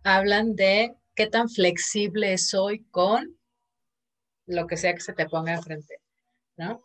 hablan 0.04 0.56
de 0.56 0.96
qué 1.16 1.28
tan 1.28 1.50
flexible 1.50 2.38
soy 2.38 2.86
con 2.86 3.39
lo 4.50 4.68
que 4.68 4.78
sea 4.78 4.94
que 4.94 5.02
se 5.02 5.14
te 5.14 5.28
ponga 5.28 5.54
enfrente, 5.54 6.00
¿no? 6.58 6.82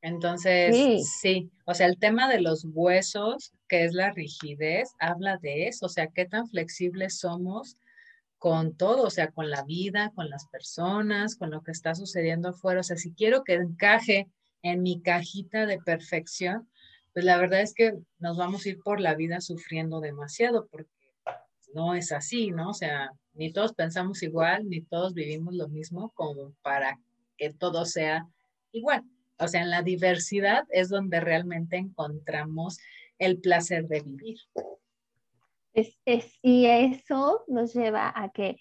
Entonces, 0.00 1.08
sí. 1.20 1.50
o 1.64 1.74
sea, 1.74 1.86
el 1.86 1.98
tema 1.98 2.28
de 2.28 2.40
los 2.40 2.66
huesos, 2.72 3.52
que 3.68 3.84
es 3.84 3.94
la 3.94 4.12
rigidez, 4.12 4.90
habla 5.00 5.38
de 5.38 5.68
eso, 5.68 5.86
o 5.86 5.88
sea, 5.88 6.08
qué 6.08 6.24
tan 6.24 6.48
flexibles 6.48 7.18
somos 7.18 7.76
con 8.38 8.76
todo, 8.76 9.02
o 9.04 9.10
sea, 9.10 9.30
con 9.32 9.50
la 9.50 9.64
vida, 9.64 10.12
con 10.14 10.30
las 10.30 10.46
personas, 10.48 11.34
con 11.34 11.50
lo 11.50 11.62
que 11.62 11.72
está 11.72 11.94
sucediendo 11.94 12.50
afuera, 12.50 12.80
o 12.80 12.84
sea, 12.84 12.96
si 12.96 13.12
quiero 13.12 13.42
que 13.42 13.54
encaje 13.54 14.28
en 14.62 14.82
mi 14.82 15.02
cajita 15.02 15.66
de 15.66 15.78
perfección, 15.78 16.68
pues 17.12 17.24
la 17.24 17.36
verdad 17.38 17.62
es 17.62 17.74
que 17.74 17.94
nos 18.18 18.36
vamos 18.36 18.64
a 18.64 18.68
ir 18.68 18.78
por 18.78 19.00
la 19.00 19.14
vida 19.14 19.40
sufriendo 19.40 20.00
demasiado 20.00 20.68
porque 20.70 20.90
no 21.74 21.94
es 21.94 22.12
así, 22.12 22.50
¿no? 22.50 22.70
O 22.70 22.74
sea, 22.74 23.10
ni 23.34 23.52
todos 23.52 23.72
pensamos 23.72 24.22
igual, 24.22 24.68
ni 24.68 24.80
todos 24.82 25.14
vivimos 25.14 25.54
lo 25.54 25.68
mismo 25.68 26.10
como 26.14 26.52
para 26.62 26.98
que 27.36 27.52
todo 27.52 27.84
sea 27.84 28.26
igual. 28.72 29.04
O 29.38 29.46
sea, 29.46 29.62
en 29.62 29.70
la 29.70 29.82
diversidad 29.82 30.66
es 30.70 30.88
donde 30.88 31.20
realmente 31.20 31.76
encontramos 31.76 32.78
el 33.18 33.40
placer 33.40 33.86
de 33.86 34.00
vivir. 34.00 34.38
Es, 35.74 36.38
y 36.42 36.66
eso 36.66 37.44
nos 37.46 37.72
lleva 37.72 38.12
a 38.14 38.30
que 38.30 38.58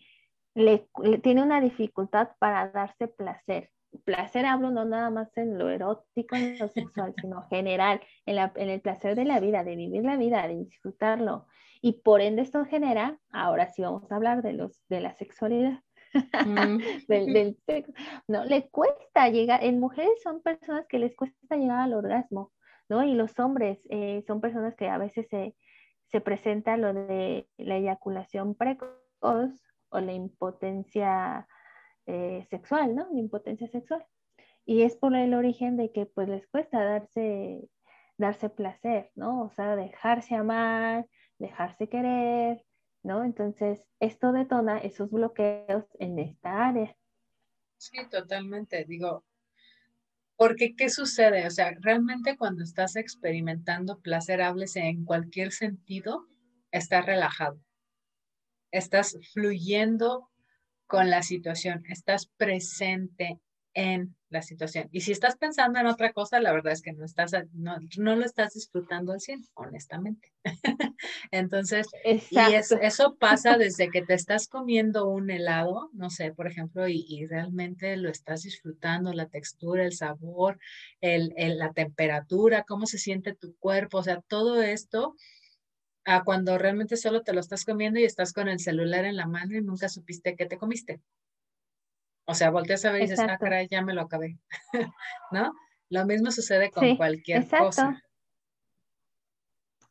le, 0.53 0.87
tiene 1.23 1.41
una 1.41 1.61
dificultad 1.61 2.29
para 2.39 2.69
darse 2.69 3.07
placer. 3.07 3.71
Placer 4.03 4.45
hablo 4.45 4.71
no 4.71 4.85
nada 4.85 5.09
más 5.09 5.35
en 5.38 5.57
lo 5.57 5.69
erótico, 5.69 6.35
en 6.35 6.57
lo 6.57 6.67
sexual, 6.67 7.13
sino 7.19 7.43
general, 7.49 8.01
en, 8.25 8.38
en 8.38 8.69
el 8.69 8.81
placer 8.81 9.15
de 9.15 9.25
la 9.25 9.39
vida, 9.39 9.63
de 9.63 9.75
vivir 9.75 10.03
la 10.03 10.17
vida, 10.17 10.47
de 10.47 10.57
disfrutarlo. 10.57 11.47
Y 11.81 11.93
por 12.01 12.21
ende 12.21 12.41
esto 12.41 12.65
genera, 12.65 13.19
ahora 13.31 13.67
sí 13.67 13.81
vamos 13.81 14.11
a 14.11 14.15
hablar 14.15 14.41
de, 14.41 14.53
los, 14.53 14.81
de 14.89 15.01
la 15.01 15.13
sexualidad, 15.13 15.81
mm. 16.13 16.77
del, 17.07 17.57
sexo. 17.65 17.93
No, 18.27 18.45
le 18.45 18.69
cuesta 18.69 19.29
llegar, 19.29 19.63
en 19.63 19.79
mujeres 19.79 20.21
son 20.23 20.41
personas 20.41 20.85
que 20.88 20.99
les 20.99 21.15
cuesta 21.15 21.55
llegar 21.55 21.79
al 21.79 21.93
orgasmo, 21.93 22.51
¿no? 22.89 23.03
Y 23.03 23.13
los 23.13 23.38
hombres 23.39 23.79
eh, 23.89 24.23
son 24.25 24.41
personas 24.41 24.75
que 24.75 24.89
a 24.89 24.97
veces 24.97 25.27
se, 25.29 25.55
se 26.11 26.21
presenta 26.21 26.77
lo 26.77 26.93
de 26.93 27.47
la 27.57 27.77
eyaculación 27.77 28.55
precoz 28.55 28.91
o 29.89 29.99
la 29.99 30.13
impotencia 30.13 31.47
eh, 32.07 32.45
sexual, 32.49 32.95
¿no? 32.95 33.07
Impotencia 33.13 33.67
sexual. 33.67 34.05
Y 34.65 34.81
es 34.81 34.95
por 34.95 35.15
el 35.15 35.33
origen 35.33 35.77
de 35.77 35.91
que 35.91 36.05
pues 36.05 36.27
les 36.27 36.47
cuesta 36.47 36.83
darse, 36.83 37.69
darse 38.17 38.49
placer, 38.49 39.11
¿no? 39.15 39.43
O 39.43 39.49
sea, 39.51 39.75
dejarse 39.75 40.35
amar, 40.35 41.07
dejarse 41.37 41.87
querer, 41.87 42.65
¿no? 43.03 43.23
Entonces, 43.23 43.85
esto 43.99 44.31
detona 44.31 44.79
esos 44.79 45.09
bloqueos 45.11 45.85
en 45.99 46.19
esta 46.19 46.67
área. 46.67 46.95
Sí, 47.77 47.97
totalmente. 48.09 48.83
Digo, 48.85 49.23
porque 50.35 50.75
¿qué 50.75 50.89
sucede? 50.89 51.47
O 51.47 51.51
sea, 51.51 51.75
realmente 51.79 52.37
cuando 52.37 52.63
estás 52.63 52.95
experimentando 52.95 53.99
placer, 53.99 54.39
en 54.75 55.05
cualquier 55.05 55.51
sentido, 55.51 56.27
estás 56.71 57.05
relajado. 57.05 57.59
Estás 58.71 59.17
fluyendo 59.33 60.29
con 60.88 61.09
la 61.09 61.21
situación, 61.21 61.83
estás 61.89 62.27
presente 62.38 63.39
en 63.73 64.15
la 64.29 64.41
situación. 64.41 64.89
Y 64.91 65.01
si 65.01 65.11
estás 65.11 65.38
pensando 65.38 65.79
en 65.79 65.85
otra 65.85 66.11
cosa, 66.11 66.39
la 66.39 66.51
verdad 66.51 66.73
es 66.73 66.81
que 66.81 66.93
no, 66.93 67.05
estás, 67.05 67.31
no, 67.53 67.77
no 67.97 68.15
lo 68.15 68.25
estás 68.25 68.55
disfrutando 68.55 69.13
al 69.13 69.21
100, 69.21 69.45
honestamente. 69.53 70.33
Entonces, 71.31 71.85
y 72.03 72.38
eso 72.81 73.15
pasa 73.17 73.57
desde 73.57 73.89
que 73.89 74.01
te 74.01 74.15
estás 74.15 74.47
comiendo 74.47 75.07
un 75.07 75.29
helado, 75.29 75.91
no 75.93 76.09
sé, 76.09 76.33
por 76.33 76.47
ejemplo, 76.47 76.88
y, 76.88 77.27
realmente 77.27 77.95
lo 77.97 78.09
estás 78.09 78.41
disfrutando, 78.41 79.13
la 79.13 79.27
textura, 79.27 79.85
el 79.85 79.93
sabor, 79.93 80.59
el, 80.99 81.33
la 81.57 81.71
temperatura, 81.71 82.63
cómo 82.63 82.88
se 82.88 82.97
siente 82.97 83.35
tu 83.35 83.55
cuerpo, 83.57 83.99
o 83.99 84.03
sea, 84.03 84.21
todo 84.27 84.61
esto 84.63 85.15
a 86.07 86.23
cuando 86.23 86.57
realmente 86.57 86.95
solo 86.95 87.21
te 87.21 87.33
lo 87.33 87.41
estás 87.41 87.65
comiendo 87.65 87.99
y 87.99 88.05
estás 88.05 88.31
con 88.31 88.47
el 88.47 88.59
celular 88.59 89.03
en 89.03 89.17
la 89.17 89.27
mano 89.27 89.57
y 89.57 89.61
nunca 89.61 89.89
supiste 89.89 90.37
qué 90.37 90.45
te 90.45 90.57
comiste. 90.57 91.01
O 92.25 92.33
sea, 92.33 92.49
volteas 92.49 92.85
a 92.85 92.93
ver 92.93 93.01
y 93.01 93.07
dices, 93.07 93.19
ah, 93.19 93.37
caray, 93.37 93.67
ya 93.69 93.81
me 93.81 93.93
lo 93.93 94.01
acabé, 94.01 94.37
¿no? 95.31 95.53
Lo 95.89 96.05
mismo 96.05 96.31
sucede 96.31 96.71
con 96.71 96.95
cualquier 96.95 97.39
exacto. 97.39 97.65
cosa. 97.65 98.03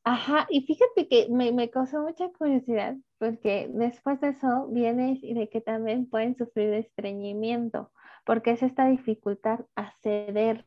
Ajá, 0.05 0.47
y 0.49 0.63
fíjate 0.63 1.07
que 1.07 1.29
me, 1.29 1.53
me 1.53 1.69
causó 1.69 2.01
mucha 2.01 2.31
curiosidad, 2.31 2.97
porque 3.19 3.69
después 3.75 4.19
de 4.23 4.29
eso 4.29 4.69
vienes 4.69 5.19
y 5.23 5.35
de 5.35 5.51
que 5.51 5.61
también 5.61 6.09
pueden 6.09 6.35
sufrir 6.35 6.73
estreñimiento, 6.73 7.93
porque 8.25 8.53
es 8.53 8.63
esta 8.63 8.87
dificultad 8.87 9.67
a 9.75 9.93
ceder, 10.03 10.67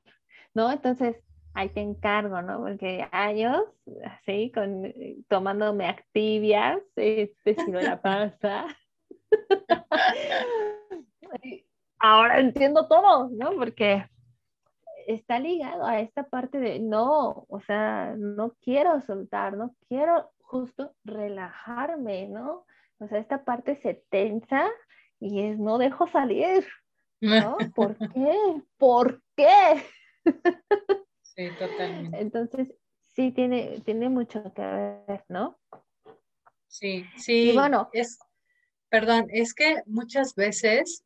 ¿no? 0.54 0.72
Entonces, 0.72 1.16
ahí 1.54 1.70
te 1.70 1.82
encargo, 1.82 2.42
¿no? 2.42 2.60
Porque 2.60 3.08
años, 3.12 3.64
así, 4.06 4.52
con, 4.52 4.94
tomándome 5.28 5.88
activias, 5.88 6.80
este, 6.96 7.56
si 7.56 7.72
no 7.72 7.82
la 7.82 8.02
pasa. 8.02 8.68
ahora 12.00 12.40
entiendo 12.40 12.88
todo, 12.88 13.30
¿no? 13.30 13.54
Porque 13.54 14.06
está 15.08 15.40
ligado 15.40 15.86
a 15.86 16.00
esta 16.00 16.24
parte 16.24 16.60
de 16.60 16.80
no, 16.80 17.46
o 17.48 17.62
sea, 17.62 18.14
no 18.18 18.54
quiero 18.62 19.02
soltar, 19.02 19.58
no 19.58 19.76
quiero 19.88 20.32
justo 20.40 20.94
relajarme, 21.04 22.28
¿no? 22.28 22.66
O 23.00 23.08
sea, 23.08 23.20
esta 23.20 23.44
parte 23.44 23.80
se 23.82 24.04
tensa 24.10 24.68
y 25.20 25.42
es 25.42 25.60
no 25.60 25.78
dejo 25.78 26.08
salir, 26.08 26.66
¿no? 27.22 27.58
¿Por 27.76 27.98
qué? 27.98 28.36
¿Por 28.78 29.22
qué? 29.36 29.84
Sí, 31.40 31.50
totalmente. 31.58 32.20
Entonces, 32.20 32.68
sí 33.16 33.32
tiene, 33.32 33.80
tiene 33.86 34.10
mucho 34.10 34.54
que 34.54 34.62
ver, 34.62 35.24
¿no? 35.30 35.58
Sí, 36.68 37.06
sí. 37.16 37.52
Y 37.52 37.54
bueno, 37.54 37.90
es, 37.94 38.20
perdón, 38.90 39.28
es 39.30 39.54
que 39.54 39.82
muchas 39.86 40.36
veces 40.36 41.06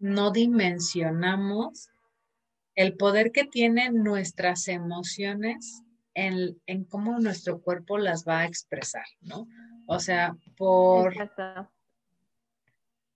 no 0.00 0.32
dimensionamos 0.32 1.88
el 2.74 2.96
poder 2.96 3.30
que 3.30 3.44
tienen 3.44 4.02
nuestras 4.02 4.66
emociones 4.66 5.84
en, 6.14 6.58
cómo 6.88 7.20
nuestro 7.20 7.62
cuerpo 7.62 7.96
las 7.96 8.26
va 8.26 8.40
a 8.40 8.46
expresar, 8.46 9.06
¿no? 9.20 9.46
O 9.86 10.00
sea, 10.00 10.36
por, 10.56 11.14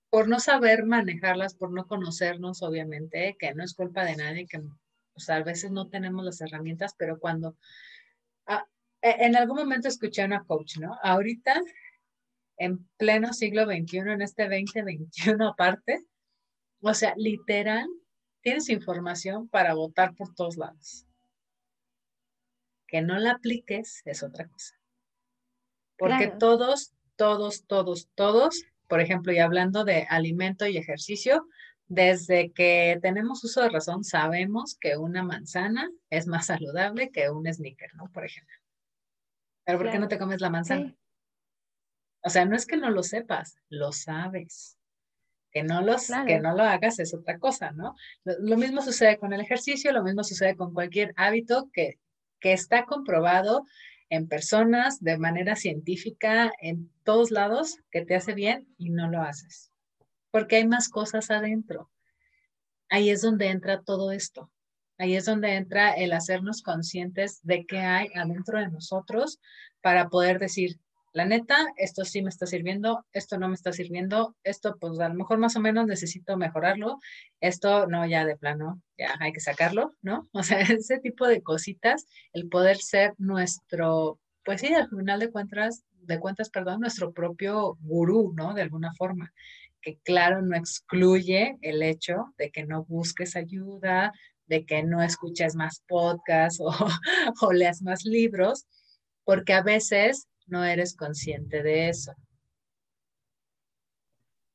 por 0.08 0.28
no 0.28 0.38
saber 0.38 0.84
manejarlas, 0.84 1.56
por 1.56 1.72
no 1.72 1.88
conocernos, 1.88 2.62
obviamente, 2.62 3.36
que 3.40 3.54
no 3.54 3.64
es 3.64 3.74
culpa 3.74 4.04
de 4.04 4.14
nadie, 4.14 4.46
que 4.46 4.60
o 5.18 5.20
sea, 5.20 5.36
a 5.36 5.42
veces 5.42 5.72
no 5.72 5.88
tenemos 5.88 6.24
las 6.24 6.40
herramientas, 6.40 6.94
pero 6.96 7.18
cuando... 7.18 7.56
Ah, 8.46 8.64
e, 9.02 9.26
en 9.26 9.34
algún 9.34 9.56
momento 9.56 9.88
escuché 9.88 10.22
a 10.22 10.26
una 10.26 10.44
coach, 10.44 10.78
¿no? 10.78 10.96
Ahorita, 11.02 11.60
en 12.56 12.88
pleno 12.96 13.32
siglo 13.32 13.64
XXI, 13.64 13.98
en 13.98 14.22
este 14.22 14.44
2021 14.44 15.48
aparte, 15.48 16.06
o 16.80 16.94
sea, 16.94 17.14
literal, 17.16 17.88
tienes 18.42 18.68
información 18.68 19.48
para 19.48 19.74
votar 19.74 20.14
por 20.14 20.32
todos 20.36 20.56
lados. 20.56 21.04
Que 22.86 23.02
no 23.02 23.18
la 23.18 23.32
apliques 23.32 24.02
es 24.04 24.22
otra 24.22 24.46
cosa. 24.46 24.76
Porque 25.98 26.28
todos, 26.28 26.94
todos, 27.16 27.66
todos, 27.66 28.08
todos, 28.14 28.62
por 28.86 29.00
ejemplo, 29.00 29.32
y 29.32 29.38
hablando 29.38 29.84
de 29.84 30.06
alimento 30.08 30.64
y 30.68 30.76
ejercicio, 30.76 31.48
desde 31.88 32.52
que 32.52 32.98
tenemos 33.00 33.42
uso 33.42 33.62
de 33.62 33.70
razón, 33.70 34.04
sabemos 34.04 34.76
que 34.78 34.96
una 34.96 35.22
manzana 35.22 35.90
es 36.10 36.26
más 36.26 36.46
saludable 36.46 37.10
que 37.10 37.30
un 37.30 37.52
sneaker, 37.52 37.94
¿no? 37.94 38.10
Por 38.12 38.26
ejemplo. 38.26 38.54
Pero 39.64 39.78
¿por 39.78 39.90
qué 39.90 39.98
no 39.98 40.08
te 40.08 40.18
comes 40.18 40.40
la 40.40 40.50
manzana? 40.50 40.94
O 42.22 42.30
sea, 42.30 42.44
no 42.44 42.56
es 42.56 42.66
que 42.66 42.76
no 42.76 42.90
lo 42.90 43.02
sepas, 43.02 43.58
lo 43.68 43.92
sabes. 43.92 44.76
Que 45.50 45.62
no, 45.62 45.80
los, 45.80 46.08
que 46.26 46.40
no 46.40 46.54
lo 46.54 46.62
hagas 46.62 46.98
es 46.98 47.14
otra 47.14 47.38
cosa, 47.38 47.70
¿no? 47.72 47.94
Lo, 48.22 48.58
mismo 48.58 48.82
sucede 48.82 49.16
con 49.16 49.32
el 49.32 49.40
ejercicio, 49.40 49.92
lo 49.92 50.04
mismo 50.04 50.22
sucede 50.22 50.56
con 50.56 50.74
cualquier 50.74 51.14
hábito 51.16 51.70
que, 51.72 51.98
que 52.38 52.52
está 52.52 52.84
comprobado 52.84 53.64
en 54.10 54.28
personas 54.28 55.00
de 55.00 55.16
manera 55.16 55.56
científica 55.56 56.52
en 56.60 56.90
todos 57.02 57.30
lados 57.30 57.78
que 57.90 58.04
te 58.04 58.14
hace 58.14 58.34
bien 58.34 58.68
y 58.76 58.90
no 58.90 59.08
lo 59.08 59.22
haces. 59.22 59.72
Porque 60.30 60.56
hay 60.56 60.66
más 60.66 60.88
cosas 60.88 61.30
adentro. 61.30 61.90
Ahí 62.90 63.10
es 63.10 63.22
donde 63.22 63.48
entra 63.48 63.82
todo 63.82 64.12
esto. 64.12 64.50
Ahí 64.98 65.14
es 65.14 65.26
donde 65.26 65.54
entra 65.54 65.92
el 65.92 66.12
hacernos 66.12 66.62
conscientes 66.62 67.40
de 67.42 67.64
qué 67.66 67.78
hay 67.78 68.08
adentro 68.14 68.58
de 68.58 68.68
nosotros 68.68 69.38
para 69.80 70.08
poder 70.08 70.38
decir, 70.38 70.80
la 71.12 71.24
neta, 71.24 71.56
esto 71.76 72.04
sí 72.04 72.22
me 72.22 72.28
está 72.28 72.46
sirviendo, 72.46 73.04
esto 73.12 73.38
no 73.38 73.48
me 73.48 73.54
está 73.54 73.72
sirviendo, 73.72 74.36
esto 74.44 74.76
pues 74.78 74.98
a 75.00 75.08
lo 75.08 75.14
mejor 75.14 75.38
más 75.38 75.56
o 75.56 75.60
menos 75.60 75.86
necesito 75.86 76.36
mejorarlo, 76.36 76.98
esto 77.40 77.86
no, 77.86 78.06
ya 78.06 78.24
de 78.24 78.36
plano, 78.36 78.82
ya 78.96 79.14
hay 79.18 79.32
que 79.32 79.40
sacarlo, 79.40 79.94
¿no? 80.02 80.28
O 80.32 80.42
sea, 80.42 80.60
ese 80.60 80.98
tipo 80.98 81.26
de 81.26 81.42
cositas, 81.42 82.06
el 82.32 82.48
poder 82.48 82.76
ser 82.76 83.14
nuestro, 83.18 84.20
pues 84.44 84.60
sí, 84.60 84.74
al 84.74 84.88
final 84.88 85.20
de 85.20 85.30
cuentas, 85.30 85.84
de 85.92 86.20
cuentas, 86.20 86.50
perdón, 86.50 86.80
nuestro 86.80 87.12
propio 87.12 87.76
gurú, 87.80 88.32
¿no? 88.36 88.54
De 88.54 88.62
alguna 88.62 88.92
forma, 88.94 89.32
que 89.80 89.98
claro, 90.00 90.42
no 90.42 90.56
excluye 90.56 91.56
el 91.62 91.82
hecho 91.82 92.34
de 92.36 92.50
que 92.50 92.64
no 92.64 92.84
busques 92.84 93.36
ayuda, 93.36 94.12
de 94.46 94.64
que 94.64 94.82
no 94.82 95.02
escuches 95.02 95.54
más 95.54 95.82
podcasts 95.86 96.60
o, 97.42 97.52
leas 97.52 97.82
más 97.82 98.04
libros, 98.04 98.66
porque 99.24 99.52
a 99.52 99.62
veces 99.62 100.28
no 100.46 100.64
eres 100.64 100.96
consciente 100.96 101.62
de 101.62 101.90
eso. 101.90 102.12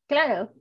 Claro, 0.08 0.52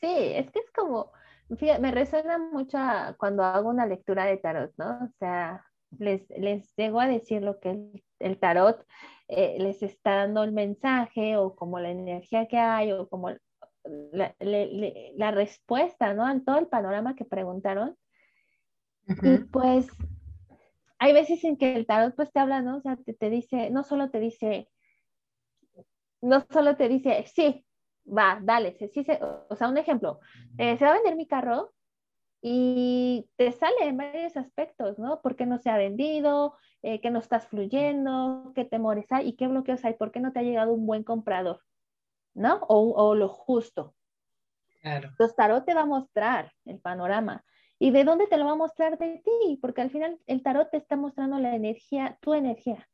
sí, 0.00 0.32
es 0.34 0.50
que 0.50 0.60
es 0.60 0.70
como, 0.74 1.12
me 1.48 1.90
resuena 1.90 2.38
mucho 2.38 2.78
cuando 3.18 3.42
hago 3.42 3.70
una 3.70 3.86
lectura 3.86 4.26
de 4.26 4.36
tarot, 4.36 4.72
¿no? 4.76 5.04
O 5.04 5.08
sea, 5.18 5.64
les, 5.98 6.28
les 6.30 6.74
llego 6.76 7.00
a 7.00 7.08
decir 7.08 7.42
lo 7.42 7.58
que 7.60 7.90
el, 8.18 8.38
tarot 8.38 8.84
eh, 9.28 9.56
les 9.58 9.82
está 9.82 10.16
dando 10.16 10.42
el 10.42 10.52
mensaje 10.52 11.36
o 11.36 11.54
como 11.54 11.80
la 11.80 11.90
energía 11.90 12.46
que 12.46 12.58
hay 12.58 12.92
o 12.92 13.08
como 13.08 13.30
la, 13.84 14.34
la 14.40 15.30
respuesta, 15.30 16.14
¿no? 16.14 16.30
En 16.30 16.44
todo 16.44 16.58
el 16.58 16.66
panorama 16.68 17.14
que 17.14 17.24
preguntaron. 17.24 17.96
Y 19.22 19.38
pues 19.52 19.88
hay 20.98 21.12
veces 21.12 21.44
en 21.44 21.56
que 21.56 21.74
el 21.76 21.86
tarot 21.86 22.14
pues 22.16 22.32
te 22.32 22.40
habla, 22.40 22.62
¿no? 22.62 22.78
O 22.78 22.80
sea, 22.80 22.96
te, 22.96 23.12
te 23.12 23.30
dice, 23.30 23.70
no 23.70 23.82
solo 23.82 24.10
te 24.10 24.20
dice, 24.20 24.68
no 26.22 26.44
solo 26.50 26.76
te 26.76 26.88
dice, 26.88 27.24
sí, 27.26 27.64
va, 28.06 28.38
dale, 28.42 28.76
sí, 28.78 29.04
se, 29.04 29.20
o 29.22 29.54
sea, 29.56 29.68
un 29.68 29.76
ejemplo, 29.76 30.20
eh, 30.58 30.76
se 30.78 30.84
va 30.84 30.92
a 30.92 30.94
vender 30.94 31.16
mi 31.16 31.26
carro 31.26 31.72
y 32.40 33.28
te 33.36 33.52
sale 33.52 33.76
en 33.82 33.96
varios 33.96 34.36
aspectos, 34.36 34.98
¿no? 34.98 35.20
¿Por 35.22 35.36
qué 35.36 35.46
no 35.46 35.58
se 35.58 35.70
ha 35.70 35.76
vendido? 35.78 36.54
Eh, 36.82 37.00
¿Qué 37.00 37.10
no 37.10 37.18
estás 37.18 37.46
fluyendo? 37.46 38.52
¿Qué 38.54 38.64
temores 38.64 39.10
hay? 39.10 39.28
¿Y 39.28 39.36
qué 39.36 39.48
bloqueos 39.48 39.84
hay? 39.84 39.94
¿Por 39.94 40.12
qué 40.12 40.20
no 40.20 40.32
te 40.32 40.40
ha 40.40 40.42
llegado 40.42 40.72
un 40.72 40.86
buen 40.86 41.04
comprador? 41.04 41.60
¿No? 42.34 42.56
O, 42.68 42.90
o 42.90 43.14
lo 43.14 43.28
justo. 43.28 43.94
Claro. 44.82 45.08
Entonces, 45.08 45.36
tarot 45.36 45.64
te 45.64 45.74
va 45.74 45.82
a 45.82 45.86
mostrar 45.86 46.52
el 46.64 46.80
panorama. 46.80 47.44
¿Y 47.78 47.90
de 47.90 48.04
dónde 48.04 48.26
te 48.26 48.36
lo 48.36 48.44
va 48.44 48.52
a 48.52 48.56
mostrar 48.56 48.98
de 48.98 49.22
ti? 49.24 49.58
Porque 49.60 49.80
al 49.80 49.90
final 49.90 50.18
el 50.26 50.42
tarot 50.42 50.70
te 50.70 50.76
está 50.76 50.96
mostrando 50.96 51.38
la 51.38 51.54
energía, 51.54 52.18
tu 52.20 52.34
energía, 52.34 52.88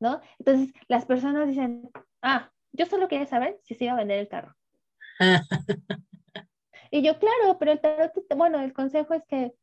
¿no? 0.00 0.20
Entonces, 0.38 0.74
las 0.88 1.06
personas 1.06 1.48
dicen, 1.48 1.90
ah, 2.22 2.50
yo 2.72 2.86
solo 2.86 3.08
quería 3.08 3.26
saber 3.26 3.58
si 3.62 3.74
se 3.74 3.84
iba 3.84 3.94
a 3.94 3.98
vender 3.98 4.18
el 4.18 4.28
carro. 4.28 4.54
y 6.90 7.02
yo, 7.02 7.18
claro, 7.18 7.58
pero 7.58 7.72
el 7.72 7.80
tarot, 7.80 8.12
bueno, 8.36 8.60
el 8.60 8.72
consejo 8.72 9.14
es 9.14 9.24
que 9.26 9.54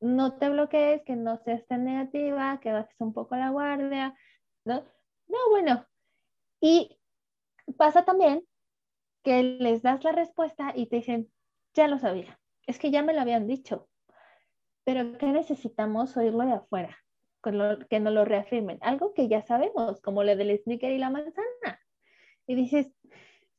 no 0.00 0.38
te 0.38 0.48
bloquees, 0.48 1.02
que 1.02 1.16
no 1.16 1.36
seas 1.38 1.66
tan 1.66 1.84
negativa, 1.84 2.60
que 2.60 2.72
bajes 2.72 3.00
un 3.00 3.12
poco 3.12 3.36
la 3.36 3.50
guardia, 3.50 4.16
¿no? 4.64 4.84
No, 5.26 5.38
bueno. 5.50 5.86
Y 6.60 6.97
pasa 7.76 8.04
también 8.04 8.44
que 9.22 9.42
les 9.42 9.82
das 9.82 10.04
la 10.04 10.12
respuesta 10.12 10.72
y 10.74 10.86
te 10.86 10.96
dicen, 10.96 11.30
ya 11.74 11.88
lo 11.88 11.98
sabía, 11.98 12.38
es 12.66 12.78
que 12.78 12.90
ya 12.90 13.02
me 13.02 13.14
lo 13.14 13.20
habían 13.20 13.46
dicho, 13.46 13.88
pero 14.84 15.18
¿qué 15.18 15.26
necesitamos 15.26 16.16
oírlo 16.16 16.44
de 16.44 16.52
afuera? 16.52 16.96
que 17.88 18.00
nos 18.00 18.12
lo 18.12 18.26
reafirmen, 18.26 18.78
algo 18.82 19.14
que 19.14 19.28
ya 19.28 19.40
sabemos, 19.40 20.02
como 20.02 20.22
lo 20.22 20.36
del 20.36 20.58
sneaker 20.58 20.90
y 20.92 20.98
la 20.98 21.08
manzana 21.08 21.80
y 22.48 22.54
dices, 22.56 22.88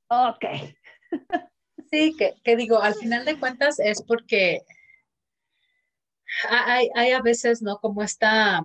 ok. 0.09 0.45
Sí, 1.89 2.17
que, 2.17 2.55
digo, 2.55 2.81
al 2.81 2.95
final 2.95 3.23
de 3.23 3.39
cuentas 3.39 3.79
es 3.79 4.03
porque 4.03 4.61
hay, 6.49 7.11
a 7.11 7.21
veces, 7.21 7.61
¿no? 7.61 7.77
Como 7.77 8.03
está, 8.03 8.63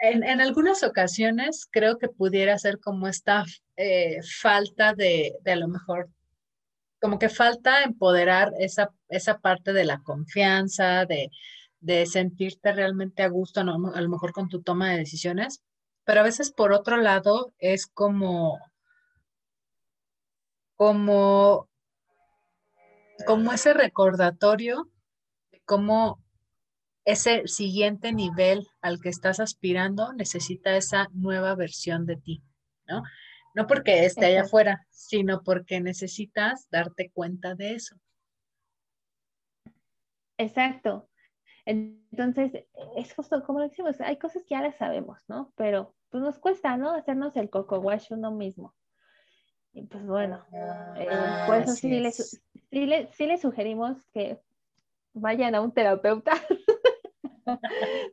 en, 0.00 0.40
algunas 0.40 0.82
ocasiones 0.82 1.68
creo 1.70 1.98
que 1.98 2.08
pudiera 2.08 2.58
ser 2.58 2.78
como 2.78 3.08
esta 3.08 3.44
eh, 3.76 4.20
falta 4.22 4.94
de, 4.94 5.34
de, 5.42 5.52
a 5.52 5.56
lo 5.56 5.68
mejor, 5.68 6.08
como 7.00 7.18
que 7.18 7.28
falta 7.28 7.82
empoderar 7.82 8.52
esa, 8.58 8.90
esa 9.08 9.38
parte 9.38 9.72
de 9.72 9.84
la 9.84 10.02
confianza, 10.02 11.04
de, 11.04 11.30
de 11.80 12.06
sentirte 12.06 12.72
realmente 12.72 13.22
a 13.22 13.28
gusto, 13.28 13.64
¿no? 13.64 13.92
a 13.94 14.00
lo 14.00 14.08
mejor 14.08 14.32
con 14.32 14.48
tu 14.48 14.62
toma 14.62 14.90
de 14.90 14.98
decisiones, 14.98 15.62
pero 16.04 16.20
a 16.20 16.24
veces 16.24 16.52
por 16.52 16.72
otro 16.72 16.96
lado 16.96 17.52
es 17.58 17.86
como, 17.86 18.58
como, 20.76 21.68
como 23.26 23.52
ese 23.52 23.74
recordatorio 23.74 24.88
de 25.50 25.60
cómo 25.64 26.18
ese 27.08 27.46
siguiente 27.46 28.12
nivel 28.12 28.68
al 28.82 29.00
que 29.00 29.08
estás 29.08 29.40
aspirando 29.40 30.12
necesita 30.12 30.76
esa 30.76 31.08
nueva 31.12 31.54
versión 31.54 32.04
de 32.04 32.16
ti, 32.16 32.42
¿no? 32.86 33.02
No 33.54 33.66
porque 33.66 34.04
esté 34.04 34.26
allá 34.26 34.42
afuera, 34.42 34.86
sino 34.90 35.42
porque 35.42 35.80
necesitas 35.80 36.68
darte 36.70 37.10
cuenta 37.10 37.54
de 37.54 37.74
eso. 37.74 37.96
Exacto. 40.36 41.08
Entonces, 41.64 42.64
es 42.96 43.14
justo 43.14 43.42
como 43.42 43.60
lo 43.60 43.68
decimos, 43.68 44.00
hay 44.00 44.16
cosas 44.16 44.42
que 44.44 44.54
ya 44.54 44.62
las 44.62 44.76
sabemos, 44.76 45.18
¿no? 45.28 45.52
Pero 45.56 45.94
pues 46.10 46.22
nos 46.22 46.38
cuesta, 46.38 46.76
¿no? 46.76 46.92
Hacernos 46.92 47.36
el 47.36 47.50
coco 47.50 47.78
wash 47.78 48.06
uno 48.10 48.30
mismo. 48.30 48.74
Y 49.72 49.82
pues 49.82 50.06
bueno, 50.06 50.44
eh, 50.52 51.06
por 51.46 51.56
eso 51.56 51.72
sí 51.72 51.88
le, 51.88 52.12
sí, 52.12 53.26
le, 53.26 53.38
sugerimos 53.38 54.04
que 54.12 54.38
vayan 55.12 55.54
a 55.54 55.60
un 55.60 55.72
terapeuta, 55.72 56.32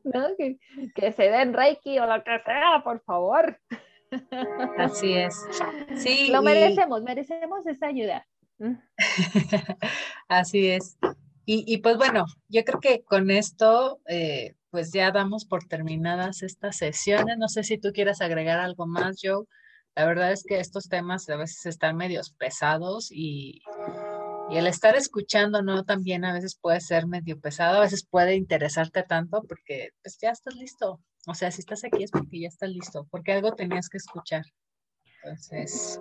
¿no? 0.04 0.28
Que, 0.38 0.58
que, 0.94 1.12
se 1.12 1.24
den 1.24 1.54
reiki 1.54 2.00
o 2.00 2.06
lo 2.06 2.24
que 2.24 2.40
sea, 2.46 2.82
por 2.84 3.02
favor. 3.02 3.60
Así 4.78 5.14
es. 5.14 5.36
Sí. 5.98 6.30
Lo 6.32 6.42
merecemos, 6.42 7.02
merecemos 7.04 7.66
esa 7.68 7.88
ayuda. 7.88 8.28
Así 10.28 10.70
es. 10.70 10.98
Y, 11.46 11.64
y, 11.68 11.78
pues 11.78 11.98
bueno, 11.98 12.26
yo 12.48 12.64
creo 12.64 12.80
que 12.80 13.04
con 13.04 13.30
esto 13.30 14.00
eh, 14.08 14.56
pues 14.72 14.92
ya 14.92 15.12
damos 15.12 15.46
por 15.46 15.66
terminadas 15.66 16.44
estas 16.44 16.78
sesiones. 16.78 17.38
No 17.38 17.48
sé 17.48 17.64
si 17.64 17.78
tú 17.78 17.92
quieres 17.94 18.22
agregar 18.22 18.60
algo 18.60 18.88
más, 18.88 19.18
Joe. 19.22 19.46
La 19.96 20.06
verdad 20.06 20.34
es 20.34 20.44
que 20.44 20.60
estos 20.60 20.90
temas 20.90 21.30
a 21.30 21.38
veces 21.38 21.66
están 21.66 21.96
medios 21.96 22.32
pesados 22.32 23.10
y, 23.12 23.62
y 24.50 24.58
el 24.58 24.68
estar 24.68 24.96
escuchando, 24.96 25.62
¿no? 25.62 25.84
También 25.84 26.24
a 26.26 26.34
veces 26.34 26.58
puede 26.60 26.80
ser 26.82 27.08
medio 27.08 27.40
pesado, 27.40 27.78
a 27.78 27.82
veces 27.82 28.06
puede 28.08 28.36
interesarte 28.36 29.04
tanto 29.04 29.44
porque 29.44 29.90
pues 30.04 30.18
ya 30.22 30.30
estás 30.32 30.56
listo. 30.56 31.02
O 31.28 31.34
sea, 31.34 31.50
si 31.52 31.62
estás 31.62 31.84
aquí 31.84 32.04
es 32.04 32.12
porque 32.12 32.42
ya 32.42 32.48
estás 32.48 32.70
listo, 32.70 33.08
porque 33.10 33.32
algo 33.32 33.54
tenías 33.54 33.90
que 33.90 33.98
escuchar. 33.98 34.44
Entonces... 35.24 36.00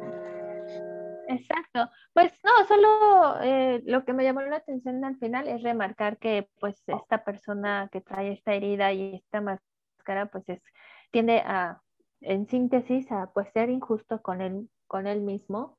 Exacto. 1.26 1.90
Pues 2.12 2.32
no, 2.44 2.66
solo 2.66 3.42
eh, 3.42 3.82
lo 3.86 4.04
que 4.04 4.12
me 4.12 4.24
llamó 4.24 4.42
la 4.42 4.56
atención 4.56 5.02
al 5.04 5.16
final 5.16 5.48
es 5.48 5.62
remarcar 5.62 6.18
que 6.18 6.48
pues 6.60 6.82
esta 6.86 7.24
persona 7.24 7.88
que 7.90 8.02
trae 8.02 8.32
esta 8.32 8.52
herida 8.52 8.92
y 8.92 9.16
esta 9.16 9.40
máscara 9.40 10.26
pues 10.26 10.46
es, 10.48 10.62
tiende 11.10 11.38
a, 11.38 11.80
en 12.20 12.46
síntesis, 12.46 13.10
a 13.10 13.30
pues 13.32 13.48
ser 13.52 13.70
injusto 13.70 14.20
con 14.20 14.40
él, 14.40 14.68
con 14.86 15.06
él 15.06 15.20
mismo, 15.20 15.78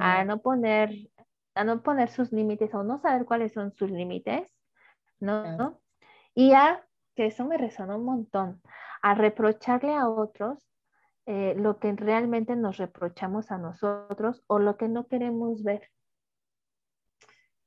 a 0.00 0.24
no 0.24 0.40
poner, 0.40 0.90
a 1.54 1.64
no 1.64 1.82
poner 1.82 2.10
sus 2.10 2.32
límites 2.32 2.74
o 2.74 2.82
no 2.82 2.98
saber 2.98 3.24
cuáles 3.24 3.52
son 3.52 3.72
sus 3.74 3.90
límites, 3.90 4.50
¿no? 5.20 5.80
Y 6.34 6.52
a, 6.52 6.84
que 7.14 7.26
eso 7.26 7.44
me 7.44 7.58
resonó 7.58 7.96
un 7.98 8.04
montón, 8.04 8.62
a 9.02 9.14
reprocharle 9.14 9.94
a 9.94 10.08
otros 10.08 10.58
eh, 11.26 11.54
lo 11.56 11.78
que 11.78 11.92
realmente 11.92 12.56
nos 12.56 12.78
reprochamos 12.78 13.50
a 13.52 13.58
nosotros 13.58 14.42
o 14.46 14.58
lo 14.58 14.76
que 14.76 14.88
no 14.88 15.06
queremos 15.06 15.62
ver. 15.62 15.88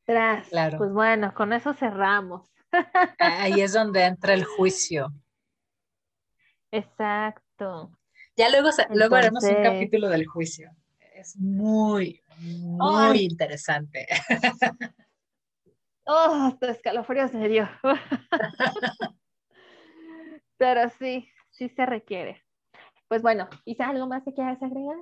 Tras, 0.04 0.50
claro. 0.50 0.78
pues 0.78 0.92
bueno, 0.92 1.34
con 1.34 1.54
eso 1.54 1.74
cerramos. 1.74 2.52
Ahí 3.20 3.62
es 3.62 3.74
donde 3.74 4.04
entra 4.04 4.34
el 4.34 4.44
juicio. 4.44 5.12
Exacto. 6.72 7.98
Ya 8.36 8.50
luego, 8.50 8.70
luego 8.90 9.16
haremos 9.16 9.44
un 9.44 9.64
capítulo 9.64 10.10
del 10.10 10.26
juicio. 10.28 10.70
Es 11.14 11.38
muy, 11.38 12.22
muy 12.40 13.20
interesante. 13.20 14.08
Oh, 16.08 16.50
hasta 16.52 16.70
escalofríos 16.70 17.34
me 17.34 17.50
dio. 17.50 17.68
Pero 20.58 20.88
sí, 21.00 21.28
sí 21.50 21.68
se 21.70 21.84
requiere. 21.88 22.44
Pues 23.08 23.24
bueno, 23.24 23.50
¿quizá 23.64 23.90
algo 23.90 24.06
más 24.06 24.24
que 24.24 24.32
quieras 24.32 24.62
agregar? 24.62 24.98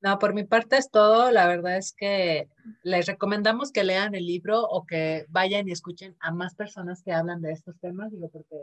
No, 0.00 0.18
por 0.18 0.34
mi 0.34 0.44
parte 0.44 0.76
es 0.78 0.90
todo. 0.90 1.30
La 1.30 1.46
verdad 1.46 1.76
es 1.76 1.92
que 1.92 2.48
les 2.82 3.06
recomendamos 3.06 3.72
que 3.72 3.84
lean 3.84 4.14
el 4.14 4.26
libro 4.26 4.62
o 4.62 4.84
que 4.84 5.26
vayan 5.28 5.68
y 5.68 5.72
escuchen 5.72 6.16
a 6.20 6.32
más 6.32 6.54
personas 6.54 7.02
que 7.02 7.12
hablan 7.12 7.40
de 7.40 7.52
estos 7.52 7.78
temas, 7.78 8.10
digo, 8.10 8.28
porque 8.28 8.56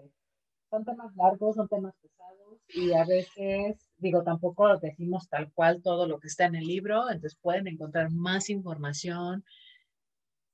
son 0.70 0.84
temas 0.86 1.16
largos, 1.16 1.56
son 1.56 1.68
temas 1.68 1.94
pesados 2.02 2.60
y 2.70 2.94
a 2.94 3.06
veces, 3.06 3.89
digo, 4.00 4.24
tampoco 4.24 4.78
decimos 4.78 5.30
tal 5.30 5.52
cual 5.54 5.82
todo 5.82 6.08
lo 6.08 6.20
que 6.20 6.28
está 6.28 6.46
en 6.46 6.56
el 6.56 6.66
libro, 6.66 7.10
entonces 7.10 7.38
pueden 7.42 7.68
encontrar 7.68 8.12
más 8.12 8.50
información. 8.50 9.46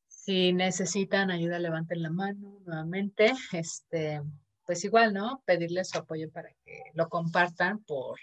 Si 0.08 0.54
necesitan 0.54 1.32
ayuda, 1.32 1.60
levanten 1.60 2.02
la 2.02 2.10
mano 2.10 2.60
nuevamente. 2.66 3.34
Este, 3.52 4.22
pues 4.66 4.84
igual, 4.84 5.14
¿no? 5.14 5.42
Pedirles 5.46 5.90
su 5.90 6.00
apoyo 6.00 6.32
para 6.32 6.50
que 6.64 6.82
lo 6.94 7.08
compartan 7.10 7.84
por 7.84 8.20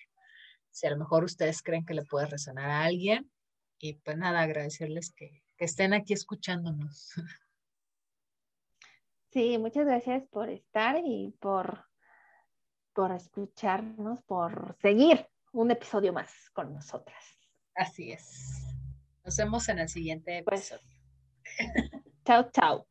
si 0.73 0.87
a 0.87 0.91
lo 0.91 0.97
mejor 0.97 1.25
ustedes 1.25 1.63
creen 1.63 1.85
que 1.85 1.95
le 1.95 2.05
puede 2.05 2.27
resonar 2.27 2.71
a 2.71 2.85
alguien. 2.85 3.31
Y 3.79 3.95
pues 3.95 4.17
nada, 4.17 4.41
agradecerles 4.41 5.13
que, 5.13 5.43
estén 5.59 5.93
aquí 5.93 6.13
escuchándonos. 6.13 7.13
Sí, 9.31 9.57
muchas 9.59 9.87
gracias 9.87 10.25
por 10.29 10.51
estar 10.51 11.01
y 11.03 11.35
por, 11.41 11.87
por 12.95 13.13
escucharnos, 13.13 14.23
por 14.23 14.77
seguir 14.81 15.27
un 15.53 15.71
episodio 15.71 16.13
más 16.13 16.51
con 16.53 16.73
nosotras. 16.73 17.25
Así 17.75 18.13
es. 18.13 18.63
Nos 19.25 19.37
vemos 19.37 19.69
en 19.69 19.79
el 19.79 19.89
siguiente 19.89 20.43
pues, 20.45 20.73
episodio. 20.73 21.93
chao, 22.25 22.51
chao. 22.51 22.87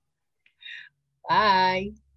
Bye. 1.28 2.11